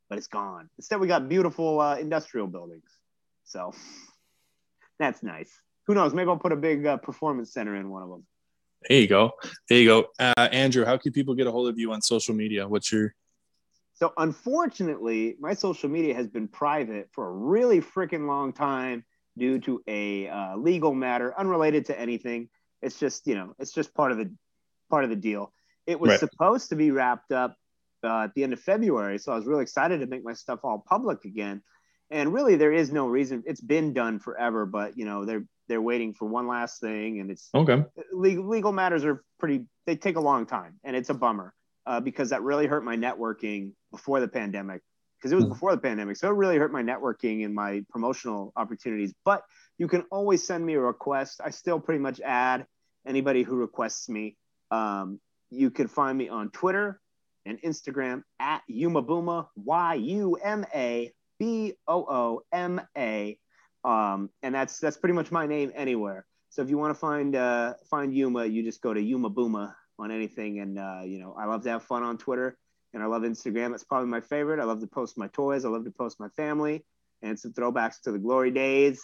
But 0.08 0.18
it's 0.18 0.28
gone. 0.28 0.70
Instead, 0.78 1.00
we 1.00 1.08
got 1.08 1.28
beautiful 1.28 1.80
uh, 1.82 1.98
industrial 1.98 2.48
buildings. 2.48 2.90
So 3.44 3.74
that's 5.00 5.24
nice. 5.24 5.52
Who 5.88 5.94
knows? 5.94 6.14
Maybe 6.14 6.30
I'll 6.30 6.38
put 6.38 6.52
a 6.52 6.58
big 6.58 6.86
uh, 6.86 6.98
performance 6.98 7.54
center 7.54 7.76
in 7.76 7.90
one 7.90 8.04
of 8.04 8.10
them. 8.10 8.26
There 8.90 9.00
you 9.00 9.08
go. 9.08 9.32
There 9.70 9.80
you 9.80 9.88
go. 9.88 10.08
Uh, 10.20 10.48
Andrew, 10.52 10.86
how 10.86 10.98
can 10.98 11.12
people 11.12 11.34
get 11.34 11.48
a 11.48 11.52
hold 11.52 11.68
of 11.70 11.80
you 11.80 11.92
on 11.92 12.02
social 12.02 12.36
media? 12.36 12.68
What's 12.68 12.92
your 12.92 13.14
So 13.94 14.14
unfortunately, 14.18 15.36
my 15.40 15.54
social 15.54 15.90
media 15.90 16.14
has 16.16 16.28
been 16.28 16.48
private 16.48 17.10
for 17.12 17.28
a 17.30 17.32
really 17.32 17.82
freaking 17.82 18.28
long 18.28 18.54
time 18.54 19.06
due 19.38 19.60
to 19.60 19.82
a 19.88 20.28
uh, 20.28 20.56
legal 20.58 20.94
matter 20.94 21.34
unrelated 21.38 21.86
to 21.88 22.00
anything. 22.00 22.50
It's 22.82 23.00
just 23.00 23.26
you 23.28 23.36
know, 23.36 23.56
it's 23.60 23.72
just 23.72 23.94
part 23.94 24.12
of 24.12 24.18
the 24.18 24.32
part 24.90 25.04
of 25.04 25.10
the 25.10 25.16
deal. 25.16 25.52
It 25.88 26.00
was 26.00 26.12
Right. 26.12 26.20
supposed 26.20 26.70
to 26.70 26.76
be 26.76 26.92
wrapped 26.92 27.32
up 27.32 27.56
uh, 28.04 28.24
at 28.24 28.34
the 28.36 28.44
end 28.44 28.54
of 28.54 28.60
February, 28.60 29.18
so 29.18 29.32
I 29.32 29.36
was 29.36 29.46
really 29.46 29.64
excited 29.64 30.00
to 30.02 30.08
make 30.08 30.24
my 30.24 30.34
stuff 30.34 30.60
all 30.64 30.84
public 30.88 31.26
again. 31.26 31.64
And 32.12 32.34
really, 32.34 32.56
there 32.56 32.72
is 32.72 32.92
no 32.92 33.08
reason. 33.08 33.44
It's 33.48 33.62
been 33.62 33.94
done 33.94 34.20
forever, 34.20 34.66
but 34.68 34.96
you 34.98 35.06
know, 35.06 35.26
they're 35.26 35.46
they're 35.68 35.82
waiting 35.82 36.14
for 36.14 36.26
one 36.26 36.48
last 36.48 36.80
thing, 36.82 37.20
and 37.20 37.30
it's 37.32 37.50
okay? 37.54 37.84
legal, 38.14 38.48
legal 38.48 38.72
matters 38.72 39.04
are 39.06 39.24
pretty 39.40 39.66
they 39.86 39.96
take 39.96 40.16
a 40.16 40.20
long 40.22 40.46
time 40.46 40.80
and 40.84 40.96
it's 40.96 41.10
a 41.10 41.14
bummer 41.14 41.54
uh, 41.86 42.00
because 42.00 42.30
that 42.32 42.42
really 42.42 42.66
hurt 42.66 42.84
my 42.84 42.96
networking 42.96 43.72
before 43.92 44.20
the 44.20 44.28
pandemic 44.28 44.82
because 45.18 45.32
it 45.32 45.36
was 45.36 45.46
Mhm. 45.46 45.50
before 45.50 45.72
the 45.76 45.82
pandemic 45.82 46.18
so 46.18 46.28
it 46.30 46.34
really 46.36 46.58
hurt 46.58 46.72
my 46.72 46.82
networking 46.82 47.46
and 47.46 47.54
my 47.54 47.84
promotional 47.90 48.52
opportunities 48.56 49.14
but 49.24 49.44
you 49.78 49.88
can 49.88 50.02
always 50.12 50.44
send 50.44 50.66
me 50.66 50.74
a 50.74 50.80
request 50.80 51.40
i 51.44 51.50
still 51.52 51.80
pretty 51.80 52.00
much 52.00 52.20
add 52.22 52.66
anybody 53.06 53.44
who 53.44 53.56
requests 53.56 54.10
me 54.10 54.36
um, 54.72 55.20
you 55.52 55.70
can 55.70 55.88
find 55.88 56.18
me 56.18 56.30
on 56.30 56.50
twitter 56.50 57.00
and 57.46 57.62
instagram 57.62 58.24
at 58.40 58.64
yumabooma 58.70 59.48
y-u-m-a-b-o-o-m-a 61.96 63.40
um, 63.86 64.30
and 64.44 64.56
that's 64.56 64.80
that's 64.80 64.98
pretty 64.98 65.14
much 65.14 65.32
my 65.32 65.46
name 65.46 65.72
anywhere 65.76 66.26
so 66.56 66.62
if 66.62 66.70
you 66.70 66.78
want 66.78 66.92
to 66.92 67.00
find 67.00 67.36
uh, 67.36 67.74
find 67.90 68.16
Yuma, 68.16 68.46
you 68.46 68.64
just 68.64 68.82
go 68.82 68.94
to 68.94 69.02
Yuma 69.02 69.30
Booma 69.30 69.76
on 70.00 70.10
anything. 70.10 70.60
And 70.60 70.80
uh, 70.80 71.02
you 71.04 71.20
know, 71.20 71.36
I 71.38 71.48
love 71.48 71.64
to 71.64 71.70
have 71.70 71.84
fun 71.84 72.02
on 72.02 72.18
Twitter, 72.18 72.58
and 72.94 73.04
I 73.04 73.08
love 73.08 73.24
Instagram. 73.24 73.74
It's 73.74 73.84
probably 73.84 74.08
my 74.08 74.22
favorite. 74.22 74.62
I 74.62 74.64
love 74.64 74.80
to 74.80 74.88
post 74.88 75.18
my 75.18 75.28
toys. 75.28 75.66
I 75.66 75.68
love 75.68 75.84
to 75.84 75.92
post 75.92 76.18
my 76.18 76.30
family. 76.30 76.86
and 77.22 77.38
some 77.38 77.52
throwbacks 77.52 78.00
to 78.04 78.14
the 78.14 78.20
glory 78.20 78.52
days. 78.52 79.02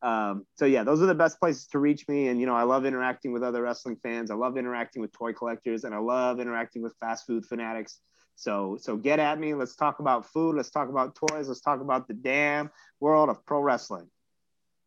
Um, 0.00 0.46
so 0.54 0.64
yeah, 0.64 0.82
those 0.82 1.02
are 1.02 1.06
the 1.06 1.14
best 1.14 1.38
places 1.38 1.66
to 1.68 1.78
reach 1.78 2.08
me. 2.08 2.28
And 2.28 2.40
you 2.40 2.46
know, 2.46 2.54
I 2.54 2.62
love 2.62 2.86
interacting 2.86 3.34
with 3.34 3.42
other 3.42 3.60
wrestling 3.60 3.96
fans. 3.96 4.30
I 4.30 4.34
love 4.34 4.56
interacting 4.56 5.02
with 5.02 5.12
toy 5.12 5.34
collectors, 5.34 5.84
and 5.84 5.94
I 5.94 5.98
love 5.98 6.40
interacting 6.40 6.80
with 6.80 6.94
fast 7.00 7.26
food 7.26 7.44
fanatics. 7.44 8.00
So 8.36 8.78
so 8.80 8.96
get 8.96 9.18
at 9.18 9.38
me. 9.38 9.52
Let's 9.52 9.76
talk 9.76 9.98
about 9.98 10.24
food. 10.32 10.56
Let's 10.56 10.70
talk 10.70 10.88
about 10.88 11.16
toys. 11.16 11.48
Let's 11.48 11.60
talk 11.60 11.82
about 11.82 12.08
the 12.08 12.14
damn 12.14 12.70
world 12.98 13.28
of 13.28 13.44
pro 13.44 13.60
wrestling. 13.60 14.08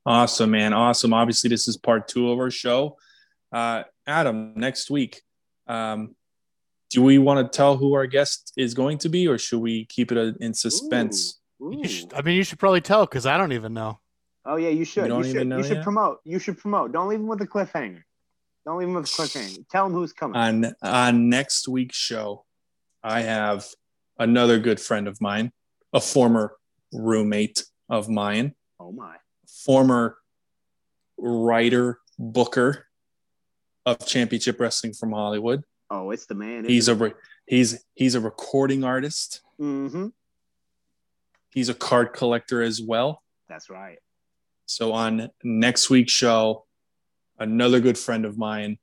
Awesome, 0.07 0.51
man. 0.51 0.71
Awesome. 0.73 1.13
Obviously, 1.13 1.49
this 1.49 1.67
is 1.67 1.75
part 1.75 2.07
two 2.07 2.31
of 2.31 2.39
our 2.39 2.49
show. 2.49 2.97
Uh, 3.51 3.83
Adam, 4.07 4.53
next 4.55 4.89
week, 4.89 5.21
um, 5.67 6.15
do 6.89 7.01
we 7.03 7.17
want 7.17 7.45
to 7.51 7.55
tell 7.55 7.75
who 7.75 7.93
our 7.93 8.07
guest 8.07 8.53
is 8.55 8.73
going 8.73 8.99
to 8.99 9.09
be, 9.09 9.27
or 9.27 9.37
should 9.37 9.59
we 9.59 9.83
keep 9.85 10.11
it 10.13 10.37
in 10.39 10.53
suspense? 10.53 11.39
Ooh, 11.61 11.71
You 11.73 11.79
ooh. 11.79 11.87
should, 11.87 12.13
I 12.13 12.21
mean, 12.21 12.35
you 12.37 12.43
should 12.43 12.57
probably 12.59 12.79
tell 12.79 13.05
because 13.05 13.25
I 13.25 13.37
don't 13.37 13.51
even 13.51 13.73
know. 13.73 13.99
Oh 14.45 14.55
yeah, 14.55 14.69
you 14.69 14.85
should. 14.85 15.01
You 15.01 15.03
You, 15.07 15.09
don't 15.09 15.23
should. 15.23 15.35
even 15.35 15.49
know 15.49 15.57
you 15.57 15.63
should 15.63 15.77
yet? 15.77 15.83
promote. 15.83 16.19
You 16.23 16.39
should 16.39 16.57
promote. 16.57 16.93
Don't 16.93 17.09
leave 17.09 17.19
them 17.19 17.27
with 17.27 17.41
a 17.41 17.47
cliffhanger. 17.47 18.03
Don't 18.65 18.79
leave 18.79 18.87
them 18.87 18.95
with 18.95 19.05
a 19.05 19.09
cliffhanger. 19.09 19.65
Tell 19.69 19.83
them 19.85 19.93
who's 19.93 20.13
coming. 20.13 20.37
On 20.37 20.73
on 20.81 21.27
next 21.29 21.67
week's 21.67 21.97
show, 21.97 22.45
I 23.03 23.21
have 23.23 23.65
another 24.17 24.57
good 24.57 24.79
friend 24.79 25.05
of 25.09 25.19
mine, 25.19 25.51
a 25.91 25.99
former 25.99 26.55
roommate 26.93 27.65
of 27.89 28.07
mine, 28.07 28.55
oh 28.79 28.93
my. 28.93 29.17
Former 29.67 30.17
writer 31.17 31.99
booker 32.17 32.87
of 33.85 34.03
Championship 34.07 34.59
Wrestling 34.59 34.93
from 34.93 35.11
Hollywood. 35.11 35.63
Oh, 35.91 36.09
it's 36.11 36.25
the 36.25 36.35
man. 36.35 36.65
He's 36.65 36.87
a 36.87 36.95
re- 36.95 37.13
he's 37.45 37.83
he's 37.93 38.15
a 38.15 38.19
recording 38.19 38.83
artist. 38.83 39.41
Mm-hmm. 39.59 40.07
He's 41.51 41.69
a 41.69 41.73
card 41.73 42.13
collector 42.13 42.61
as 42.63 42.81
well. 42.81 43.21
That's 43.47 43.69
right. 43.69 43.99
So 44.65 44.93
on 44.93 45.29
next 45.43 45.89
week's 45.89 46.11
show, 46.11 46.65
another 47.39 47.79
good 47.79 47.97
friend 47.97 48.25
of 48.25 48.37
mine, 48.37 48.77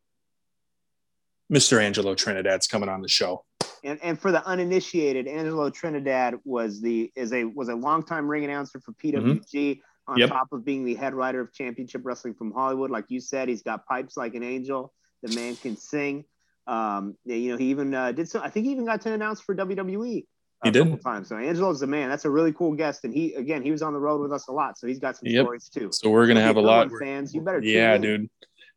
Mr. 1.52 1.82
Angelo 1.82 2.14
Trinidad's 2.14 2.66
coming 2.66 2.88
on 2.88 3.00
the 3.02 3.08
show. 3.08 3.44
And 3.82 3.98
and 4.02 4.18
for 4.18 4.32
the 4.32 4.44
uninitiated, 4.46 5.28
Angelo 5.28 5.70
Trinidad 5.70 6.36
was 6.44 6.80
the 6.80 7.10
is 7.16 7.32
a 7.32 7.44
was 7.44 7.68
a 7.68 7.74
longtime 7.74 8.26
ring 8.26 8.44
announcer 8.44 8.80
for 8.80 8.92
PWG. 8.92 9.80
On. 10.06 10.18
Yep. 10.18 10.28
top 10.28 10.52
of 10.52 10.64
being 10.64 10.84
the 10.84 10.94
head 10.94 11.14
writer 11.14 11.40
of 11.40 11.52
Championship 11.52 12.02
Wrestling 12.04 12.34
from 12.34 12.52
Hollywood, 12.52 12.90
like 12.90 13.06
you 13.08 13.20
said, 13.20 13.48
he's 13.48 13.62
got 13.62 13.86
pipes 13.86 14.16
like 14.16 14.34
an 14.34 14.42
angel. 14.42 14.92
The 15.22 15.34
man 15.34 15.56
can 15.56 15.76
sing. 15.76 16.24
Um, 16.66 17.16
you 17.24 17.52
know, 17.52 17.56
he 17.56 17.66
even 17.70 17.94
uh, 17.94 18.12
did 18.12 18.28
so. 18.28 18.40
I 18.40 18.50
think 18.50 18.66
he 18.66 18.72
even 18.72 18.84
got 18.84 19.00
to 19.02 19.12
announce 19.12 19.40
for 19.40 19.54
WWE. 19.54 20.26
He 20.64 20.70
did. 20.70 20.82
couple 20.82 20.98
times. 20.98 21.28
So 21.28 21.36
Angelo's 21.36 21.80
the 21.80 21.86
man. 21.86 22.08
That's 22.08 22.24
a 22.24 22.30
really 22.30 22.52
cool 22.52 22.72
guest, 22.74 23.04
and 23.04 23.12
he 23.14 23.34
again 23.34 23.62
he 23.62 23.70
was 23.70 23.82
on 23.82 23.92
the 23.92 23.98
road 23.98 24.20
with 24.20 24.32
us 24.32 24.48
a 24.48 24.52
lot, 24.52 24.78
so 24.78 24.86
he's 24.86 24.98
got 24.98 25.16
some 25.16 25.26
Yep. 25.28 25.44
stories 25.44 25.68
too. 25.68 25.90
So 25.92 26.10
we're 26.10 26.26
gonna 26.26 26.40
have 26.42 26.56
a 26.56 26.60
lot. 26.62 26.90
one, 26.90 26.98
fans. 27.00 27.34
You 27.34 27.40
better. 27.42 27.60
Yeah, 27.62 27.96
dude. 27.98 28.28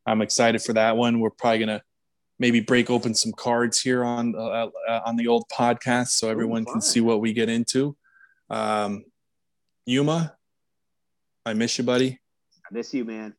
I'm 0.05 0.21
excited 0.21 0.61
for 0.61 0.73
that 0.73 0.95
one. 0.97 1.19
We're 1.19 1.29
probably 1.29 1.59
gonna 1.59 1.81
maybe 2.39 2.59
break 2.61 2.89
open 2.89 3.13
some 3.15 3.31
cards 3.33 3.81
here 3.81 4.03
on 4.03 4.35
uh, 4.35 4.67
uh, 4.87 5.01
on 5.05 5.15
the 5.17 5.27
old 5.27 5.45
podcast 5.49 6.07
so 6.09 6.29
everyone 6.29 6.65
can 6.65 6.81
see 6.81 7.01
what 7.01 7.19
we 7.21 7.33
get 7.33 7.49
into. 7.49 7.95
Um, 8.49 9.03
Yuma, 9.85 10.36
I 11.47 11.53
miss 11.53 11.77
you, 11.77 11.85
buddy. 11.85 12.19
I 12.65 12.73
miss 12.73 12.93
you, 12.93 13.05
man. 13.05 13.33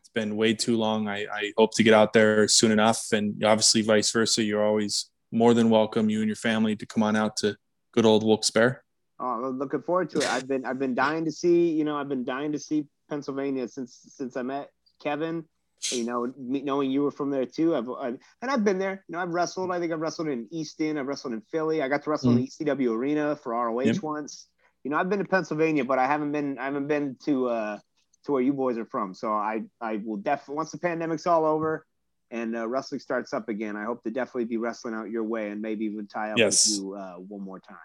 It's 0.00 0.08
been 0.08 0.34
way 0.34 0.54
too 0.54 0.78
long. 0.78 1.08
I, 1.08 1.26
I 1.30 1.52
hope 1.58 1.74
to 1.74 1.82
get 1.82 1.92
out 1.92 2.14
there 2.14 2.48
soon 2.48 2.70
enough, 2.72 3.12
and 3.12 3.44
obviously 3.44 3.82
vice 3.82 4.10
versa. 4.10 4.42
You're 4.42 4.64
always 4.64 5.10
more 5.30 5.52
than 5.52 5.68
welcome, 5.68 6.08
you 6.08 6.20
and 6.20 6.26
your 6.26 6.36
family, 6.36 6.74
to 6.76 6.86
come 6.86 7.02
on 7.02 7.14
out 7.14 7.36
to 7.38 7.54
good 7.92 8.06
old 8.06 8.24
Wilkes-Barre. 8.24 8.80
Oh, 9.20 9.26
I'm 9.26 9.58
looking 9.58 9.82
forward 9.82 10.08
to 10.10 10.20
it. 10.20 10.32
I've 10.32 10.48
been 10.48 10.64
I've 10.64 10.78
been 10.78 10.94
dying 10.94 11.26
to 11.26 11.32
see. 11.32 11.70
You 11.70 11.84
know, 11.84 11.96
I've 11.96 12.08
been 12.08 12.24
dying 12.24 12.52
to 12.52 12.58
see 12.58 12.86
Pennsylvania 13.10 13.68
since 13.68 13.98
since 14.08 14.34
I 14.38 14.42
met 14.42 14.70
Kevin. 15.02 15.44
You 15.90 16.04
know, 16.04 16.32
me, 16.38 16.62
knowing 16.62 16.90
you 16.90 17.02
were 17.02 17.10
from 17.10 17.28
there 17.28 17.44
too. 17.44 17.76
I've, 17.76 17.90
I've 17.90 18.18
and 18.40 18.50
I've 18.50 18.64
been 18.64 18.78
there. 18.78 19.04
You 19.06 19.12
know, 19.12 19.18
I've 19.18 19.34
wrestled. 19.34 19.70
I 19.70 19.78
think 19.78 19.92
I've 19.92 20.00
wrestled 20.00 20.28
in 20.28 20.48
Easton. 20.50 20.96
I've 20.96 21.06
wrestled 21.06 21.34
in 21.34 21.42
Philly. 21.42 21.82
I 21.82 21.88
got 21.88 22.04
to 22.04 22.10
wrestle 22.10 22.30
in 22.30 22.38
mm-hmm. 22.38 22.64
the 22.64 22.72
ECW 22.72 22.96
arena 22.96 23.36
for 23.36 23.52
ROH 23.52 23.80
Yep. 23.80 24.02
once. 24.02 24.48
You 24.86 24.90
know, 24.90 24.98
I've 24.98 25.10
been 25.10 25.18
to 25.18 25.24
Pennsylvania, 25.24 25.84
but 25.84 25.98
I 25.98 26.06
haven't 26.06 26.30
been 26.30 26.58
I 26.60 26.64
haven't 26.66 26.86
been 26.86 27.16
to 27.24 27.48
uh 27.48 27.78
to 28.24 28.30
where 28.32 28.40
you 28.40 28.52
boys 28.52 28.78
are 28.78 28.84
from. 28.84 29.14
So 29.14 29.32
I 29.32 29.64
I 29.80 29.96
will 30.04 30.18
definitely 30.18 30.54
once 30.54 30.70
the 30.70 30.78
pandemic's 30.78 31.26
all 31.26 31.44
over 31.44 31.84
and 32.30 32.54
uh, 32.56 32.68
wrestling 32.68 33.00
starts 33.00 33.32
up 33.32 33.48
again. 33.48 33.76
I 33.76 33.82
hope 33.82 34.04
to 34.04 34.12
definitely 34.12 34.44
be 34.44 34.58
wrestling 34.58 34.94
out 34.94 35.10
your 35.10 35.24
way 35.24 35.50
and 35.50 35.60
maybe 35.60 35.86
even 35.86 36.06
tie 36.06 36.30
up 36.30 36.38
Yes. 36.38 36.70
with 36.70 36.78
you 36.78 36.94
uh, 36.94 37.14
one 37.14 37.40
more 37.40 37.58
time. 37.58 37.76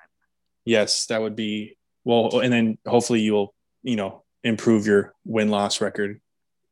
Yes, 0.63 1.07
that 1.07 1.19
would 1.23 1.35
be 1.35 1.75
well, 2.05 2.39
and 2.39 2.53
then 2.53 2.77
hopefully 2.85 3.21
you'll 3.21 3.55
you 3.81 3.95
know 3.95 4.23
improve 4.43 4.85
your 4.85 5.15
win 5.25 5.49
loss 5.49 5.81
record 5.81 6.21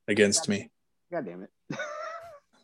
against 0.08 0.48
me. 0.48 0.70
God 1.12 1.26
damn 1.26 1.42
it. 1.42 1.50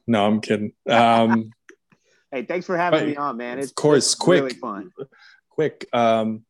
No, 0.07 0.23
I'm 0.23 0.39
kidding. 0.39 0.71
Um, 0.87 1.49
Hey, 2.31 2.43
thanks 2.45 2.67
for 2.67 2.77
having 2.77 2.99
But- 2.99 3.07
me 3.07 3.15
on, 3.15 3.37
man. 3.37 3.57
It's 3.57 3.71
of 3.71 3.75
course, 3.75 4.05
it's 4.05 4.13
quick. 4.13 4.43
really 4.43 4.53
fun. 4.55 4.91
quick, 5.49 5.87
um, 5.93 6.45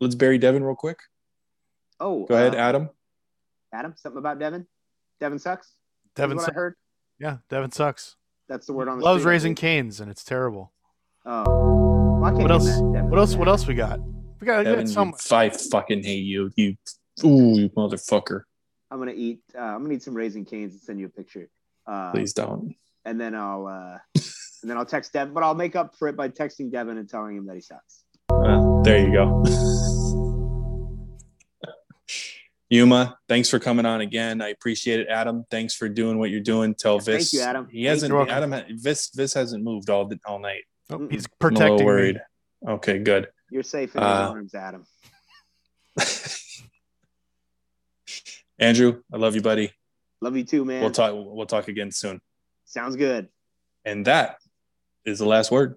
let's 0.00 0.14
bury 0.14 0.38
Devin 0.38 0.62
real 0.64 0.74
quick. 0.76 0.98
Oh, 2.00 2.24
Go 2.26 2.34
ahead, 2.34 2.54
uh, 2.54 2.58
Adam. 2.58 2.90
Adam. 3.72 3.94
Something 3.96 4.18
about 4.18 4.38
Devin. 4.38 4.66
Devin 5.20 5.38
sucks. 5.38 5.74
Devin, 6.14 6.36
Is 6.38 6.42
what 6.42 6.46
su- 6.46 6.52
I 6.52 6.54
heard. 6.54 6.74
yeah, 7.18 7.36
Devin 7.50 7.72
sucks. 7.72 8.16
That's 8.48 8.66
the 8.66 8.72
word 8.72 8.88
on 8.88 8.98
the 8.98 9.04
Loves 9.04 9.22
street, 9.22 9.30
I 9.30 9.34
Raising 9.34 9.54
Cane's, 9.54 10.00
and 10.00 10.10
it's 10.10 10.24
terrible. 10.24 10.72
Oh, 11.26 12.18
well, 12.20 12.32
What 12.34 12.50
else? 12.50 12.66
Devin. 12.66 13.10
What 13.10 13.18
else? 13.18 13.34
What 13.34 13.48
else 13.48 13.66
we 13.66 13.74
got? 13.74 14.00
We 14.40 14.46
got, 14.46 14.58
we 14.58 14.64
Devin, 14.64 14.84
got 14.86 14.88
some. 14.88 15.08
you- 15.08 15.36
I 15.36 15.50
fucking 15.50 16.02
hate 16.04 16.24
you. 16.24 16.50
You, 16.56 16.76
ooh, 17.24 17.58
you 17.58 17.68
motherfucker. 17.70 18.42
I'm 18.90 18.98
gonna 18.98 19.12
eat. 19.12 19.42
Uh, 19.54 19.60
I'm 19.60 19.82
gonna 19.82 19.94
eat 19.94 20.02
some 20.02 20.14
Raising 20.14 20.44
Cane's 20.44 20.72
and 20.72 20.80
send 20.80 20.98
you 21.00 21.06
a 21.06 21.10
picture. 21.10 21.50
Uh, 21.86 22.10
Please 22.12 22.32
don't. 22.32 22.74
and 23.04 23.20
then 23.20 23.34
I'll 23.34 23.66
uh, 23.66 23.98
and 24.14 24.70
then 24.70 24.76
I'll 24.78 24.86
text 24.86 25.12
Devin, 25.12 25.34
but 25.34 25.42
I'll 25.42 25.54
make 25.54 25.76
up 25.76 25.94
for 25.96 26.08
it 26.08 26.16
by 26.16 26.28
texting 26.30 26.70
Devin 26.72 26.96
and 26.96 27.08
telling 27.08 27.36
him 27.36 27.46
that 27.46 27.54
he 27.56 27.60
sucks. 27.60 28.04
Uh, 28.78 28.82
there 28.82 29.06
you 29.06 29.12
go. 29.12 29.44
Yuma, 32.70 33.16
thanks 33.28 33.48
for 33.48 33.58
coming 33.58 33.86
on 33.86 34.02
again. 34.02 34.42
I 34.42 34.48
appreciate 34.48 35.00
it, 35.00 35.08
Adam. 35.08 35.44
Thanks 35.50 35.74
for 35.74 35.88
doing 35.88 36.18
what 36.18 36.28
you're 36.30 36.40
doing. 36.40 36.74
Tell 36.74 36.96
Yeah, 36.96 37.00
thank 37.00 37.32
you, 37.32 37.40
Adam. 37.40 37.66
He 37.70 37.84
Thank 37.86 38.02
hasn't. 38.02 38.30
Adam. 38.30 38.54
Vis. 38.76 39.10
Vis 39.14 39.32
hasn't 39.34 39.64
moved 39.64 39.88
all 39.90 40.10
all 40.26 40.38
night. 40.38 40.64
Oh, 40.90 41.08
he's 41.10 41.26
I'm 41.40 41.56
a 41.56 41.58
little 41.58 41.78
me. 41.78 41.84
worried. 41.84 42.20
Okay, 42.66 42.98
good. 42.98 43.28
You're 43.50 43.62
safe 43.62 43.94
in 43.96 44.02
Uh, 44.02 44.34
his 44.34 44.54
arms, 44.54 44.54
Adam. 44.54 44.84
Andrew, 48.58 49.02
I 49.12 49.16
love 49.16 49.34
you, 49.34 49.40
buddy. 49.42 49.72
Love 50.20 50.36
you 50.36 50.44
too, 50.44 50.64
man. 50.64 50.82
We'll 50.82 50.90
talk. 50.90 51.12
We'll 51.14 51.46
talk 51.46 51.68
again 51.68 51.90
soon. 51.90 52.20
Sounds 52.66 52.96
good. 52.96 53.28
And 53.84 54.06
that 54.06 54.36
is 55.06 55.18
the 55.20 55.26
last 55.26 55.50
word. 55.50 55.76